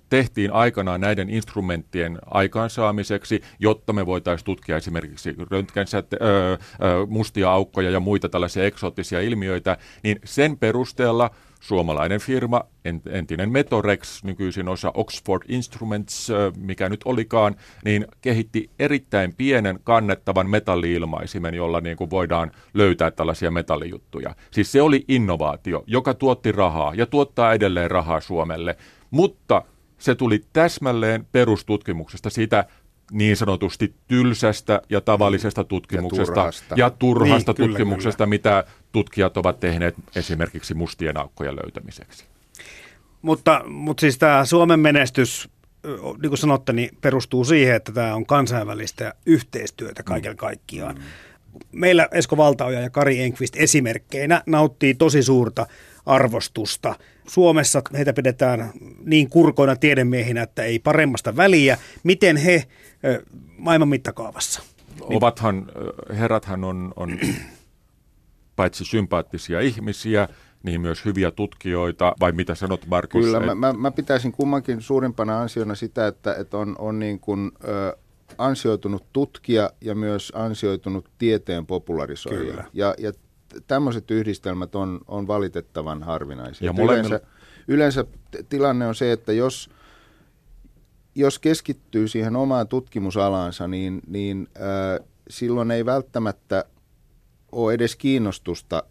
tehtiin 0.09 0.53
aikanaan 0.53 1.01
näiden 1.01 1.29
instrumenttien 1.29 2.19
aikaansaamiseksi, 2.25 3.41
jotta 3.59 3.93
me 3.93 4.05
voitaisiin 4.05 4.45
tutkia 4.45 4.77
esimerkiksi 4.77 5.35
röntgensäte, 5.51 6.17
mustia 7.07 7.51
aukkoja 7.51 7.89
ja 7.89 7.99
muita 7.99 8.29
tällaisia 8.29 8.65
eksoottisia 8.65 9.21
ilmiöitä, 9.21 9.77
niin 10.03 10.19
sen 10.23 10.57
perusteella 10.57 11.29
suomalainen 11.59 12.19
firma, 12.19 12.63
entinen 13.11 13.51
Metorex, 13.51 14.23
nykyisin 14.23 14.67
osa 14.67 14.91
Oxford 14.93 15.41
Instruments, 15.47 16.31
mikä 16.57 16.89
nyt 16.89 17.01
olikaan, 17.05 17.55
niin 17.85 18.05
kehitti 18.21 18.69
erittäin 18.79 19.33
pienen 19.35 19.79
kannettavan 19.83 20.49
metalliilmaisimen, 20.49 21.53
jolla 21.53 21.81
niin 21.81 21.97
kuin 21.97 22.09
voidaan 22.09 22.51
löytää 22.73 23.11
tällaisia 23.11 23.51
metallijuttuja. 23.51 24.35
Siis 24.51 24.71
se 24.71 24.81
oli 24.81 25.05
innovaatio, 25.07 25.83
joka 25.87 26.13
tuotti 26.13 26.51
rahaa 26.51 26.93
ja 26.95 27.05
tuottaa 27.05 27.53
edelleen 27.53 27.91
rahaa 27.91 28.21
Suomelle 28.21 28.75
mutta 29.11 29.61
se 29.97 30.15
tuli 30.15 30.43
täsmälleen 30.53 31.27
perustutkimuksesta, 31.31 32.29
siitä 32.29 32.65
niin 33.11 33.37
sanotusti 33.37 33.93
tylsästä 34.07 34.81
ja 34.89 35.01
tavallisesta 35.01 35.63
tutkimuksesta 35.63 36.31
ja 36.31 36.35
turhasta, 36.35 36.75
ja 36.77 36.89
turhasta 36.89 37.53
niin, 37.57 37.69
tutkimuksesta, 37.69 38.23
kyllä, 38.23 38.29
mitä 38.29 38.63
tutkijat 38.91 39.37
ovat 39.37 39.59
tehneet 39.59 39.95
esimerkiksi 40.15 40.73
mustien 40.73 41.17
aukkojen 41.17 41.55
löytämiseksi. 41.55 42.25
Mutta, 43.21 43.63
mutta 43.67 44.01
siis 44.01 44.17
tämä 44.17 44.45
Suomen 44.45 44.79
menestys, 44.79 45.49
niin 46.21 46.29
kuin 46.29 46.37
sanotte, 46.37 46.73
niin 46.73 46.97
perustuu 47.01 47.45
siihen, 47.45 47.75
että 47.75 47.91
tämä 47.91 48.15
on 48.15 48.25
kansainvälistä 48.25 49.13
yhteistyötä 49.25 50.03
kaiken 50.03 50.37
kaikkiaan. 50.37 50.95
Mm. 50.95 51.01
Meillä 51.71 52.07
Esko 52.11 52.37
Valtaoja 52.37 52.81
ja 52.81 52.89
Kari 52.89 53.21
Enqvist 53.21 53.55
esimerkkeinä 53.57 54.43
nauttii 54.45 54.93
tosi 54.93 55.23
suurta 55.23 55.67
arvostusta. 56.05 56.95
Suomessa 57.29 57.81
heitä 57.93 58.13
pidetään 58.13 58.71
niin 59.05 59.29
kurkoina 59.29 59.75
tiedemiehinä, 59.75 60.41
että 60.41 60.63
ei 60.63 60.79
paremmasta 60.79 61.35
väliä. 61.35 61.77
Miten 62.03 62.37
he 62.37 62.67
maailman 63.57 63.87
mittakaavassa? 63.87 64.61
Ovathan, 65.01 65.71
herrathan 66.09 66.63
on, 66.63 66.93
on 66.95 67.19
paitsi 68.55 68.85
sympaattisia 68.85 69.59
ihmisiä, 69.59 70.27
niin 70.63 70.81
myös 70.81 71.05
hyviä 71.05 71.31
tutkijoita, 71.31 72.15
vai 72.19 72.31
mitä 72.31 72.55
sanot 72.55 72.85
Markus? 72.87 73.25
Kyllä, 73.25 73.39
mä, 73.39 73.55
mä, 73.55 73.73
mä 73.73 73.91
pitäisin 73.91 74.31
kummankin 74.31 74.81
suurimpana 74.81 75.41
ansiona 75.41 75.75
sitä, 75.75 76.07
että, 76.07 76.35
että 76.35 76.57
on, 76.57 76.75
on 76.79 76.99
niin 76.99 77.19
kuin, 77.19 77.51
ö, 77.63 77.97
ansioitunut 78.37 79.05
tutkija 79.13 79.69
ja 79.81 79.95
myös 79.95 80.31
ansioitunut 80.35 81.09
tieteen 81.17 81.65
popularisoija. 81.65 82.39
Kyllä. 82.39 82.63
Ja, 82.73 82.95
ja 82.97 83.11
tämmöiset 83.67 84.11
yhdistelmät 84.11 84.75
on, 84.75 84.99
on 85.07 85.27
valitettavan 85.27 86.03
harvinaisia. 86.03 86.73
Ja 86.77 86.83
yleensä, 86.83 87.21
yleensä 87.67 88.05
tilanne 88.49 88.87
on 88.87 88.95
se, 88.95 89.11
että 89.11 89.33
jos, 89.33 89.69
jos 91.15 91.39
keskittyy 91.39 92.07
siihen 92.07 92.35
omaan 92.35 92.67
tutkimusalaansa, 92.67 93.67
niin, 93.67 94.01
niin 94.07 94.47
äh, 94.57 95.07
silloin 95.29 95.71
ei 95.71 95.85
välttämättä 95.85 96.65
ole 97.51 97.73
edes 97.73 97.95
kiinnostusta 97.95 98.83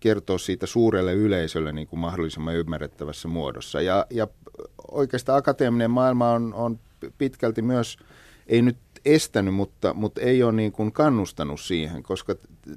kertoa 0.00 0.38
siitä 0.38 0.66
suurelle 0.66 1.14
yleisölle 1.14 1.72
niin 1.72 1.86
kuin 1.86 2.00
mahdollisimman 2.00 2.56
ymmärrettävässä 2.56 3.28
muodossa. 3.28 3.80
Ja, 3.80 4.06
ja 4.10 4.28
oikeastaan 4.90 5.38
akateeminen 5.38 5.90
maailma 5.90 6.30
on, 6.30 6.54
on 6.54 6.78
pitkälti 7.18 7.62
myös, 7.62 7.96
ei 8.46 8.62
nyt 8.62 8.76
estänyt, 9.04 9.54
mutta, 9.54 9.94
mutta 9.94 10.20
ei 10.20 10.42
ole 10.42 10.52
niin 10.52 10.72
kuin 10.72 10.92
kannustanut 10.92 11.60
siihen, 11.60 12.02
koska 12.02 12.34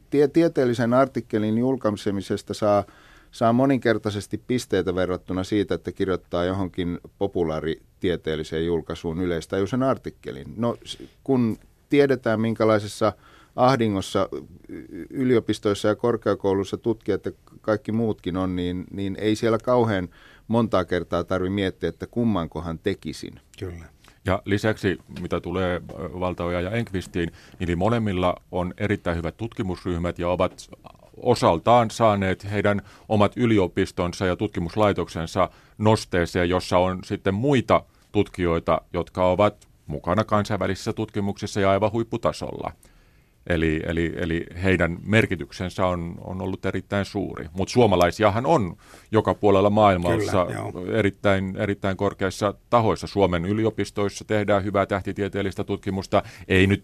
tie, 0.09 0.27
tieteellisen 0.27 0.93
artikkelin 0.93 1.57
julkaisemisesta 1.57 2.53
saa, 2.53 2.83
saa 3.31 3.53
moninkertaisesti 3.53 4.41
pisteitä 4.47 4.95
verrattuna 4.95 5.43
siitä, 5.43 5.75
että 5.75 5.91
kirjoittaa 5.91 6.45
johonkin 6.45 6.99
populaaritieteelliseen 7.17 8.65
julkaisuun 8.65 9.21
yleistajuisen 9.21 9.83
artikkelin. 9.83 10.53
No 10.57 10.77
kun 11.23 11.57
tiedetään 11.89 12.41
minkälaisessa 12.41 13.13
ahdingossa 13.55 14.29
yliopistoissa 15.09 15.87
ja 15.87 15.95
korkeakouluissa 15.95 16.77
tutkijat 16.77 17.25
ja 17.25 17.31
kaikki 17.61 17.91
muutkin 17.91 18.37
on, 18.37 18.55
niin, 18.55 18.83
niin 18.91 19.17
ei 19.19 19.35
siellä 19.35 19.57
kauhean 19.57 20.09
montaa 20.47 20.85
kertaa 20.85 21.23
tarvitse 21.23 21.53
miettiä, 21.53 21.89
että 21.89 22.07
kummankohan 22.07 22.79
tekisin. 22.79 23.39
Kyllä. 23.59 23.94
Ja 24.25 24.41
lisäksi, 24.45 24.97
mitä 25.21 25.41
tulee 25.41 25.81
Valtaoja 26.19 26.61
ja 26.61 26.71
Enkvistiin, 26.71 27.31
niin 27.59 27.77
molemmilla 27.77 28.35
on 28.51 28.73
erittäin 28.77 29.17
hyvät 29.17 29.37
tutkimusryhmät 29.37 30.19
ja 30.19 30.29
ovat 30.29 30.69
osaltaan 31.17 31.91
saaneet 31.91 32.51
heidän 32.51 32.81
omat 33.09 33.37
yliopistonsa 33.37 34.25
ja 34.25 34.35
tutkimuslaitoksensa 34.35 35.49
nosteeseen, 35.77 36.49
jossa 36.49 36.77
on 36.77 36.99
sitten 37.03 37.33
muita 37.33 37.83
tutkijoita, 38.11 38.81
jotka 38.93 39.29
ovat 39.29 39.67
mukana 39.87 40.23
kansainvälisissä 40.23 40.93
tutkimuksissa 40.93 41.59
ja 41.59 41.71
aivan 41.71 41.91
huipputasolla. 41.91 42.71
Eli, 43.47 43.81
eli, 43.85 44.13
eli 44.17 44.45
heidän 44.63 44.97
merkityksensä 45.05 45.85
on, 45.85 46.15
on 46.21 46.41
ollut 46.41 46.65
erittäin 46.65 47.05
suuri. 47.05 47.45
Mutta 47.53 47.71
suomalaisiahan 47.71 48.45
on 48.45 48.77
joka 49.11 49.33
puolella 49.33 49.69
maailmassa 49.69 50.45
Kyllä, 50.45 50.97
erittäin, 50.97 51.55
erittäin 51.57 51.97
korkeissa 51.97 52.53
tahoissa. 52.69 53.07
Suomen 53.07 53.45
yliopistoissa 53.45 54.25
tehdään 54.25 54.63
hyvää 54.63 54.85
tähtitieteellistä 54.85 55.63
tutkimusta. 55.63 56.23
Ei 56.47 56.67
nyt, 56.67 56.83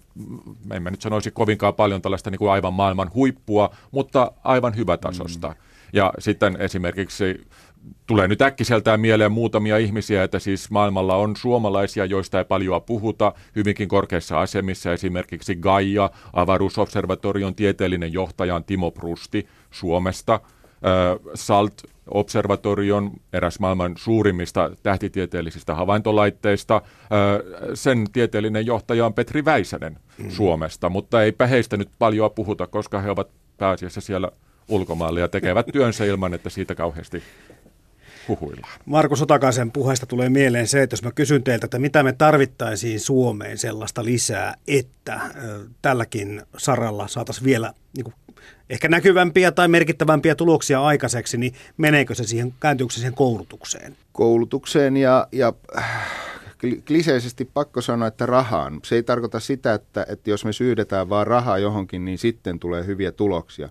en 0.72 0.84
mä 0.84 0.90
nyt 0.90 1.02
sanoisi 1.02 1.32
kovinkaan 1.32 1.74
paljon 1.74 2.02
tällaista 2.02 2.32
niin 2.32 2.40
kuin 2.40 2.52
aivan 2.52 2.74
maailman 2.74 3.12
huippua, 3.14 3.70
mutta 3.92 4.32
aivan 4.44 4.76
hyvätasosta. 4.76 5.48
Mm. 5.48 5.56
Ja 5.94 6.14
sitten 6.20 6.58
esimerkiksi 6.60 7.48
tulee 8.08 8.28
nyt 8.28 8.42
äkkiseltään 8.42 9.00
mieleen 9.00 9.32
muutamia 9.32 9.78
ihmisiä, 9.78 10.24
että 10.24 10.40
siis 10.40 10.72
maailmalla 10.72 11.16
on 11.16 11.36
suomalaisia, 11.36 12.06
joista 12.06 12.40
ei 12.40 12.46
paljon 12.46 12.82
puhuta, 12.82 13.34
hyvinkin 13.56 13.88
korkeissa 13.88 14.42
asemissa. 14.42 14.94
Esimerkiksi 14.94 15.56
Gaia, 15.56 16.10
avaruusobservatorion 16.34 17.56
tieteellinen 17.56 18.14
johtaja 18.14 18.56
on 18.56 18.64
Timo 18.64 18.92
Prusti 18.92 19.48
Suomesta. 19.72 20.40
SALT 21.36 21.74
observatorion, 22.08 23.12
eräs 23.34 23.60
maailman 23.60 23.94
suurimmista 23.98 24.72
tähtitieteellisistä 24.84 25.76
havaintolaitteista. 25.76 26.82
Sen 27.74 28.06
tieteellinen 28.12 28.66
johtaja 28.66 29.06
on 29.06 29.14
Petri 29.14 29.46
Väisänen 29.46 29.98
mm. 30.18 30.30
Suomesta, 30.30 30.90
mutta 30.90 31.24
eipä 31.24 31.48
heistä 31.48 31.78
nyt 31.78 31.90
paljon 32.00 32.32
puhuta, 32.32 32.68
koska 32.68 33.00
he 33.00 33.10
ovat 33.10 33.28
pääasiassa 33.58 34.02
siellä 34.02 34.32
ulkomailla 34.68 35.20
ja 35.20 35.28
tekevät 35.28 35.66
työnsä 35.74 36.06
ilman, 36.06 36.34
että 36.34 36.50
siitä 36.50 36.76
kauheasti 36.76 37.24
huhuillaan. 38.28 38.80
Marko 38.86 39.16
Sotakaisen 39.16 39.72
puheesta 39.72 40.06
tulee 40.06 40.30
mieleen 40.30 40.68
se, 40.68 40.82
että 40.82 40.94
jos 40.94 41.04
mä 41.04 41.12
kysyn 41.12 41.44
teiltä, 41.44 41.66
että 41.66 41.80
mitä 41.80 42.04
me 42.04 42.14
tarvittaisiin 42.14 43.00
Suomeen 43.00 43.58
sellaista 43.58 44.06
lisää, 44.06 44.56
että 44.68 45.20
tälläkin 45.82 46.42
saralla 46.58 47.08
saataisiin 47.08 47.46
vielä 47.46 47.74
niin 47.96 48.04
kuin, 48.04 48.14
ehkä 48.70 48.90
näkyvämpiä 48.90 49.52
tai 49.52 49.68
merkittävämpiä 49.68 50.36
tuloksia 50.36 50.84
aikaiseksi, 50.84 51.38
niin 51.38 51.54
meneekö 51.78 52.16
se 52.16 52.24
siihen, 52.24 52.54
kääntyykö 52.60 52.94
se 52.94 52.98
siihen 52.98 53.14
koulutukseen? 53.14 53.98
Koulutukseen 54.12 54.98
ja, 54.98 55.28
ja 55.32 55.54
kliseisesti 56.88 57.46
pakko 57.54 57.82
sanoa, 57.82 58.08
että 58.08 58.26
rahaan. 58.26 58.80
Se 58.84 58.96
ei 58.96 59.04
tarkoita 59.04 59.40
sitä, 59.40 59.74
että, 59.74 60.06
että 60.10 60.30
jos 60.30 60.46
me 60.46 60.54
syydetään 60.54 61.10
vaan 61.10 61.28
rahaa 61.28 61.58
johonkin, 61.58 62.06
niin 62.06 62.18
sitten 62.18 62.60
tulee 62.60 62.86
hyviä 62.86 63.12
tuloksia 63.12 63.70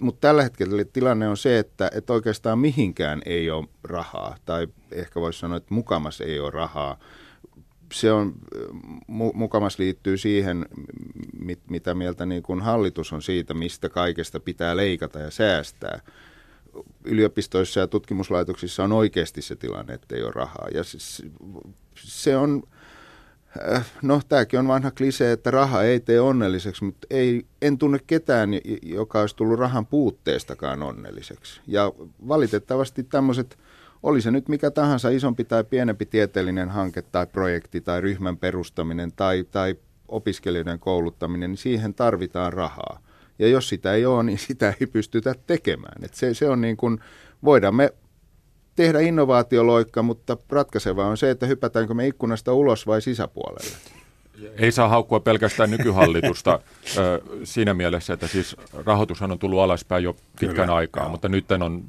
mutta 0.00 0.20
tällä 0.20 0.42
hetkellä 0.42 0.84
tilanne 0.84 1.28
on 1.28 1.36
se, 1.36 1.58
että, 1.58 1.90
että 1.94 2.12
oikeastaan 2.12 2.58
mihinkään 2.58 3.22
ei 3.26 3.50
ole 3.50 3.68
rahaa, 3.84 4.36
tai 4.44 4.68
ehkä 4.92 5.20
voisi 5.20 5.38
sanoa, 5.38 5.56
että 5.56 5.74
mukamas 5.74 6.20
ei 6.20 6.40
ole 6.40 6.50
rahaa. 6.50 6.98
Se 7.92 8.12
on, 8.12 8.34
mu, 9.06 9.32
mukamas 9.34 9.78
liittyy 9.78 10.16
siihen, 10.16 10.66
mit, 11.38 11.58
mitä 11.70 11.94
mieltä 11.94 12.26
niin 12.26 12.42
kun 12.42 12.62
hallitus 12.62 13.12
on 13.12 13.22
siitä, 13.22 13.54
mistä 13.54 13.88
kaikesta 13.88 14.40
pitää 14.40 14.76
leikata 14.76 15.18
ja 15.18 15.30
säästää. 15.30 16.00
Yliopistoissa 17.04 17.80
ja 17.80 17.86
tutkimuslaitoksissa 17.86 18.84
on 18.84 18.92
oikeasti 18.92 19.42
se 19.42 19.56
tilanne, 19.56 19.94
että 19.94 20.16
ei 20.16 20.22
ole 20.22 20.32
rahaa. 20.34 20.68
Ja 20.74 20.84
se, 20.84 21.24
se 21.94 22.36
on 22.36 22.62
no 24.02 24.20
tämäkin 24.28 24.58
on 24.58 24.68
vanha 24.68 24.90
klise, 24.90 25.32
että 25.32 25.50
raha 25.50 25.82
ei 25.82 26.00
tee 26.00 26.20
onnelliseksi, 26.20 26.84
mutta 26.84 27.06
ei, 27.10 27.46
en 27.62 27.78
tunne 27.78 27.98
ketään, 28.06 28.50
joka 28.82 29.20
olisi 29.20 29.36
tullut 29.36 29.58
rahan 29.58 29.86
puutteestakaan 29.86 30.82
onnelliseksi. 30.82 31.60
Ja 31.66 31.92
valitettavasti 32.28 33.02
tämmöiset, 33.02 33.58
oli 34.02 34.20
se 34.20 34.30
nyt 34.30 34.48
mikä 34.48 34.70
tahansa 34.70 35.08
isompi 35.08 35.44
tai 35.44 35.64
pienempi 35.64 36.06
tieteellinen 36.06 36.68
hanke 36.68 37.02
tai 37.02 37.26
projekti 37.26 37.80
tai 37.80 38.00
ryhmän 38.00 38.36
perustaminen 38.36 39.12
tai, 39.16 39.44
tai 39.50 39.76
opiskelijoiden 40.08 40.78
kouluttaminen, 40.78 41.50
niin 41.50 41.58
siihen 41.58 41.94
tarvitaan 41.94 42.52
rahaa. 42.52 43.00
Ja 43.38 43.48
jos 43.48 43.68
sitä 43.68 43.94
ei 43.94 44.06
ole, 44.06 44.22
niin 44.22 44.38
sitä 44.48 44.74
ei 44.80 44.86
pystytä 44.86 45.34
tekemään. 45.46 46.04
Et 46.04 46.14
se, 46.14 46.34
se 46.34 46.48
on 46.48 46.60
niin 46.60 46.76
kuin, 46.76 47.00
voidaan 47.44 47.74
me 47.74 47.92
tehdä 48.78 49.00
innovaatioloikka, 49.00 50.02
mutta 50.02 50.36
ratkaiseva 50.50 51.06
on 51.06 51.16
se, 51.16 51.30
että 51.30 51.46
hypätäänkö 51.46 51.94
me 51.94 52.06
ikkunasta 52.06 52.52
ulos 52.52 52.86
vai 52.86 53.02
sisäpuolelle. 53.02 53.76
Ei 54.58 54.72
saa 54.72 54.88
haukkua 54.88 55.20
pelkästään 55.20 55.70
nykyhallitusta 55.70 56.58
siinä 57.44 57.74
mielessä, 57.74 58.12
että 58.12 58.26
siis 58.26 58.56
rahoitushan 58.86 59.32
on 59.32 59.38
tullut 59.38 59.60
alaspäin 59.60 60.04
jo 60.04 60.12
pitkän 60.40 60.66
Kyllä, 60.66 60.74
aikaa, 60.74 61.02
joo. 61.02 61.10
mutta 61.10 61.28
nyt 61.28 61.44
on 61.52 61.84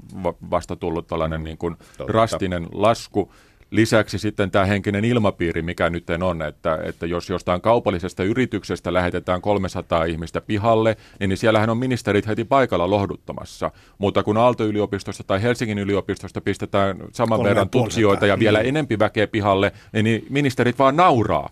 vasta 0.51 0.75
tullut 0.75 1.07
tällainen 1.07 1.43
niin 1.43 1.57
kuin 1.57 1.75
drastinen 2.07 2.67
lasku. 2.71 3.31
Lisäksi 3.71 4.19
sitten 4.19 4.51
tämä 4.51 4.65
henkinen 4.65 5.05
ilmapiiri, 5.05 5.61
mikä 5.61 5.89
nyt 5.89 6.05
on, 6.23 6.41
että, 6.41 6.79
että 6.83 7.05
jos 7.05 7.29
jostain 7.29 7.61
kaupallisesta 7.61 8.23
yrityksestä 8.23 8.93
lähetetään 8.93 9.41
300 9.41 10.03
ihmistä 10.03 10.41
pihalle, 10.41 10.97
niin, 11.19 11.29
niin 11.29 11.37
siellähän 11.37 11.69
on 11.69 11.77
ministerit 11.77 12.27
heti 12.27 12.43
paikalla 12.43 12.89
lohduttamassa. 12.89 13.71
Mutta 13.97 14.23
kun 14.23 14.37
Aalto-yliopistosta 14.37 15.23
tai 15.23 15.41
Helsingin 15.41 15.79
yliopistosta 15.79 16.41
pistetään 16.41 16.97
saman 17.11 17.43
verran 17.43 17.69
tutkijoita 17.69 18.25
ja 18.25 18.39
vielä 18.39 18.59
mm. 18.59 18.65
enempi 18.65 18.99
väkeä 18.99 19.27
pihalle, 19.27 19.71
niin, 19.93 20.03
niin 20.03 20.25
ministerit 20.29 20.79
vaan 20.79 20.95
nauraa. 20.95 21.49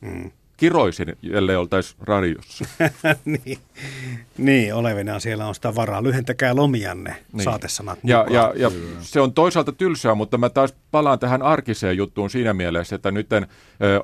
Mm 0.00 0.30
kiroisin, 0.56 1.16
ellei 1.32 1.56
oltaisi 1.56 1.96
radiossa. 2.00 2.64
niin, 3.24 3.58
niin, 4.38 4.74
olevina 4.74 5.20
siellä 5.20 5.46
on 5.46 5.54
sitä 5.54 5.74
varaa. 5.74 6.02
Lyhentäkää 6.02 6.56
lomianne, 6.56 7.16
niin. 7.32 7.44
saatesanat 7.44 7.98
ja, 8.04 8.26
ja, 8.30 8.52
ja 8.56 8.70
se 9.00 9.20
on 9.20 9.32
toisaalta 9.32 9.72
tylsää, 9.72 10.14
mutta 10.14 10.38
mä 10.38 10.50
taas 10.50 10.74
palaan 10.90 11.18
tähän 11.18 11.42
arkiseen 11.42 11.96
juttuun 11.96 12.30
siinä 12.30 12.54
mielessä, 12.54 12.96
että 12.96 13.10
nyt 13.10 13.26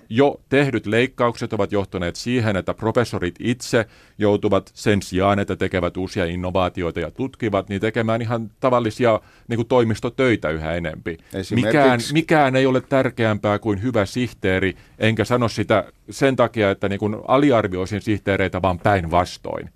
jo 0.08 0.40
tehdyt 0.48 0.86
leikkaukset 0.86 1.52
ovat 1.52 1.72
johtaneet 1.72 2.16
siihen, 2.16 2.56
että 2.56 2.74
professorit 2.74 3.34
itse 3.38 3.86
joutuvat 4.18 4.70
sen 4.74 5.02
sijaan, 5.02 5.38
että 5.38 5.56
tekevät 5.56 5.96
uusia 5.96 6.24
innovaatioita 6.24 7.00
ja 7.00 7.10
tutkivat, 7.10 7.68
niin 7.68 7.80
tekemään 7.80 8.22
ihan 8.22 8.50
tavallisia 8.60 9.20
niin 9.48 9.56
kuin 9.56 9.68
toimistotöitä 9.68 10.50
yhä 10.50 10.74
enempi. 10.74 11.18
Mikään, 11.54 12.00
mikään 12.12 12.56
ei 12.56 12.66
ole 12.66 12.80
tärkeämpää 12.80 13.58
kuin 13.58 13.82
hyvä 13.82 14.06
sihteeri, 14.06 14.76
enkä 14.98 15.24
sano 15.24 15.48
sitä 15.48 15.84
sen 16.10 16.36
takia, 16.42 16.70
että 16.70 16.88
niin 16.88 16.98
kuin 16.98 17.16
aliarvioisin 17.28 18.00
sihteereitä, 18.00 18.62
vaan 18.62 18.78
päinvastoin. 18.78 19.70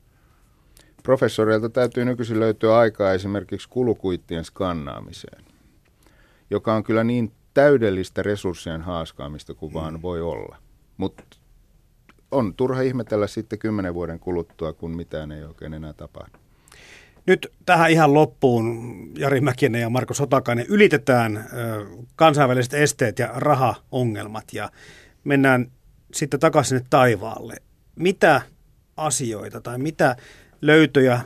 Professoreilta 1.02 1.68
täytyy 1.68 2.04
nykyisin 2.04 2.40
löytyä 2.40 2.76
aikaa 2.76 3.12
esimerkiksi 3.12 3.68
kulukuittien 3.68 4.44
skannaamiseen, 4.44 5.44
joka 6.50 6.74
on 6.74 6.84
kyllä 6.84 7.04
niin 7.04 7.32
täydellistä 7.54 8.22
resurssien 8.22 8.82
haaskaamista 8.82 9.54
kuin 9.54 9.74
vaan 9.74 9.94
mm. 9.94 10.02
voi 10.02 10.20
olla. 10.20 10.56
Mutta 10.96 11.24
on 12.30 12.54
turha 12.54 12.80
ihmetellä 12.80 13.26
sitten 13.26 13.58
kymmenen 13.58 13.94
vuoden 13.94 14.18
kuluttua, 14.18 14.72
kun 14.72 14.96
mitään 14.96 15.32
ei 15.32 15.44
oikein 15.44 15.74
enää 15.74 15.92
tapahdu. 15.92 16.38
Nyt 17.26 17.52
tähän 17.66 17.90
ihan 17.90 18.14
loppuun, 18.14 18.66
Jari 19.18 19.40
Mäkinen 19.40 19.80
ja 19.80 19.90
Marko 19.90 20.14
Sotakainen, 20.14 20.66
ylitetään 20.68 21.46
kansainväliset 22.16 22.74
esteet 22.74 23.18
ja 23.18 23.30
rahaongelmat 23.34 24.44
ja 24.52 24.70
mennään 25.24 25.70
sitten 26.16 26.40
takaisin 26.40 26.68
sinne 26.68 26.86
taivaalle. 26.90 27.56
Mitä 27.96 28.42
asioita 28.96 29.60
tai 29.60 29.78
mitä 29.78 30.16
löytöjä, 30.60 31.20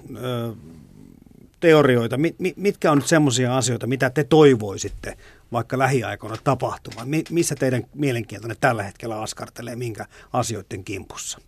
teorioita, 1.61 2.17
mitkä 2.57 2.93
on 2.93 2.99
nyt 2.99 3.07
semmoisia 3.07 3.57
asioita, 3.57 3.87
mitä 3.87 4.11
te 4.11 4.25
toivoisitte 4.25 5.17
vaikka 5.53 5.79
lähiaikoina 5.79 6.37
tapahtumaan? 6.45 7.09
Missä 7.31 7.55
teidän 7.55 7.83
mielenkiintoinen 7.95 8.57
tällä 8.61 8.83
hetkellä 8.83 9.21
askartelee, 9.21 9.77
minkä 9.77 10.07
asioiden 10.33 10.85
kimpussa? 10.85 11.39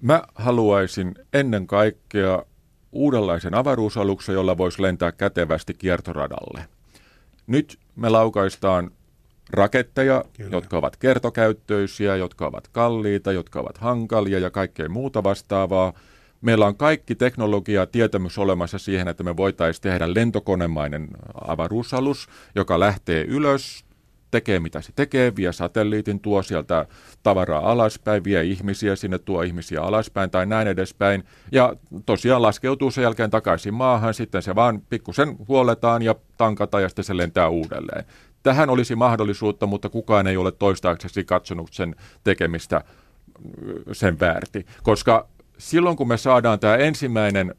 Mä 0.00 0.22
haluaisin 0.34 1.14
ennen 1.32 1.66
kaikkea 1.66 2.42
uudenlaisen 2.92 3.54
avaruusaluksen, 3.54 4.32
jolla 4.32 4.58
voisi 4.58 4.82
lentää 4.82 5.12
kätevästi 5.12 5.74
kiertoradalle. 5.74 6.64
Nyt 7.46 7.78
me 7.96 8.08
laukaistaan 8.08 8.90
raketteja, 9.50 10.24
Kyllä. 10.36 10.50
jotka 10.52 10.78
ovat 10.78 10.96
kertokäyttöisiä, 10.96 12.16
jotka 12.16 12.46
ovat 12.46 12.68
kalliita, 12.68 13.32
jotka 13.32 13.60
ovat 13.60 13.78
hankalia 13.78 14.38
ja 14.38 14.50
kaikkea 14.50 14.88
muuta 14.88 15.22
vastaavaa. 15.22 15.92
Meillä 16.40 16.66
on 16.66 16.76
kaikki 16.76 17.14
teknologia 17.14 17.80
ja 17.80 17.86
tietämys 17.86 18.38
olemassa 18.38 18.78
siihen, 18.78 19.08
että 19.08 19.22
me 19.24 19.36
voitaisiin 19.36 19.82
tehdä 19.82 20.14
lentokonemainen 20.14 21.08
avaruusalus, 21.48 22.28
joka 22.54 22.80
lähtee 22.80 23.24
ylös, 23.24 23.84
tekee 24.30 24.60
mitä 24.60 24.80
se 24.80 24.92
tekee, 24.96 25.36
vie 25.36 25.52
satelliitin, 25.52 26.20
tuo 26.20 26.42
sieltä 26.42 26.86
tavaraa 27.22 27.70
alaspäin, 27.70 28.24
vie 28.24 28.44
ihmisiä 28.44 28.96
sinne, 28.96 29.18
tuo 29.18 29.42
ihmisiä 29.42 29.82
alaspäin 29.82 30.30
tai 30.30 30.46
näin 30.46 30.68
edespäin. 30.68 31.24
Ja 31.52 31.76
tosiaan 32.06 32.42
laskeutuu 32.42 32.90
sen 32.90 33.02
jälkeen 33.02 33.30
takaisin 33.30 33.74
maahan, 33.74 34.14
sitten 34.14 34.42
se 34.42 34.54
vaan 34.54 34.82
pikkusen 34.90 35.36
huoletaan 35.48 36.02
ja 36.02 36.14
tankata 36.36 36.80
ja 36.80 36.88
sitten 36.88 37.04
se 37.04 37.16
lentää 37.16 37.48
uudelleen. 37.48 38.04
Tähän 38.42 38.70
olisi 38.70 38.96
mahdollisuutta, 38.96 39.66
mutta 39.66 39.88
kukaan 39.88 40.26
ei 40.26 40.36
ole 40.36 40.52
toistaiseksi 40.52 41.24
katsonut 41.24 41.72
sen 41.72 41.96
tekemistä 42.24 42.84
sen 43.92 44.20
väärti, 44.20 44.66
koska 44.82 45.28
silloin 45.58 45.96
kun 45.96 46.08
me 46.08 46.16
saadaan 46.16 46.60
tämä 46.60 46.76
ensimmäinen 46.76 47.54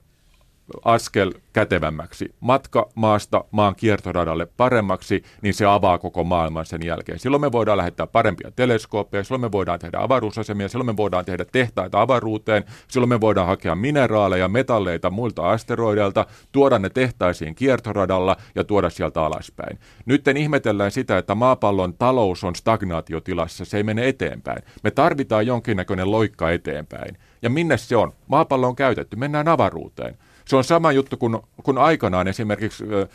askel 0.86 1.34
kätevämmäksi, 1.54 2.36
matka 2.40 2.90
maasta 2.96 3.44
maan 3.52 3.76
kiertoradalle 3.76 4.46
paremmaksi, 4.58 5.24
niin 5.42 5.54
se 5.54 5.66
avaa 5.66 5.98
koko 5.98 6.24
maailman 6.24 6.66
sen 6.66 6.86
jälkeen. 6.86 7.20
Silloin 7.20 7.42
me 7.42 7.52
voidaan 7.52 7.78
lähettää 7.78 8.08
parempia 8.08 8.52
teleskooppeja, 8.56 9.24
silloin 9.24 9.42
me 9.42 9.52
voidaan 9.52 9.80
tehdä 9.80 9.98
avaruusasemia, 10.00 10.70
silloin 10.70 10.86
me 10.86 10.98
voidaan 10.98 11.26
tehdä 11.26 11.46
tehtaita 11.52 12.02
avaruuteen, 12.02 12.64
silloin 12.88 13.10
me 13.10 13.22
voidaan 13.22 13.48
hakea 13.48 13.76
mineraaleja, 13.76 14.48
metalleita 14.48 15.10
muilta 15.10 15.50
asteroideilta, 15.50 16.26
tuoda 16.52 16.80
ne 16.80 16.90
tehtaisiin 16.90 17.56
kiertoradalla 17.56 18.38
ja 18.56 18.64
tuoda 18.64 18.90
sieltä 18.90 19.24
alaspäin. 19.24 19.80
Nyt 20.06 20.28
ihmetellään 20.28 20.92
sitä, 20.92 21.18
että 21.18 21.36
maapallon 21.36 21.94
talous 21.94 22.44
on 22.44 22.56
stagnaatiotilassa, 22.56 23.66
se 23.66 23.78
ei 23.78 23.84
mene 23.84 24.08
eteenpäin. 24.08 24.64
Me 24.84 24.92
tarvitaan 24.92 25.48
jonkinnäköinen 25.48 26.12
loikka 26.12 26.52
eteenpäin. 26.52 27.18
Ja 27.42 27.50
minne 27.50 27.78
se 27.78 27.96
on? 27.96 28.14
Maapallo 28.28 28.68
on 28.68 28.76
käytetty, 28.76 29.16
mennään 29.16 29.48
avaruuteen. 29.48 30.18
Se 30.50 30.56
on 30.56 30.64
sama 30.64 30.92
juttu 30.92 31.18
kuin, 31.18 31.38
kun 31.64 31.78
aikanaan 31.78 32.28
esimerkiksi 32.28 32.84
ö, 32.84 33.02
ö, 33.02 33.08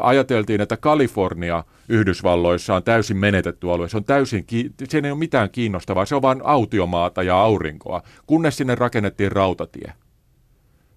ajateltiin, 0.00 0.60
että 0.60 0.76
Kalifornia 0.76 1.64
Yhdysvalloissa 1.88 2.74
on 2.74 2.82
täysin 2.82 3.16
menetetty 3.16 3.70
alue. 3.70 3.88
Se 3.88 3.96
on 3.96 4.04
täysin, 4.04 4.46
siinä 4.88 5.08
ei 5.08 5.12
ole 5.12 5.18
mitään 5.18 5.50
kiinnostavaa, 5.50 6.06
se 6.06 6.14
on 6.14 6.22
vain 6.22 6.40
autiomaata 6.44 7.22
ja 7.22 7.40
aurinkoa, 7.40 8.02
kunnes 8.26 8.56
sinne 8.56 8.74
rakennettiin 8.74 9.32
rautatie. 9.32 9.92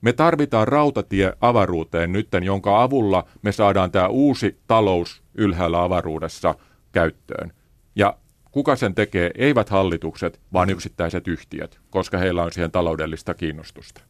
Me 0.02 0.14
tarvitaan 0.14 0.68
rautatie 0.68 1.34
avaruuteen 1.42 2.12
nytten, 2.12 2.44
jonka 2.44 2.84
avulla 2.84 3.24
me 3.42 3.52
saadaan 3.52 3.92
tämä 3.92 4.08
uusi 4.08 4.60
talous 4.68 5.24
ylhäällä 5.36 5.84
avaruudessa 5.84 6.56
käyttöön. 6.92 7.52
Ja 7.96 8.18
kuka 8.52 8.76
sen 8.76 8.96
tekee? 8.96 9.32
Eivät 9.38 9.70
hallitukset, 9.70 10.40
vaan 10.54 10.70
yksittäiset 10.70 11.28
yhtiöt, 11.28 11.80
koska 11.90 12.18
heillä 12.18 12.44
on 12.44 12.52
siihen 12.52 12.72
taloudellista 12.72 13.34
kiinnostusta. 13.34 14.02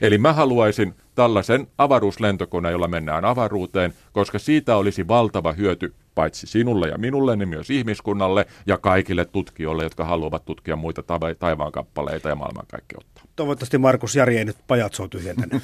Eli 0.00 0.18
mä 0.18 0.32
haluaisin 0.32 0.94
tällaisen 1.14 1.66
avaruuslentokoneen, 1.78 2.72
jolla 2.72 2.88
mennään 2.88 3.24
avaruuteen, 3.24 3.94
koska 4.12 4.38
siitä 4.38 4.76
olisi 4.76 5.08
valtava 5.08 5.52
hyöty 5.52 5.94
paitsi 6.14 6.46
sinulle 6.46 6.88
ja 6.88 6.98
minulle, 6.98 7.36
niin 7.36 7.48
myös 7.48 7.70
ihmiskunnalle 7.70 8.46
ja 8.66 8.78
kaikille 8.78 9.24
tutkijoille, 9.24 9.82
jotka 9.82 10.04
haluavat 10.04 10.44
tutkia 10.44 10.76
muita 10.76 11.02
taivaan 11.38 11.72
kappaleita 11.72 12.28
ja 12.28 12.34
maailmankaikkeutta. 12.34 13.22
Toivottavasti 13.36 13.78
Markus 13.78 14.16
Jari 14.16 14.38
ei 14.38 14.44
nyt 14.44 14.56
pajatsoa 14.66 15.08
tyhjentänyt. 15.08 15.62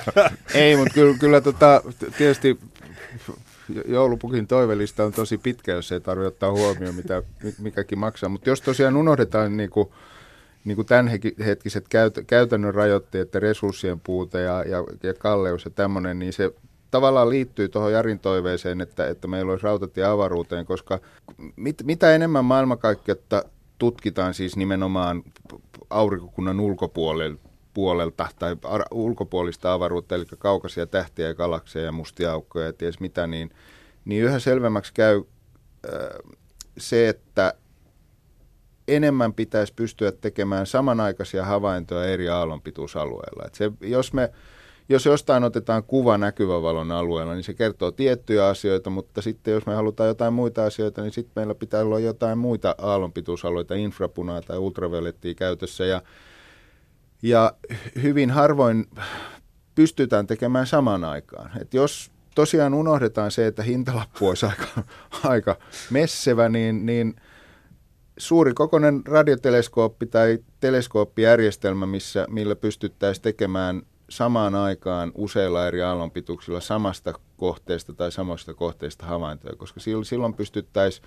ei, 0.54 0.76
mutta 0.76 0.94
kyllä, 0.94 1.18
kyllä 1.18 1.40
tota, 1.40 1.82
tietysti 2.18 2.58
joulupukin 3.88 4.46
toivelista 4.46 5.04
on 5.04 5.12
tosi 5.12 5.38
pitkä, 5.38 5.72
jos 5.72 5.92
ei 5.92 6.00
tarvitse 6.00 6.28
ottaa 6.28 6.52
huomioon, 6.52 6.94
mitä 6.94 7.22
mikäkin 7.58 7.98
maksaa. 7.98 8.28
Mutta 8.28 8.50
jos 8.50 8.60
tosiaan 8.60 8.96
unohdetaan 8.96 9.56
niin 9.56 9.70
kuin, 9.70 9.88
niin 10.64 10.76
kuin 10.76 10.86
tämänhetkiset 10.86 11.88
käyt, 11.88 12.18
käytännön 12.26 12.74
rajoitteet 12.74 13.34
ja 13.34 13.40
resurssien 13.40 14.00
puute 14.00 14.40
ja, 14.40 14.64
ja, 14.64 14.84
ja 15.02 15.14
kalleus 15.14 15.64
ja 15.64 15.70
tämmöinen, 15.70 16.18
niin 16.18 16.32
se 16.32 16.54
tavallaan 16.90 17.30
liittyy 17.30 17.68
tuohon 17.68 17.92
Jarin 17.92 18.18
toiveeseen, 18.18 18.80
että, 18.80 19.08
että 19.08 19.28
meillä 19.28 19.52
olisi 19.52 19.64
rautatie 19.64 20.04
avaruuteen, 20.04 20.66
koska 20.66 21.00
mit, 21.56 21.76
mitä 21.84 22.14
enemmän 22.14 22.44
maailmankaikkeutta 22.44 23.44
tutkitaan 23.78 24.34
siis 24.34 24.56
nimenomaan 24.56 25.22
aurinkokunnan 25.90 26.60
ulkopuolelta, 26.60 27.48
puolelta 27.74 28.28
tai 28.38 28.56
ar- 28.64 28.84
ulkopuolista 28.90 29.72
avaruutta, 29.72 30.14
eli 30.14 30.24
kaukaisia 30.38 30.86
tähtiä 30.86 31.26
ja 31.26 31.34
galakseja 31.34 31.84
ja 31.84 31.92
mustia 31.92 32.32
aukkoja 32.32 32.66
ja 32.66 32.72
ties 32.72 33.00
mitä, 33.00 33.26
niin, 33.26 33.50
niin 34.04 34.24
yhä 34.24 34.38
selvemmäksi 34.38 34.92
käy 34.94 35.22
äh, 35.94 36.02
se, 36.78 37.08
että 37.08 37.54
enemmän 38.88 39.32
pitäisi 39.32 39.74
pystyä 39.74 40.12
tekemään 40.12 40.66
samanaikaisia 40.66 41.44
havaintoja 41.44 42.04
eri 42.04 42.28
aallonpituusalueilla. 42.28 43.44
Et 43.46 43.54
se, 43.54 43.72
jos, 43.80 44.12
me, 44.12 44.30
jos 44.88 45.06
jostain 45.06 45.44
otetaan 45.44 45.84
kuva 45.84 46.18
näkyvän 46.18 46.62
valon 46.62 46.90
alueella, 46.90 47.34
niin 47.34 47.44
se 47.44 47.54
kertoo 47.54 47.90
tiettyjä 47.90 48.46
asioita, 48.46 48.90
mutta 48.90 49.22
sitten 49.22 49.54
jos 49.54 49.66
me 49.66 49.74
halutaan 49.74 50.08
jotain 50.08 50.34
muita 50.34 50.64
asioita, 50.64 51.02
niin 51.02 51.12
sitten 51.12 51.32
meillä 51.36 51.54
pitää 51.54 51.80
olla 51.80 51.98
jotain 51.98 52.38
muita 52.38 52.74
aallonpituusalueita, 52.78 53.74
infrapunaa 53.74 54.42
tai 54.42 54.58
ultraviolettia 54.58 55.34
käytössä. 55.34 55.84
Ja, 55.84 56.02
ja 57.22 57.52
hyvin 58.02 58.30
harvoin 58.30 58.86
pystytään 59.74 60.26
tekemään 60.26 60.66
samaan 60.66 61.04
aikaan. 61.04 61.50
Et 61.60 61.74
jos 61.74 62.10
tosiaan 62.34 62.74
unohdetaan 62.74 63.30
se, 63.30 63.46
että 63.46 63.62
hintalappu 63.62 64.28
olisi 64.28 64.46
aika, 64.46 64.66
aika 65.24 65.56
messevä, 65.90 66.48
niin, 66.48 66.86
niin– 66.86 67.14
suuri 68.22 68.54
kokoinen 68.54 69.02
radioteleskooppi 69.06 70.06
tai 70.06 70.38
teleskooppijärjestelmä, 70.60 71.86
missä, 71.86 72.26
millä 72.30 72.56
pystyttäisiin 72.56 73.22
tekemään 73.22 73.82
samaan 74.08 74.54
aikaan 74.54 75.12
useilla 75.14 75.66
eri 75.66 75.82
aallonpituuksilla 75.82 76.60
samasta 76.60 77.12
kohteesta 77.36 77.92
tai 77.92 78.12
samasta 78.12 78.54
kohteesta 78.54 79.06
havaintoja, 79.06 79.56
koska 79.56 79.80
silloin 80.04 80.34
pystyttäisiin 80.34 81.06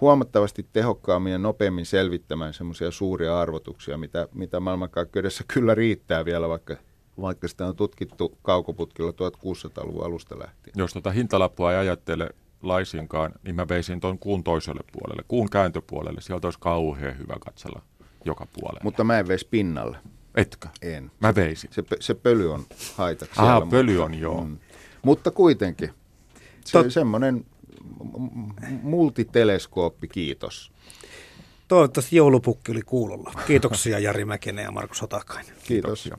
huomattavasti 0.00 0.66
tehokkaammin 0.72 1.32
ja 1.32 1.38
nopeammin 1.38 1.86
selvittämään 1.86 2.54
semmoisia 2.54 2.90
suuria 2.90 3.40
arvotuksia, 3.40 3.98
mitä, 3.98 4.28
mitä 4.34 4.60
maailmankaikkeudessa 4.60 5.44
kyllä 5.54 5.74
riittää 5.74 6.24
vielä, 6.24 6.48
vaikka, 6.48 6.76
vaikka 7.20 7.48
sitä 7.48 7.66
on 7.66 7.76
tutkittu 7.76 8.38
kaukoputkilla 8.42 9.10
1600-luvun 9.10 10.04
alusta 10.04 10.38
lähtien. 10.38 10.74
Jos 10.76 10.92
tuota 10.92 11.10
hintalappua 11.10 11.72
ei 11.72 11.78
ajattele 11.78 12.30
laisinkaan, 12.68 13.32
niin 13.42 13.56
mä 13.56 13.68
veisin 13.68 14.00
tuon 14.00 14.18
kuun 14.18 14.44
toiselle 14.44 14.80
puolelle, 14.92 15.24
kuun 15.28 15.50
kääntöpuolelle. 15.50 16.20
Sieltä 16.20 16.46
olisi 16.46 16.58
kauhean 16.60 17.18
hyvä 17.18 17.36
katsella 17.40 17.82
joka 18.24 18.46
puolelle. 18.46 18.80
Mutta 18.82 19.04
mä 19.04 19.18
en 19.18 19.28
veisi 19.28 19.48
pinnalle. 19.50 19.96
Etkö? 20.34 20.68
En. 20.82 21.10
Mä 21.20 21.34
veisin. 21.34 21.70
Se, 21.72 21.82
se 22.00 22.14
pöly 22.14 22.52
on 22.52 22.66
haitaksi. 22.94 23.40
Ah, 23.40 23.68
pöly 23.68 24.02
on, 24.02 24.14
joo. 24.14 24.44
Mm. 24.44 24.58
Mutta 25.02 25.30
kuitenkin. 25.30 25.90
Se 26.64 26.72
Tot... 26.72 26.92
semmoinen 26.92 27.46
multiteleskooppi, 28.82 30.08
kiitos. 30.08 30.72
Toivottavasti 31.68 32.16
joulupukki 32.16 32.72
oli 32.72 32.82
kuulolla. 32.82 33.32
Kiitoksia 33.46 33.98
Jari 33.98 34.24
Mäkinen 34.24 34.62
ja 34.62 34.70
Markus 34.70 35.02
Otakainen. 35.02 35.54
Kiitos. 35.64 36.02
Kiitoksia. 36.02 36.18